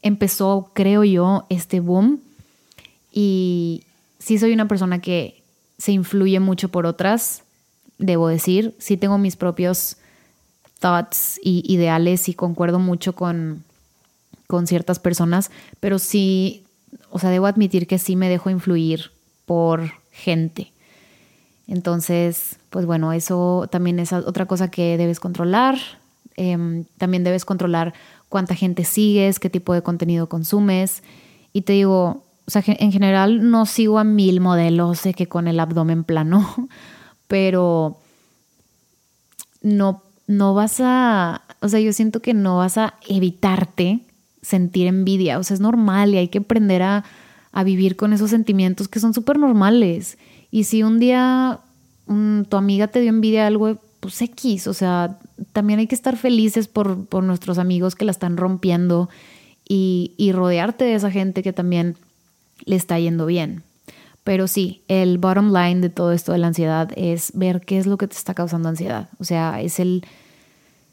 empezó, 0.00 0.70
creo 0.74 1.02
yo, 1.02 1.44
este 1.48 1.80
boom. 1.80 2.20
Y 3.10 3.82
sí 4.20 4.38
soy 4.38 4.52
una 4.52 4.68
persona 4.68 5.00
que 5.00 5.42
se 5.76 5.90
influye 5.90 6.38
mucho 6.38 6.68
por 6.68 6.86
otras, 6.86 7.42
debo 7.98 8.28
decir. 8.28 8.76
Sí 8.78 8.96
tengo 8.96 9.18
mis 9.18 9.34
propios 9.34 9.96
thoughts 10.78 11.40
y 11.42 11.64
ideales 11.66 12.28
y 12.28 12.34
concuerdo 12.34 12.78
mucho 12.78 13.16
con, 13.16 13.64
con 14.46 14.66
ciertas 14.66 14.98
personas, 14.98 15.50
pero 15.80 15.98
sí, 15.98 16.64
o 17.10 17.18
sea, 17.18 17.30
debo 17.30 17.46
admitir 17.46 17.86
que 17.86 17.98
sí 17.98 18.16
me 18.16 18.28
dejo 18.28 18.50
influir 18.50 19.10
por 19.44 19.92
gente. 20.10 20.72
Entonces, 21.68 22.58
pues 22.70 22.86
bueno, 22.86 23.12
eso 23.12 23.68
también 23.70 23.98
es 23.98 24.12
otra 24.12 24.46
cosa 24.46 24.70
que 24.70 24.96
debes 24.96 25.18
controlar. 25.20 25.76
Em, 26.36 26.84
también 26.98 27.24
debes 27.24 27.44
controlar 27.44 27.94
cuánta 28.28 28.54
gente 28.54 28.84
sigues, 28.84 29.38
qué 29.40 29.50
tipo 29.50 29.74
de 29.74 29.82
contenido 29.82 30.28
consumes. 30.28 31.02
Y 31.52 31.62
te 31.62 31.72
digo, 31.72 32.24
o 32.46 32.50
sea, 32.50 32.62
en 32.66 32.92
general 32.92 33.50
no 33.50 33.66
sigo 33.66 33.98
a 33.98 34.04
mil 34.04 34.40
modelos 34.40 35.02
de 35.02 35.14
que 35.14 35.26
con 35.26 35.48
el 35.48 35.58
abdomen 35.58 36.04
plano, 36.04 36.68
pero 37.26 37.98
no, 39.62 40.02
no 40.28 40.54
vas 40.54 40.76
a, 40.80 41.42
o 41.60 41.68
sea, 41.68 41.80
yo 41.80 41.92
siento 41.92 42.20
que 42.20 42.34
no 42.34 42.58
vas 42.58 42.78
a 42.78 42.94
evitarte 43.08 44.00
sentir 44.46 44.86
envidia. 44.86 45.38
O 45.38 45.42
sea, 45.42 45.54
es 45.54 45.60
normal 45.60 46.14
y 46.14 46.18
hay 46.18 46.28
que 46.28 46.38
aprender 46.38 46.82
a 46.82 47.04
a 47.56 47.64
vivir 47.64 47.96
con 47.96 48.12
esos 48.12 48.28
sentimientos 48.28 48.86
que 48.86 49.00
son 49.00 49.14
súper 49.14 49.38
normales. 49.38 50.18
Y 50.50 50.64
si 50.64 50.82
un 50.82 50.98
día 50.98 51.60
tu 52.06 52.56
amiga 52.58 52.88
te 52.88 53.00
dio 53.00 53.08
envidia 53.08 53.40
de 53.40 53.46
algo, 53.46 53.78
pues 54.00 54.20
X, 54.20 54.66
o 54.66 54.74
sea, 54.74 55.18
también 55.54 55.78
hay 55.78 55.86
que 55.86 55.94
estar 55.94 56.18
felices 56.18 56.68
por, 56.68 57.06
por 57.06 57.24
nuestros 57.24 57.56
amigos 57.56 57.94
que 57.94 58.04
la 58.04 58.10
están 58.10 58.36
rompiendo 58.36 59.08
y, 59.66 60.12
y 60.18 60.32
rodearte 60.32 60.84
de 60.84 60.96
esa 60.96 61.10
gente 61.10 61.42
que 61.42 61.54
también 61.54 61.96
le 62.66 62.76
está 62.76 62.98
yendo 62.98 63.24
bien. 63.24 63.62
Pero 64.22 64.48
sí, 64.48 64.82
el 64.86 65.16
bottom 65.16 65.50
line 65.50 65.80
de 65.80 65.88
todo 65.88 66.12
esto 66.12 66.32
de 66.32 66.38
la 66.38 66.48
ansiedad 66.48 66.90
es 66.94 67.32
ver 67.32 67.62
qué 67.62 67.78
es 67.78 67.86
lo 67.86 67.96
que 67.96 68.06
te 68.06 68.16
está 68.16 68.34
causando 68.34 68.68
ansiedad. 68.68 69.08
O 69.18 69.24
sea, 69.24 69.62
es 69.62 69.80
el, 69.80 70.04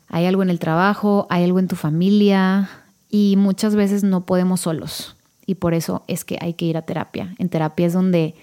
hay 0.08 0.28
algo 0.28 0.44
en 0.44 0.50
el 0.50 0.60
trabajo, 0.60 1.28
hay 1.30 1.44
algo 1.44 1.60
en 1.60 1.68
tu 1.68 1.76
familia 1.76 2.70
y 3.13 3.36
muchas 3.38 3.76
veces 3.76 4.04
no 4.04 4.21
podemos 4.21 4.62
solos 4.62 5.15
y 5.45 5.54
por 5.54 5.76
eso 5.76 6.04
es 6.08 6.26
que 6.26 6.39
hay 6.41 6.56
que 6.56 6.65
ir 6.65 6.78
a 6.78 6.82
terapia. 6.82 7.36
En 7.38 7.47
terapia 7.47 7.86
es 7.86 7.93
donde 7.93 8.34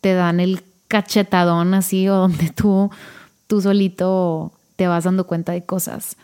te 0.00 0.14
dan 0.14 0.38
el 0.38 0.62
cachetadón 0.86 1.74
así 1.74 2.08
o 2.08 2.14
donde 2.14 2.50
tú, 2.50 2.92
tú 3.48 3.60
solito 3.60 4.52
te 4.76 4.86
vas 4.86 5.02
dando 5.02 5.26
cuenta 5.26 5.50
de 5.50 5.64
cosas. 5.64 6.16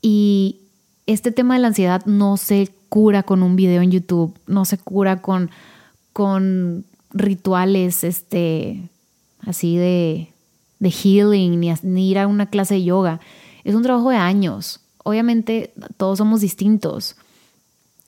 Y 0.00 0.60
este 1.04 1.30
tema 1.30 1.52
de 1.52 1.60
la 1.60 1.68
ansiedad 1.68 2.06
no 2.06 2.38
se 2.38 2.70
cura 2.88 3.22
con 3.22 3.42
un 3.42 3.54
video 3.54 3.82
en 3.82 3.90
YouTube, 3.90 4.34
no 4.46 4.64
se 4.64 4.78
cura 4.78 5.20
con, 5.20 5.50
con 6.14 6.86
rituales 7.12 8.02
este, 8.02 8.88
así 9.40 9.76
de, 9.76 10.32
de 10.78 10.90
healing, 10.90 11.60
ni, 11.60 11.70
ni 11.82 12.10
ir 12.12 12.18
a 12.18 12.28
una 12.28 12.46
clase 12.46 12.76
de 12.76 12.84
yoga. 12.84 13.20
Es 13.62 13.74
un 13.74 13.82
trabajo 13.82 14.08
de 14.08 14.16
años. 14.16 14.80
Obviamente 15.04 15.74
todos 15.98 16.16
somos 16.16 16.40
distintos 16.40 17.16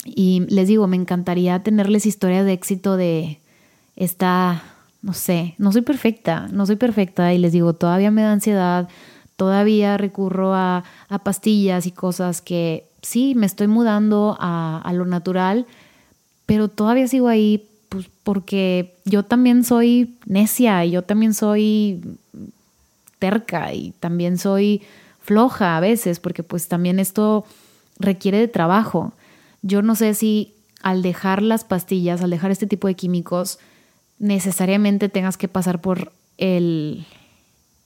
y 0.05 0.47
les 0.49 0.69
digo, 0.69 0.87
me 0.87 0.97
encantaría 0.97 1.63
tenerles 1.63 2.07
historias 2.07 2.45
de 2.45 2.53
éxito 2.53 2.97
de 2.97 3.41
esta, 3.97 4.63
no 5.03 5.13
sé, 5.13 5.55
no 5.59 5.73
soy 5.73 5.83
perfecta, 5.83 6.49
no 6.53 6.67
soy 6.67 6.77
perfecta 6.77 7.33
y 7.35 7.39
les 7.39 7.53
digo, 7.53 7.73
todavía 7.73 8.11
me 8.11 8.23
da 8.23 8.33
ansiedad, 8.33 8.89
todavía 9.37 9.97
recurro 9.97 10.55
a, 10.55 10.85
pastillas 11.23 11.87
y 11.87 11.91
cosas 11.91 12.41
que 12.41 12.87
sí, 13.03 13.35
me 13.35 13.47
estoy 13.47 13.67
mudando 13.67 14.37
a, 14.41 14.81
a 14.85 14.93
lo 14.93 15.05
natural, 15.05 15.67
pero 16.47 16.69
todavía 16.69 17.09
sigo 17.09 17.29
ahí 17.29 17.69
pues, 17.89 18.07
porque 18.23 18.95
yo 19.05 19.25
también 19.25 19.65
soy 19.65 20.17
necia 20.27 20.85
y 20.85 20.93
yo 20.93 21.03
también 21.03 21.35
soy 21.35 22.03
terca 23.19 23.73
y 23.73 23.93
también 24.01 24.39
soy 24.39 24.83
floja 25.21 25.77
a 25.77 25.81
veces, 25.81 26.21
porque 26.21 26.43
pues 26.43 26.69
también 26.69 27.01
esto 27.01 27.45
requiere 27.99 28.39
de 28.39 28.49
trabajo. 28.49 29.13
Yo 29.63 29.83
no 29.83 29.95
sé 29.95 30.15
si 30.15 30.55
al 30.83 31.03
dejar 31.03 31.43
las 31.43 31.65
pastillas, 31.65 32.23
al 32.23 32.31
dejar 32.31 32.51
este 32.51 32.67
tipo 32.67 32.89
de 32.89 32.95
químicos, 32.95 33.59
necesariamente 34.19 35.09
tengas 35.09 35.37
que 35.37 35.49
pasar 35.49 35.81
por 35.81 36.13
el, 36.37 37.07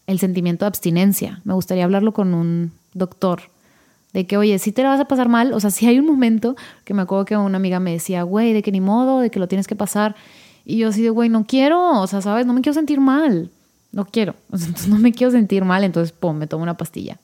el 0.06 0.18
sentimiento 0.18 0.64
de 0.64 0.68
abstinencia. 0.68 1.40
Me 1.44 1.54
gustaría 1.54 1.84
hablarlo 1.84 2.12
con 2.12 2.34
un 2.34 2.72
doctor. 2.94 3.42
De 4.12 4.26
que, 4.26 4.36
oye, 4.36 4.58
si 4.58 4.72
te 4.72 4.82
la 4.82 4.90
vas 4.90 5.00
a 5.00 5.06
pasar 5.06 5.28
mal, 5.28 5.54
o 5.54 5.60
sea, 5.60 5.70
si 5.72 5.86
hay 5.86 5.98
un 5.98 6.06
momento 6.06 6.56
que 6.84 6.94
me 6.94 7.02
acuerdo 7.02 7.24
que 7.24 7.36
una 7.36 7.56
amiga 7.56 7.80
me 7.80 7.92
decía, 7.92 8.22
güey, 8.22 8.52
de 8.52 8.62
que 8.62 8.72
ni 8.72 8.80
modo, 8.80 9.20
de 9.20 9.30
que 9.30 9.38
lo 9.38 9.48
tienes 9.48 9.66
que 9.66 9.76
pasar. 9.76 10.14
Y 10.64 10.78
yo 10.78 10.88
así 10.88 11.02
de, 11.02 11.10
güey, 11.10 11.28
no 11.28 11.44
quiero, 11.46 12.00
o 12.00 12.06
sea, 12.06 12.20
sabes, 12.20 12.46
no 12.46 12.52
me 12.52 12.60
quiero 12.60 12.74
sentir 12.74 13.00
mal. 13.00 13.50
No 13.90 14.06
quiero, 14.06 14.34
entonces 14.50 14.88
no 14.88 14.98
me 14.98 15.12
quiero 15.12 15.30
sentir 15.30 15.64
mal, 15.64 15.84
entonces, 15.84 16.12
pum, 16.12 16.36
me 16.36 16.46
tomo 16.46 16.62
una 16.62 16.76
pastilla. 16.76 17.18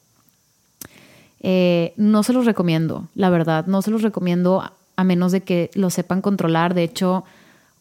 Eh, 1.41 1.95
no 1.97 2.22
se 2.22 2.32
los 2.32 2.47
recomiendo, 2.47 3.09
la 3.14 3.30
verdad, 3.30 3.66
no 3.66 3.82
se 3.82 3.91
los 3.91 4.03
recomiendo 4.03 4.62
a 4.97 5.05
menos 5.05 5.30
de 5.30 5.43
que 5.43 5.70
lo 5.74 5.91
sepan 5.91 6.20
controlar. 6.20 6.74
De 6.74 6.82
hecho, 6.82 7.24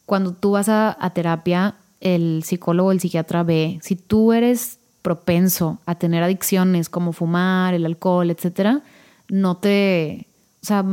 cuando 0.05 0.33
tú 0.33 0.51
vas 0.51 0.69
a, 0.69 1.11
terapia, 1.13 1.75
el 1.99 2.43
psicólogo 2.45 2.91
el 2.91 2.99
psiquiatra 2.99 3.43
ve 3.43 3.79
si 3.81 3.95
tú 3.95 4.33
eres 4.33 4.79
propenso 5.01 5.79
a 5.85 5.95
tener 5.95 6.21
adicciones 6.21 6.89
como 6.89 7.13
fumar, 7.13 7.73
el 7.73 7.85
alcohol, 7.85 8.29
etcétera, 8.29 8.81
no 9.29 9.57
te, 9.57 10.27
o 10.61 10.65
sea, 10.65 10.85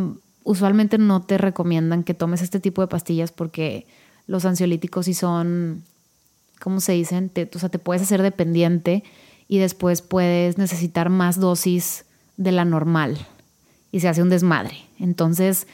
usualmente 0.45 0.99
no 0.99 1.23
te 1.23 1.37
recomiendan 1.37 2.05
que 2.05 2.15
tomes 2.15 2.41
este 2.41 2.61
tipo 2.61 2.81
de 2.81 2.89
pastillas 2.89 3.33
porque 3.33 3.87
los 4.27 4.45
ansiolíticos 4.47 5.07
sí 5.07 5.15
son, 5.15 5.83
¿cómo 6.61 6.81
se 6.81 6.93
dicen? 6.93 7.31
o 7.55 7.59
sea, 7.59 7.69
te 7.69 7.79
puedes 7.79 8.03
hacer 8.03 8.23
dependiente 8.23 9.05
y 9.47 9.59
después 9.59 10.01
puedes 10.01 10.57
necesitar 10.57 11.11
más 11.11 11.39
dosis 11.39 12.07
de 12.37 12.53
la 12.53 12.65
normal 12.65 13.19
y 13.93 14.01
se 14.01 14.09
hace 14.09 14.23
un 14.23 14.31
desmadre. 14.31 14.77
Entonces, 14.99 15.67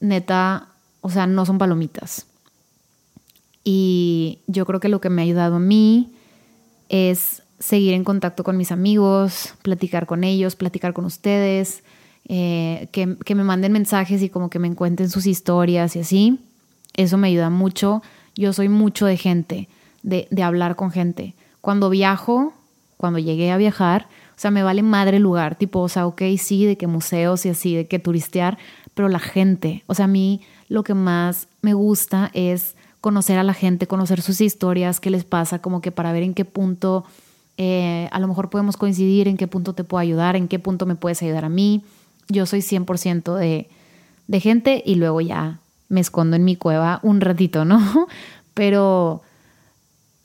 neta, 0.00 0.68
o 1.00 1.10
sea, 1.10 1.26
no 1.26 1.46
son 1.46 1.58
palomitas. 1.58 2.26
Y 3.64 4.38
yo 4.46 4.64
creo 4.64 4.80
que 4.80 4.88
lo 4.88 5.00
que 5.00 5.10
me 5.10 5.22
ha 5.22 5.24
ayudado 5.24 5.56
a 5.56 5.60
mí 5.60 6.12
es 6.88 7.42
seguir 7.58 7.94
en 7.94 8.04
contacto 8.04 8.44
con 8.44 8.56
mis 8.56 8.72
amigos, 8.72 9.54
platicar 9.62 10.06
con 10.06 10.24
ellos, 10.24 10.56
platicar 10.56 10.92
con 10.92 11.04
ustedes, 11.04 11.82
eh, 12.28 12.88
que, 12.92 13.16
que, 13.24 13.34
me 13.34 13.44
manden 13.44 13.72
mensajes 13.72 14.22
y 14.22 14.28
como 14.28 14.50
que 14.50 14.58
me 14.58 14.74
cuenten 14.74 15.10
sus 15.10 15.26
historias 15.26 15.96
y 15.96 16.00
así. 16.00 16.40
Eso 16.94 17.18
me 17.18 17.28
ayuda 17.28 17.50
mucho. 17.50 18.02
Yo 18.34 18.52
soy 18.52 18.68
mucho 18.68 19.06
de 19.06 19.16
gente, 19.16 19.68
de, 20.02 20.28
de 20.30 20.42
hablar 20.42 20.76
con 20.76 20.90
gente. 20.90 21.34
Cuando 21.60 21.90
viajo, 21.90 22.54
cuando 22.96 23.18
llegué 23.18 23.50
a 23.50 23.56
viajar, 23.56 24.08
o 24.36 24.38
sea, 24.38 24.50
me 24.50 24.62
vale 24.62 24.82
madre 24.82 25.16
el 25.16 25.22
lugar, 25.22 25.56
tipo, 25.56 25.80
o 25.80 25.88
sea, 25.88 26.06
ok, 26.06 26.22
sí, 26.38 26.66
de 26.66 26.76
que 26.76 26.86
museos 26.86 27.46
y 27.46 27.48
así, 27.48 27.74
de 27.74 27.86
que 27.86 27.98
turistear, 27.98 28.58
pero 28.94 29.08
la 29.08 29.18
gente, 29.18 29.82
o 29.86 29.94
sea, 29.94 30.04
a 30.04 30.08
mí 30.08 30.42
lo 30.68 30.84
que 30.84 30.92
más 30.92 31.48
me 31.62 31.72
gusta 31.72 32.30
es 32.34 32.74
conocer 33.00 33.38
a 33.38 33.44
la 33.44 33.54
gente, 33.54 33.86
conocer 33.86 34.20
sus 34.20 34.42
historias, 34.42 35.00
qué 35.00 35.08
les 35.08 35.24
pasa, 35.24 35.60
como 35.60 35.80
que 35.80 35.90
para 35.90 36.12
ver 36.12 36.22
en 36.22 36.34
qué 36.34 36.44
punto 36.44 37.04
eh, 37.56 38.08
a 38.12 38.20
lo 38.20 38.28
mejor 38.28 38.50
podemos 38.50 38.76
coincidir, 38.76 39.28
en 39.28 39.38
qué 39.38 39.46
punto 39.46 39.72
te 39.72 39.84
puedo 39.84 40.00
ayudar, 40.00 40.36
en 40.36 40.48
qué 40.48 40.58
punto 40.58 40.84
me 40.84 40.96
puedes 40.96 41.22
ayudar 41.22 41.46
a 41.46 41.48
mí. 41.48 41.82
Yo 42.28 42.44
soy 42.44 42.60
100% 42.60 43.36
de, 43.36 43.68
de 44.26 44.40
gente 44.40 44.82
y 44.84 44.96
luego 44.96 45.22
ya 45.22 45.60
me 45.88 46.00
escondo 46.00 46.36
en 46.36 46.44
mi 46.44 46.56
cueva 46.56 47.00
un 47.02 47.22
ratito, 47.22 47.64
¿no? 47.64 47.80
Pero 48.54 49.22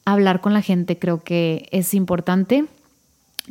hablar 0.03 0.41
con 0.41 0.53
la 0.53 0.61
gente 0.61 0.99
creo 0.99 1.23
que 1.23 1.69
es 1.71 1.93
importante 1.93 2.65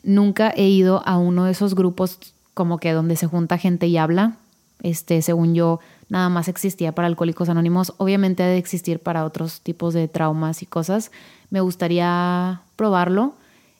Nunca 0.02 0.50
he 0.50 0.68
ido 0.68 1.02
a 1.06 1.18
uno 1.18 1.44
de 1.44 1.52
esos 1.52 1.74
grupos 1.74 2.18
como 2.54 2.78
que 2.78 2.92
donde 2.92 3.16
se 3.16 3.26
junta 3.26 3.58
gente 3.58 3.86
y 3.86 3.96
habla. 3.96 4.36
Este, 4.82 5.22
según 5.22 5.54
yo, 5.54 5.80
nada 6.08 6.28
más 6.28 6.48
existía 6.48 6.92
para 6.92 7.06
alcohólicos 7.06 7.48
anónimos. 7.48 7.94
Obviamente 7.98 8.42
debe 8.42 8.54
de 8.54 8.58
existir 8.58 8.98
para 8.98 9.24
otros 9.24 9.60
tipos 9.60 9.94
de 9.94 10.08
traumas 10.08 10.62
y 10.62 10.66
cosas. 10.66 11.10
Me 11.50 11.60
gustaría 11.60 12.62
probarlo. 12.76 13.34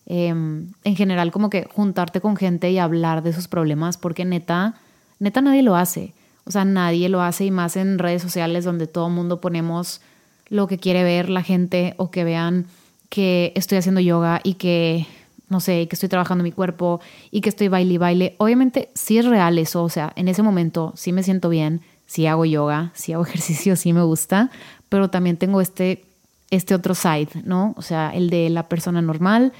Em, 0.07 0.69
en 0.85 0.97
general, 0.97 1.31
como 1.31 1.51
que 1.51 1.69
juntarte 1.73 2.21
con 2.21 2.37
gente 2.37 2.71
y 2.71 2.79
hablar 2.79 3.23
de 3.23 3.33
sus 3.33 3.49
problemas, 3.49 3.97
porque 3.97 4.25
neta, 4.25 4.75
neta 5.19 5.41
nadie 5.41 5.63
lo 5.63 5.77
hace. 5.77 6.15
O 6.45 6.51
sea, 6.51 6.65
nadie 6.65 7.09
lo 7.09 7.23
hace 7.23 7.45
y 7.45 7.51
más 7.51 7.77
en 7.77 7.99
redes 7.99 8.23
sociales 8.23 8.65
donde 8.65 8.87
todo 8.87 9.07
el 9.07 9.13
mundo 9.13 9.41
ponemos 9.41 10.01
lo 10.49 10.67
que 10.67 10.79
quiere 10.79 11.05
ver 11.05 11.29
la 11.29 11.43
gente 11.43 11.95
o 11.97 12.11
que 12.11 12.25
vean 12.25 12.67
que 13.09 13.53
estoy 13.55 13.79
haciendo 13.79 14.01
yoga 14.01 14.41
y 14.43 14.55
que 14.55 15.07
no 15.51 15.61
sé, 15.61 15.89
que 15.89 15.97
estoy 15.97 16.09
trabajando 16.09 16.45
mi 16.45 16.53
cuerpo 16.53 17.01
y 17.31 17.43
que 17.43 17.49
estoy 17.49 17.69
baile 17.69 17.95
y 17.95 17.99
baile. 17.99 18.35
Obviamente 18.39 18.89
sí 18.95 19.19
es 19.19 19.27
real 19.27 19.59
eso, 19.59 19.83
o 19.83 19.89
sea, 19.91 20.13
en 20.17 20.29
ese 20.29 20.43
momento 20.43 20.95
sí 20.97 21.13
me 21.13 21.25
siento 21.25 21.49
bien, 21.49 21.83
sí 22.07 22.27
hago 22.27 22.45
yoga, 22.45 22.93
sí 22.95 23.13
hago 23.13 23.25
ejercicio, 23.27 23.77
sí 23.77 23.93
me 23.93 24.03
gusta, 24.03 24.51
pero 24.89 25.11
también 25.11 25.37
tengo 25.37 25.61
este, 25.61 26.05
este 26.51 26.75
otro 26.75 26.95
side, 26.95 27.29
¿no? 27.45 27.75
O 27.77 27.83
sea, 27.83 28.15
el 28.15 28.31
de 28.31 28.49
la 28.49 28.69
persona 28.69 29.03
normal 29.03 29.53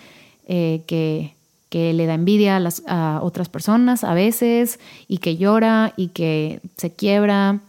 eh, 0.47 0.83
que, 0.87 1.35
que 1.69 1.93
le 1.93 2.07
da 2.07 2.15
envidia 2.15 2.57
a, 2.57 2.61
las, 2.61 2.85
a 2.87 3.19
otras 3.23 3.49
personas 3.49 4.05
a 4.05 4.15
veces 4.15 4.79
y 5.09 5.19
que 5.19 5.37
llora 5.37 5.93
y 5.97 6.09
que 6.09 6.61
se 6.77 6.93
quiebra 6.93 7.61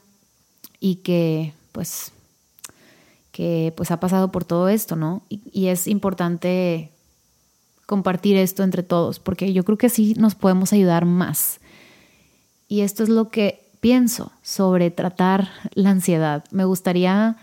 y 0.79 0.97
que 0.97 1.53
pues 1.71 2.11
que 3.31 3.73
pues 3.75 3.89
ha 3.91 3.99
pasado 3.99 4.31
por 4.31 4.45
todo 4.45 4.67
esto, 4.69 4.95
¿no? 4.95 5.21
Y, 5.29 5.41
y 5.51 5.67
es 5.67 5.87
importante 5.87 6.90
compartir 7.85 8.37
esto 8.37 8.63
entre 8.63 8.83
todos, 8.83 9.19
porque 9.19 9.53
yo 9.53 9.63
creo 9.63 9.77
que 9.77 9.87
así 9.87 10.13
nos 10.17 10.35
podemos 10.35 10.73
ayudar 10.73 11.05
más. 11.05 11.59
Y 12.67 12.81
esto 12.81 13.03
es 13.03 13.09
lo 13.09 13.29
que 13.29 13.65
pienso 13.81 14.31
sobre 14.43 14.91
tratar 14.91 15.49
la 15.73 15.89
ansiedad. 15.89 16.45
Me 16.51 16.63
gustaría 16.63 17.35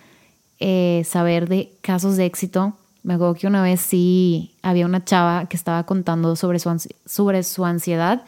eh, 0.61 1.03
saber 1.07 1.49
de 1.49 1.73
casos 1.83 2.17
de 2.17 2.25
éxito. 2.25 2.75
Me 3.03 3.15
acuerdo 3.15 3.35
que 3.35 3.47
una 3.47 3.63
vez 3.63 3.81
sí 3.81 4.55
había 4.63 4.87
una 4.87 5.05
chava 5.05 5.47
que 5.47 5.57
estaba 5.57 5.85
contando 5.85 6.35
sobre 6.37 6.59
su, 6.59 6.75
sobre 7.05 7.43
su 7.43 7.65
ansiedad 7.65 8.25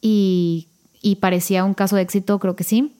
y, 0.00 0.68
y 1.00 1.16
parecía 1.16 1.64
un 1.64 1.74
caso 1.74 1.96
de 1.96 2.02
éxito, 2.02 2.38
creo 2.38 2.56
que 2.56 2.64
sí. 2.64 2.92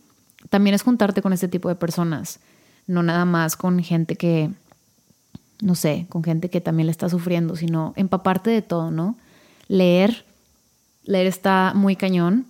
También 0.51 0.75
es 0.75 0.83
juntarte 0.83 1.23
con 1.23 1.33
este 1.33 1.49
tipo 1.49 1.69
de 1.69 1.75
personas, 1.75 2.39
no 2.87 3.03
nada 3.03 3.25
más 3.25 3.57
con 3.57 3.83
gente 3.83 4.17
que, 4.17 4.51
no 5.65 5.75
sé, 5.75 6.05
con 6.11 6.23
gente 6.23 6.51
que 6.51 6.61
también 6.61 6.89
le 6.89 6.91
está 6.91 7.09
sufriendo, 7.09 7.57
sino 7.57 7.95
empaparte 7.97 8.51
de 8.51 8.61
todo, 8.61 8.91
¿no? 8.91 9.17
Leer, 9.67 10.27
leer 11.05 11.27
está 11.27 11.73
muy 11.75 11.97
cañón, 11.97 12.45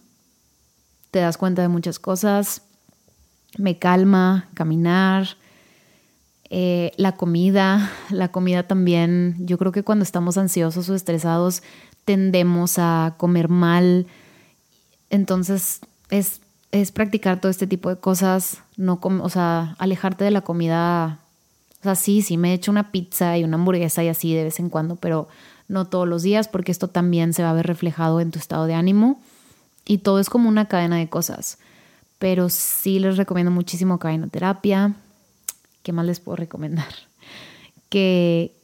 te 1.12 1.20
das 1.20 1.38
cuenta 1.38 1.62
de 1.62 1.68
muchas 1.68 2.00
cosas, 2.00 2.62
me 3.56 3.78
calma, 3.78 4.48
caminar, 4.54 5.36
eh, 6.50 6.90
la 6.96 7.12
comida, 7.12 7.92
la 8.10 8.32
comida 8.32 8.64
también, 8.64 9.36
yo 9.38 9.58
creo 9.58 9.70
que 9.70 9.84
cuando 9.84 10.02
estamos 10.02 10.36
ansiosos 10.36 10.90
o 10.90 10.96
estresados 10.96 11.62
tendemos 12.04 12.80
a 12.80 13.14
comer 13.16 13.48
mal, 13.48 14.08
entonces 15.08 15.82
es, 16.10 16.40
es 16.72 16.90
practicar 16.90 17.40
todo 17.40 17.50
este 17.50 17.68
tipo 17.68 17.90
de 17.90 17.96
cosas, 17.96 18.58
no 18.76 18.98
o 19.00 19.28
sea, 19.28 19.76
alejarte 19.78 20.24
de 20.24 20.32
la 20.32 20.40
comida 20.40 21.20
o 21.84 21.86
sea, 21.86 21.96
sí, 21.96 22.22
sí 22.22 22.38
me 22.38 22.50
he 22.50 22.54
hecho 22.54 22.70
una 22.70 22.90
pizza 22.90 23.36
y 23.36 23.44
una 23.44 23.56
hamburguesa 23.56 24.02
y 24.02 24.08
así 24.08 24.32
de 24.34 24.44
vez 24.44 24.58
en 24.58 24.70
cuando, 24.70 24.96
pero 24.96 25.28
no 25.68 25.86
todos 25.86 26.08
los 26.08 26.22
días 26.22 26.48
porque 26.48 26.72
esto 26.72 26.88
también 26.88 27.34
se 27.34 27.42
va 27.42 27.50
a 27.50 27.52
ver 27.52 27.66
reflejado 27.66 28.22
en 28.22 28.30
tu 28.30 28.38
estado 28.38 28.64
de 28.64 28.72
ánimo 28.72 29.20
y 29.84 29.98
todo 29.98 30.18
es 30.18 30.30
como 30.30 30.48
una 30.48 30.66
cadena 30.66 30.96
de 30.96 31.10
cosas. 31.10 31.58
Pero 32.18 32.48
sí 32.48 33.00
les 33.00 33.18
recomiendo 33.18 33.50
muchísimo 33.50 33.98
terapia. 34.30 34.94
¿Qué 35.82 35.92
más 35.92 36.06
les 36.06 36.20
puedo 36.20 36.36
recomendar? 36.36 36.88
Que 37.90 38.56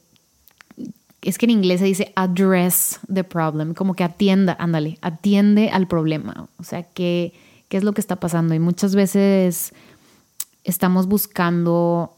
es 1.21 1.37
que 1.37 1.45
en 1.45 1.51
inglés 1.51 1.79
se 1.79 1.85
dice 1.85 2.11
address 2.15 2.99
the 3.13 3.23
problem, 3.23 3.75
como 3.75 3.93
que 3.93 4.03
atienda, 4.03 4.57
ándale, 4.59 4.97
atiende 5.01 5.69
al 5.69 5.87
problema. 5.87 6.49
O 6.57 6.63
sea, 6.63 6.83
¿qué, 6.83 7.31
qué 7.69 7.77
es 7.77 7.83
lo 7.83 7.93
que 7.93 8.01
está 8.01 8.17
pasando? 8.17 8.55
Y 8.55 8.59
muchas 8.59 8.93
veces 8.93 9.73
estamos 10.63 11.07
buscando 11.07 12.17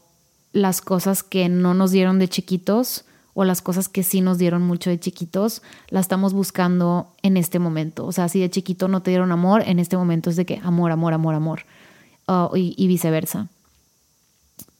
las 0.54 0.80
cosas 0.80 1.22
que 1.22 1.48
no 1.50 1.74
nos 1.74 1.90
dieron 1.90 2.18
de 2.18 2.28
chiquitos 2.28 3.04
o 3.34 3.44
las 3.44 3.60
cosas 3.60 3.88
que 3.88 4.04
sí 4.04 4.20
nos 4.20 4.38
dieron 4.38 4.62
mucho 4.62 4.88
de 4.88 5.00
chiquitos, 5.00 5.60
las 5.88 6.02
estamos 6.02 6.32
buscando 6.32 7.08
en 7.22 7.36
este 7.36 7.58
momento. 7.58 8.06
O 8.06 8.12
sea, 8.12 8.28
si 8.28 8.40
de 8.40 8.48
chiquito 8.48 8.86
no 8.86 9.02
te 9.02 9.10
dieron 9.10 9.32
amor, 9.32 9.64
en 9.66 9.80
este 9.80 9.96
momento 9.96 10.30
es 10.30 10.36
de 10.36 10.46
que 10.46 10.60
amor, 10.62 10.92
amor, 10.92 11.12
amor, 11.12 11.34
amor. 11.34 11.60
Uh, 12.28 12.56
y, 12.56 12.86
viceversa. 12.86 13.48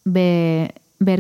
ver 0.05 0.73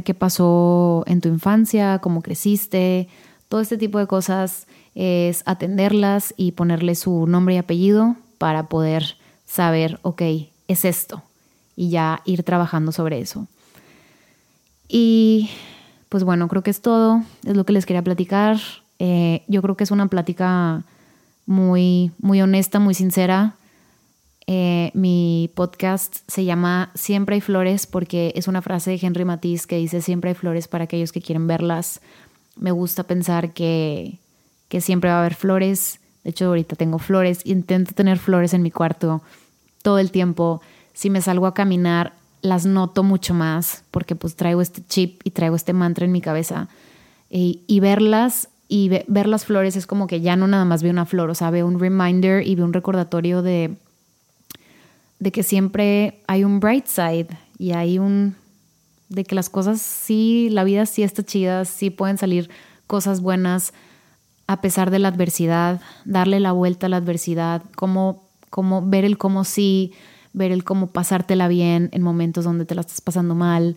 qué 0.04 0.14
pasó 0.14 1.02
en 1.06 1.20
tu 1.20 1.28
infancia, 1.28 1.98
cómo 1.98 2.22
creciste, 2.22 3.08
todo 3.48 3.60
este 3.60 3.76
tipo 3.76 3.98
de 3.98 4.06
cosas 4.06 4.66
es 4.94 5.42
atenderlas 5.44 6.32
y 6.36 6.52
ponerle 6.52 6.94
su 6.94 7.26
nombre 7.26 7.56
y 7.56 7.58
apellido 7.58 8.16
para 8.38 8.68
poder 8.68 9.16
saber, 9.44 9.98
ok, 10.02 10.22
es 10.68 10.84
esto, 10.84 11.22
y 11.76 11.90
ya 11.90 12.22
ir 12.24 12.44
trabajando 12.44 12.92
sobre 12.92 13.20
eso. 13.20 13.48
Y 14.88 15.50
pues 16.08 16.24
bueno, 16.24 16.48
creo 16.48 16.62
que 16.62 16.70
es 16.70 16.80
todo, 16.80 17.22
es 17.44 17.56
lo 17.56 17.64
que 17.64 17.72
les 17.72 17.86
quería 17.86 18.02
platicar. 18.02 18.58
Eh, 18.98 19.42
yo 19.48 19.62
creo 19.62 19.76
que 19.76 19.84
es 19.84 19.90
una 19.90 20.06
plática 20.06 20.84
muy, 21.46 22.12
muy 22.18 22.40
honesta, 22.40 22.78
muy 22.78 22.94
sincera. 22.94 23.54
Eh, 24.46 24.90
mi 24.94 25.50
podcast 25.54 26.18
se 26.28 26.44
llama 26.44 26.90
Siempre 26.94 27.36
hay 27.36 27.40
flores 27.40 27.86
porque 27.86 28.32
es 28.36 28.46
una 28.46 28.60
frase 28.60 28.90
de 28.90 28.98
Henry 29.00 29.24
Matisse 29.24 29.66
que 29.66 29.78
dice 29.78 30.02
siempre 30.02 30.30
hay 30.30 30.34
flores 30.34 30.68
para 30.68 30.84
aquellos 30.84 31.12
que 31.12 31.22
quieren 31.22 31.46
verlas. 31.46 32.00
Me 32.56 32.70
gusta 32.70 33.04
pensar 33.04 33.52
que, 33.52 34.18
que 34.68 34.80
siempre 34.80 35.10
va 35.10 35.16
a 35.16 35.20
haber 35.20 35.34
flores. 35.34 36.00
De 36.22 36.30
hecho, 36.30 36.46
ahorita 36.46 36.76
tengo 36.76 36.98
flores. 36.98 37.40
Intento 37.44 37.92
tener 37.94 38.18
flores 38.18 38.54
en 38.54 38.62
mi 38.62 38.70
cuarto 38.70 39.22
todo 39.82 39.98
el 39.98 40.10
tiempo. 40.10 40.62
Si 40.92 41.10
me 41.10 41.20
salgo 41.20 41.46
a 41.46 41.54
caminar, 41.54 42.12
las 42.44 42.66
noto 42.66 43.02
mucho 43.02 43.32
más 43.32 43.84
porque 43.90 44.14
pues 44.14 44.36
traigo 44.36 44.60
este 44.60 44.84
chip 44.86 45.22
y 45.24 45.30
traigo 45.30 45.56
este 45.56 45.72
mantra 45.72 46.04
en 46.04 46.12
mi 46.12 46.20
cabeza 46.20 46.68
y, 47.30 47.80
verlas 47.80 48.48
y 48.68 48.90
ver 49.08 49.26
las 49.26 49.46
flores 49.46 49.76
es 49.76 49.86
como 49.86 50.06
que 50.06 50.20
ya 50.20 50.36
no 50.36 50.46
nada 50.46 50.64
más 50.64 50.82
veo 50.82 50.92
una 50.92 51.06
flor, 51.06 51.30
o 51.30 51.34
sea, 51.34 51.50
veo 51.50 51.66
un 51.66 51.80
reminder 51.80 52.46
y 52.46 52.54
veo 52.54 52.66
un 52.66 52.74
recordatorio 52.74 53.42
de, 53.42 53.76
de 55.18 55.32
que 55.32 55.42
siempre 55.42 56.20
hay 56.26 56.44
un 56.44 56.60
bright 56.60 56.86
side 56.86 57.28
y 57.58 57.72
hay 57.72 57.98
un, 57.98 58.36
de 59.08 59.24
que 59.24 59.34
las 59.34 59.48
cosas 59.48 59.80
sí, 59.80 60.48
la 60.50 60.64
vida 60.64 60.84
sí 60.84 61.02
está 61.02 61.24
chida, 61.24 61.64
sí 61.64 61.88
pueden 61.88 62.18
salir 62.18 62.50
cosas 62.86 63.20
buenas 63.22 63.72
a 64.46 64.60
pesar 64.60 64.90
de 64.90 64.98
la 64.98 65.08
adversidad, 65.08 65.80
darle 66.04 66.40
la 66.40 66.52
vuelta 66.52 66.86
a 66.86 66.90
la 66.90 66.98
adversidad, 66.98 67.62
como, 67.74 68.28
como 68.50 68.86
ver 68.86 69.06
el 69.06 69.16
cómo 69.16 69.44
sí 69.44 69.94
ver 70.34 70.52
el 70.52 70.64
cómo 70.64 70.88
pasártela 70.88 71.48
bien 71.48 71.88
en 71.92 72.02
momentos 72.02 72.44
donde 72.44 72.66
te 72.66 72.74
la 72.74 72.82
estás 72.82 73.00
pasando 73.00 73.34
mal, 73.34 73.76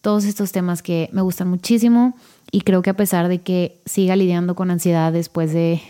todos 0.00 0.24
estos 0.24 0.50
temas 0.50 0.82
que 0.82 1.08
me 1.12 1.22
gustan 1.22 1.48
muchísimo 1.48 2.16
y 2.50 2.62
creo 2.62 2.82
que 2.82 2.90
a 2.90 2.96
pesar 2.96 3.28
de 3.28 3.40
que 3.40 3.80
siga 3.84 4.16
lidiando 4.16 4.54
con 4.56 4.70
ansiedad 4.70 5.12
después 5.12 5.52
de 5.52 5.80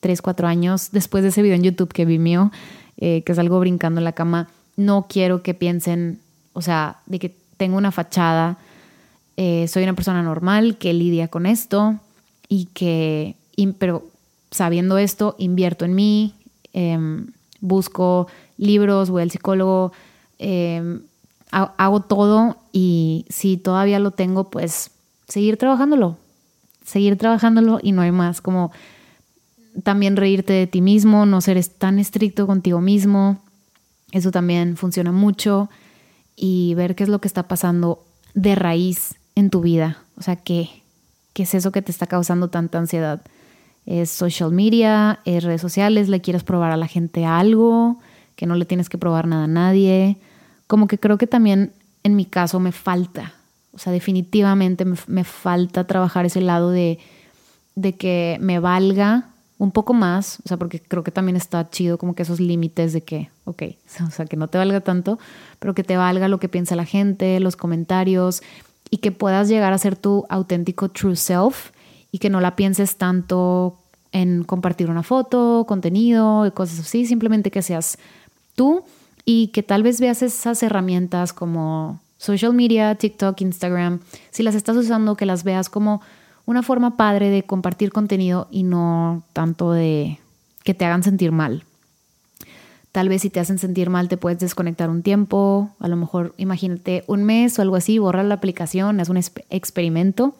3, 0.00 0.20
4 0.22 0.46
años, 0.46 0.90
después 0.92 1.22
de 1.22 1.30
ese 1.30 1.42
video 1.42 1.56
en 1.56 1.62
YouTube 1.62 1.92
que 1.92 2.04
vi 2.04 2.18
mío, 2.18 2.52
eh, 2.98 3.22
que 3.22 3.32
es 3.32 3.38
algo 3.38 3.58
brincando 3.60 4.00
en 4.00 4.04
la 4.04 4.12
cama, 4.12 4.48
no 4.76 5.06
quiero 5.08 5.42
que 5.42 5.54
piensen, 5.54 6.20
o 6.52 6.62
sea, 6.62 6.98
de 7.06 7.18
que 7.18 7.34
tengo 7.56 7.76
una 7.76 7.92
fachada, 7.92 8.58
eh, 9.36 9.66
soy 9.68 9.84
una 9.84 9.94
persona 9.94 10.22
normal 10.22 10.76
que 10.76 10.92
lidia 10.92 11.28
con 11.28 11.46
esto 11.46 11.98
y 12.48 12.66
que, 12.74 13.36
pero 13.78 14.04
sabiendo 14.50 14.98
esto, 14.98 15.34
invierto 15.38 15.84
en 15.84 15.94
mí, 15.94 16.34
em, 16.72 17.28
busco 17.60 18.26
libros, 18.62 19.10
voy 19.10 19.22
al 19.22 19.30
psicólogo, 19.30 19.92
em, 20.38 21.02
hago 21.50 22.00
todo 22.00 22.56
y 22.72 23.26
si 23.28 23.58
todavía 23.58 23.98
lo 23.98 24.12
tengo, 24.12 24.48
pues 24.50 24.90
seguir 25.28 25.58
trabajándolo, 25.58 26.16
seguir 26.84 27.18
trabajándolo 27.18 27.78
y 27.82 27.92
no 27.92 28.00
hay 28.02 28.12
más, 28.12 28.40
como 28.40 28.72
también 29.82 30.16
reírte 30.16 30.52
de 30.52 30.66
ti 30.66 30.80
mismo, 30.80 31.26
no 31.26 31.40
ser 31.40 31.62
tan 31.66 31.98
estricto 31.98 32.46
contigo 32.46 32.80
mismo, 32.80 33.42
eso 34.12 34.30
también 34.30 34.76
funciona 34.76 35.12
mucho 35.12 35.68
y 36.36 36.74
ver 36.74 36.94
qué 36.94 37.04
es 37.04 37.10
lo 37.10 37.20
que 37.20 37.28
está 37.28 37.48
pasando 37.48 38.04
de 38.34 38.54
raíz 38.54 39.16
en 39.34 39.50
tu 39.50 39.60
vida, 39.60 39.98
o 40.16 40.22
sea, 40.22 40.36
qué, 40.36 40.70
qué 41.32 41.42
es 41.42 41.54
eso 41.54 41.72
que 41.72 41.82
te 41.82 41.90
está 41.90 42.06
causando 42.06 42.48
tanta 42.48 42.78
ansiedad. 42.78 43.22
¿Es 43.84 44.10
social 44.10 44.52
media? 44.52 45.18
¿Es 45.24 45.42
redes 45.42 45.60
sociales? 45.60 46.08
¿Le 46.08 46.20
quieres 46.20 46.44
probar 46.44 46.70
a 46.70 46.76
la 46.76 46.86
gente 46.86 47.24
algo? 47.24 47.98
Que 48.42 48.46
no 48.48 48.56
le 48.56 48.64
tienes 48.64 48.88
que 48.88 48.98
probar 48.98 49.28
nada 49.28 49.44
a 49.44 49.46
nadie. 49.46 50.16
Como 50.66 50.88
que 50.88 50.98
creo 50.98 51.16
que 51.16 51.28
también 51.28 51.70
en 52.02 52.16
mi 52.16 52.24
caso 52.24 52.58
me 52.58 52.72
falta, 52.72 53.34
o 53.72 53.78
sea, 53.78 53.92
definitivamente 53.92 54.84
me, 54.84 55.22
falta 55.22 55.86
trabajar 55.86 56.26
ese 56.26 56.40
lado 56.40 56.72
de, 56.72 56.98
de 57.76 57.92
que 57.92 58.38
me 58.40 58.58
valga 58.58 59.28
un 59.58 59.70
poco 59.70 59.94
más, 59.94 60.40
o 60.44 60.48
sea, 60.48 60.56
porque 60.56 60.80
creo 60.80 61.04
que 61.04 61.12
también 61.12 61.36
está 61.36 61.70
chido 61.70 61.98
como 61.98 62.16
que 62.16 62.24
esos 62.24 62.40
límites 62.40 62.92
de 62.92 63.04
que, 63.04 63.30
ok, 63.44 63.62
o 64.08 64.10
sea, 64.10 64.26
que 64.26 64.36
no 64.36 64.48
te 64.48 64.58
valga 64.58 64.80
tanto, 64.80 65.20
pero 65.60 65.72
que 65.72 65.84
te 65.84 65.96
valga 65.96 66.26
lo 66.26 66.40
que 66.40 66.48
piensa 66.48 66.74
la 66.74 66.84
gente, 66.84 67.38
los 67.38 67.54
comentarios, 67.54 68.42
y 68.90 68.96
que 68.96 69.12
puedas 69.12 69.48
llegar 69.48 69.72
a 69.72 69.78
ser 69.78 69.94
tu 69.94 70.26
auténtico 70.28 70.88
true 70.88 71.14
self 71.14 71.70
y 72.10 72.18
que 72.18 72.28
no 72.28 72.40
la 72.40 72.56
pienses 72.56 72.96
tanto 72.96 73.78
en 74.10 74.44
compartir 74.44 74.90
una 74.90 75.02
foto, 75.02 75.64
contenido 75.66 76.46
y 76.46 76.50
cosas 76.50 76.80
así, 76.80 77.06
simplemente 77.06 77.50
que 77.50 77.62
seas 77.62 77.98
tú 78.54 78.84
y 79.24 79.48
que 79.48 79.62
tal 79.62 79.82
vez 79.82 80.00
veas 80.00 80.22
esas 80.22 80.62
herramientas 80.62 81.32
como 81.32 82.00
social 82.18 82.54
media, 82.54 82.94
TikTok, 82.94 83.40
Instagram, 83.40 84.00
si 84.30 84.42
las 84.42 84.54
estás 84.54 84.76
usando, 84.76 85.16
que 85.16 85.26
las 85.26 85.44
veas 85.44 85.68
como 85.68 86.00
una 86.46 86.62
forma 86.62 86.96
padre 86.96 87.30
de 87.30 87.44
compartir 87.44 87.92
contenido 87.92 88.48
y 88.50 88.62
no 88.62 89.22
tanto 89.32 89.72
de 89.72 90.18
que 90.64 90.74
te 90.74 90.84
hagan 90.84 91.02
sentir 91.02 91.32
mal. 91.32 91.64
Tal 92.92 93.08
vez 93.08 93.22
si 93.22 93.30
te 93.30 93.40
hacen 93.40 93.58
sentir 93.58 93.90
mal 93.90 94.08
te 94.08 94.16
puedes 94.16 94.38
desconectar 94.38 94.90
un 94.90 95.02
tiempo, 95.02 95.70
a 95.80 95.88
lo 95.88 95.96
mejor 95.96 96.34
imagínate 96.36 97.04
un 97.06 97.24
mes 97.24 97.58
o 97.58 97.62
algo 97.62 97.76
así, 97.76 97.98
borra 97.98 98.22
la 98.22 98.34
aplicación, 98.34 99.00
es 99.00 99.08
un 99.08 99.16
experimento, 99.16 100.34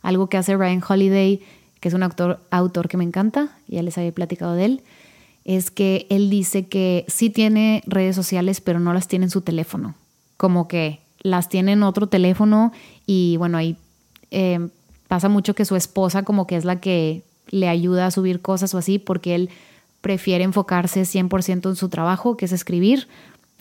algo 0.00 0.28
que 0.28 0.38
hace 0.38 0.56
Ryan 0.56 0.82
Holiday, 0.88 1.42
que 1.80 1.88
es 1.88 1.94
un 1.94 2.02
autor, 2.02 2.40
autor 2.50 2.88
que 2.88 2.96
me 2.96 3.04
encanta, 3.04 3.50
ya 3.66 3.82
les 3.82 3.98
había 3.98 4.12
platicado 4.12 4.54
de 4.54 4.64
él 4.64 4.82
es 5.48 5.70
que 5.70 6.06
él 6.10 6.28
dice 6.28 6.66
que 6.68 7.06
sí 7.08 7.30
tiene 7.30 7.82
redes 7.86 8.14
sociales, 8.14 8.60
pero 8.60 8.80
no 8.80 8.92
las 8.92 9.08
tiene 9.08 9.24
en 9.24 9.30
su 9.30 9.40
teléfono. 9.40 9.94
Como 10.36 10.68
que 10.68 11.00
las 11.20 11.48
tiene 11.48 11.72
en 11.72 11.82
otro 11.84 12.06
teléfono 12.06 12.70
y 13.06 13.38
bueno, 13.38 13.56
ahí 13.56 13.78
eh, 14.30 14.68
pasa 15.08 15.30
mucho 15.30 15.54
que 15.54 15.64
su 15.64 15.74
esposa 15.74 16.22
como 16.22 16.46
que 16.46 16.56
es 16.56 16.66
la 16.66 16.80
que 16.80 17.22
le 17.48 17.66
ayuda 17.66 18.04
a 18.04 18.10
subir 18.10 18.42
cosas 18.42 18.74
o 18.74 18.78
así, 18.78 18.98
porque 18.98 19.34
él 19.34 19.48
prefiere 20.02 20.44
enfocarse 20.44 21.00
100% 21.04 21.70
en 21.70 21.76
su 21.76 21.88
trabajo, 21.88 22.36
que 22.36 22.44
es 22.44 22.52
escribir, 22.52 23.08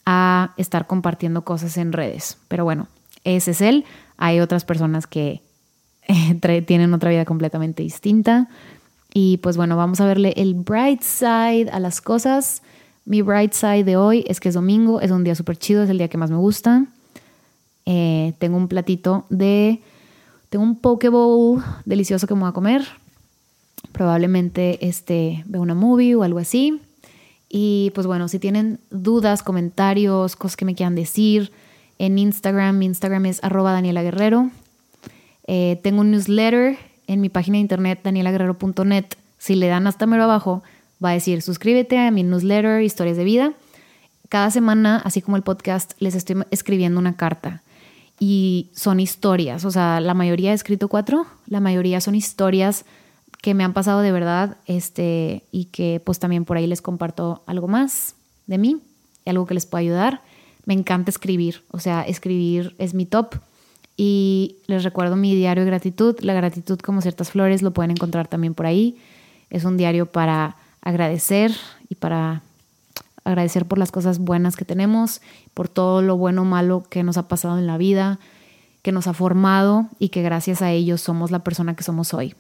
a 0.06 0.54
estar 0.58 0.88
compartiendo 0.88 1.46
cosas 1.46 1.78
en 1.78 1.94
redes. 1.94 2.38
Pero 2.50 2.66
bueno, 2.66 2.90
ese 3.24 3.52
es 3.52 3.62
él. 3.62 3.86
Hay 4.18 4.42
otras 4.42 4.66
personas 4.66 5.08
que 5.08 5.42
tienen 6.66 6.94
otra 6.94 7.12
vida 7.12 7.24
completamente 7.24 7.82
distinta. 7.82 8.50
Y 9.14 9.38
pues 9.38 9.58
bueno, 9.58 9.78
vamos 9.78 10.00
a 10.02 10.06
verle 10.06 10.34
el 10.38 10.54
bright 10.54 11.02
side 11.02 11.70
a 11.72 11.80
las 11.80 12.02
cosas. 12.02 12.62
Mi 13.06 13.22
bright 13.22 13.54
side 13.54 13.84
de 13.84 13.98
hoy 13.98 14.26
es 14.28 14.40
que 14.40 14.50
es 14.50 14.56
domingo, 14.56 15.02
es 15.02 15.12
un 15.12 15.24
día 15.24 15.34
súper 15.34 15.58
chido, 15.58 15.84
es 15.84 15.90
el 15.90 15.98
día 15.98 16.08
que 16.08 16.18
más 16.18 16.30
me 16.30 16.38
gusta. 16.38 16.86
Eh, 17.86 18.34
tengo 18.40 18.58
un 18.58 18.68
platito 18.68 19.26
de... 19.30 19.80
Tengo 20.50 20.64
un 20.64 20.80
poke 20.80 21.10
bowl 21.10 21.64
delicioso 21.86 22.28
que 22.28 22.34
me 22.34 22.42
voy 22.42 22.50
a 22.50 22.54
comer. 22.54 22.86
Probablemente 23.92 24.86
este, 24.88 25.44
veo 25.46 25.62
una 25.62 25.76
movie 25.76 26.16
o 26.16 26.24
algo 26.24 26.40
así. 26.40 26.80
Y 27.50 27.92
pues 27.96 28.08
bueno, 28.08 28.28
si 28.28 28.40
tienen 28.40 28.80
dudas, 28.90 29.44
comentarios, 29.44 30.36
cosas 30.36 30.58
que 30.58 30.66
me 30.66 30.76
quieran 30.76 30.96
decir, 30.96 31.52
en 32.00 32.20
Instagram, 32.20 32.78
mi 32.78 32.86
Instagram 32.86 33.26
es 33.26 33.44
arroba 33.44 33.72
Daniela 33.72 34.04
Guerrero. 34.04 34.52
Eh, 35.48 35.80
tengo 35.82 36.02
un 36.02 36.12
newsletter 36.12 36.78
en 37.08 37.22
mi 37.22 37.30
página 37.30 37.56
de 37.56 37.62
internet 37.62 38.02
danielaguerrero.net, 38.04 39.06
si 39.38 39.56
le 39.56 39.68
dan 39.68 39.88
hasta 39.88 40.06
mero 40.06 40.24
abajo, 40.24 40.64
va 41.04 41.10
a 41.10 41.14
decir 41.14 41.42
suscríbete 41.42 41.98
a 41.98 42.12
mi 42.12 42.24
newsletter 42.24 42.82
Historias 42.82 43.18
de 43.18 43.24
Vida. 43.24 43.54
Cada 44.30 44.52
semana, 44.52 45.02
así 45.04 45.22
como 45.22 45.38
el 45.38 45.44
podcast, 45.44 45.94
les 46.00 46.16
estoy 46.16 46.44
escribiendo 46.52 47.00
una 47.00 47.16
carta. 47.16 47.64
Y 48.20 48.72
son 48.74 49.00
historias, 49.00 49.64
o 49.64 49.72
sea, 49.72 50.00
la 50.02 50.16
mayoría 50.16 50.52
he 50.52 50.56
escrito 50.56 50.88
cuatro, 50.88 51.28
la 51.46 51.60
mayoría 51.60 52.02
son 52.02 52.16
historias 52.16 52.84
que 53.42 53.54
me 53.54 53.64
han 53.64 53.74
pasado 53.74 54.02
de 54.02 54.12
verdad, 54.12 54.58
este, 54.66 55.44
y 55.52 55.66
que 55.66 56.02
pues 56.04 56.18
también 56.18 56.44
por 56.44 56.58
ahí 56.58 56.66
les 56.66 56.82
comparto 56.82 57.44
algo 57.46 57.68
más 57.68 58.16
de 58.48 58.58
mí, 58.58 58.82
algo 59.26 59.46
que 59.46 59.54
les 59.54 59.66
pueda 59.66 59.82
ayudar. 59.82 60.22
Me 60.66 60.74
encanta 60.74 61.12
escribir, 61.12 61.64
o 61.72 61.80
sea, 61.80 62.02
escribir 62.02 62.76
es 62.80 62.94
mi 62.94 63.06
top. 63.06 63.36
Y 63.98 64.58
les 64.68 64.84
recuerdo 64.84 65.16
mi 65.16 65.36
diario 65.36 65.64
de 65.64 65.72
gratitud. 65.72 66.16
La 66.22 66.36
gratitud 66.36 66.80
como 66.80 67.02
ciertas 67.02 67.32
flores 67.32 67.64
lo 67.64 67.72
pueden 67.72 67.92
encontrar 67.92 68.28
también 68.28 68.54
por 68.54 68.68
ahí. 68.68 68.98
Es 69.50 69.66
un 69.66 69.76
diario 69.76 70.06
para 70.06 70.56
agradecer 70.82 71.52
y 71.90 71.96
para 71.96 72.44
agradecer 73.24 73.66
por 73.66 73.78
las 73.78 73.92
cosas 73.92 74.20
buenas 74.20 74.56
que 74.56 74.64
tenemos, 74.64 75.22
por 75.54 75.68
todo 75.68 76.02
lo 76.02 76.16
bueno 76.16 76.44
o 76.44 76.46
malo 76.46 76.84
que 76.90 77.04
nos 77.04 77.18
ha 77.18 77.28
pasado 77.28 77.58
en 77.58 77.68
la 77.68 77.78
vida, 77.78 78.20
que 78.84 78.94
nos 78.94 79.08
ha 79.08 79.14
formado 79.14 79.88
y 80.00 80.10
que 80.10 80.22
gracias 80.22 80.62
a 80.62 80.72
ellos 80.72 81.02
somos 81.02 81.32
la 81.32 81.40
persona 81.40 81.76
que 81.76 81.84
somos 81.84 82.14
hoy. 82.14 82.36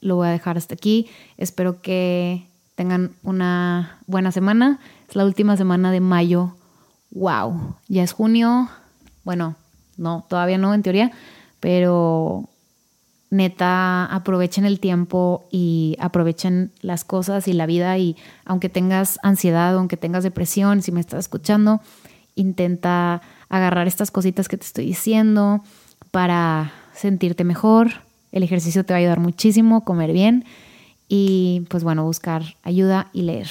Lo 0.00 0.16
voy 0.16 0.28
a 0.28 0.32
dejar 0.32 0.58
hasta 0.58 0.74
aquí. 0.74 1.08
Espero 1.38 1.80
que 1.80 2.46
tengan 2.74 3.12
una 3.22 3.98
buena 4.06 4.30
semana. 4.30 4.78
Es 5.08 5.16
la 5.16 5.24
última 5.24 5.56
semana 5.56 5.90
de 5.90 6.00
mayo. 6.00 6.54
¡Wow! 7.10 7.76
Ya 7.88 8.02
es 8.02 8.12
junio. 8.12 8.68
Bueno, 9.24 9.56
no, 9.98 10.24
todavía 10.28 10.56
no 10.56 10.72
en 10.72 10.82
teoría, 10.82 11.10
pero 11.60 12.48
neta 13.30 14.06
aprovechen 14.06 14.64
el 14.64 14.80
tiempo 14.80 15.46
y 15.50 15.96
aprovechen 16.00 16.72
las 16.80 17.04
cosas 17.04 17.46
y 17.46 17.52
la 17.52 17.66
vida 17.66 17.98
y 17.98 18.16
aunque 18.44 18.68
tengas 18.68 19.18
ansiedad, 19.22 19.74
aunque 19.74 19.96
tengas 19.96 20.24
depresión, 20.24 20.82
si 20.82 20.92
me 20.92 21.00
estás 21.00 21.20
escuchando, 21.20 21.80
intenta 22.34 23.20
agarrar 23.48 23.86
estas 23.86 24.10
cositas 24.10 24.48
que 24.48 24.56
te 24.56 24.64
estoy 24.64 24.86
diciendo 24.86 25.62
para 26.10 26.72
sentirte 26.94 27.44
mejor. 27.44 27.88
El 28.32 28.42
ejercicio 28.42 28.84
te 28.84 28.92
va 28.92 28.96
a 28.98 29.00
ayudar 29.00 29.20
muchísimo, 29.20 29.84
comer 29.84 30.12
bien 30.12 30.44
y 31.08 31.66
pues 31.68 31.84
bueno, 31.84 32.04
buscar 32.04 32.42
ayuda 32.62 33.08
y 33.12 33.22
leer. 33.22 33.48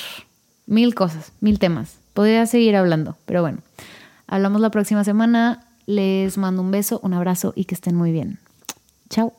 Mil 0.66 0.95
cosas, 0.95 1.34
mil 1.39 1.60
temas. 1.60 1.98
Podría 2.14 2.45
seguir 2.45 2.76
hablando, 2.76 3.16
pero 3.26 3.41
bueno, 3.41 3.60
hablamos 4.28 4.62
la 4.62 4.72
próxima 4.72 5.04
semana. 5.04 5.66
Les 5.88 6.38
mando 6.38 6.61
un 6.61 6.69
beso, 6.69 6.99
un 7.01 7.13
abrazo 7.13 7.53
y 7.55 7.63
que 7.63 7.73
estén 7.73 7.95
muy 7.95 8.11
bien. 8.11 8.39
Chao. 9.09 9.33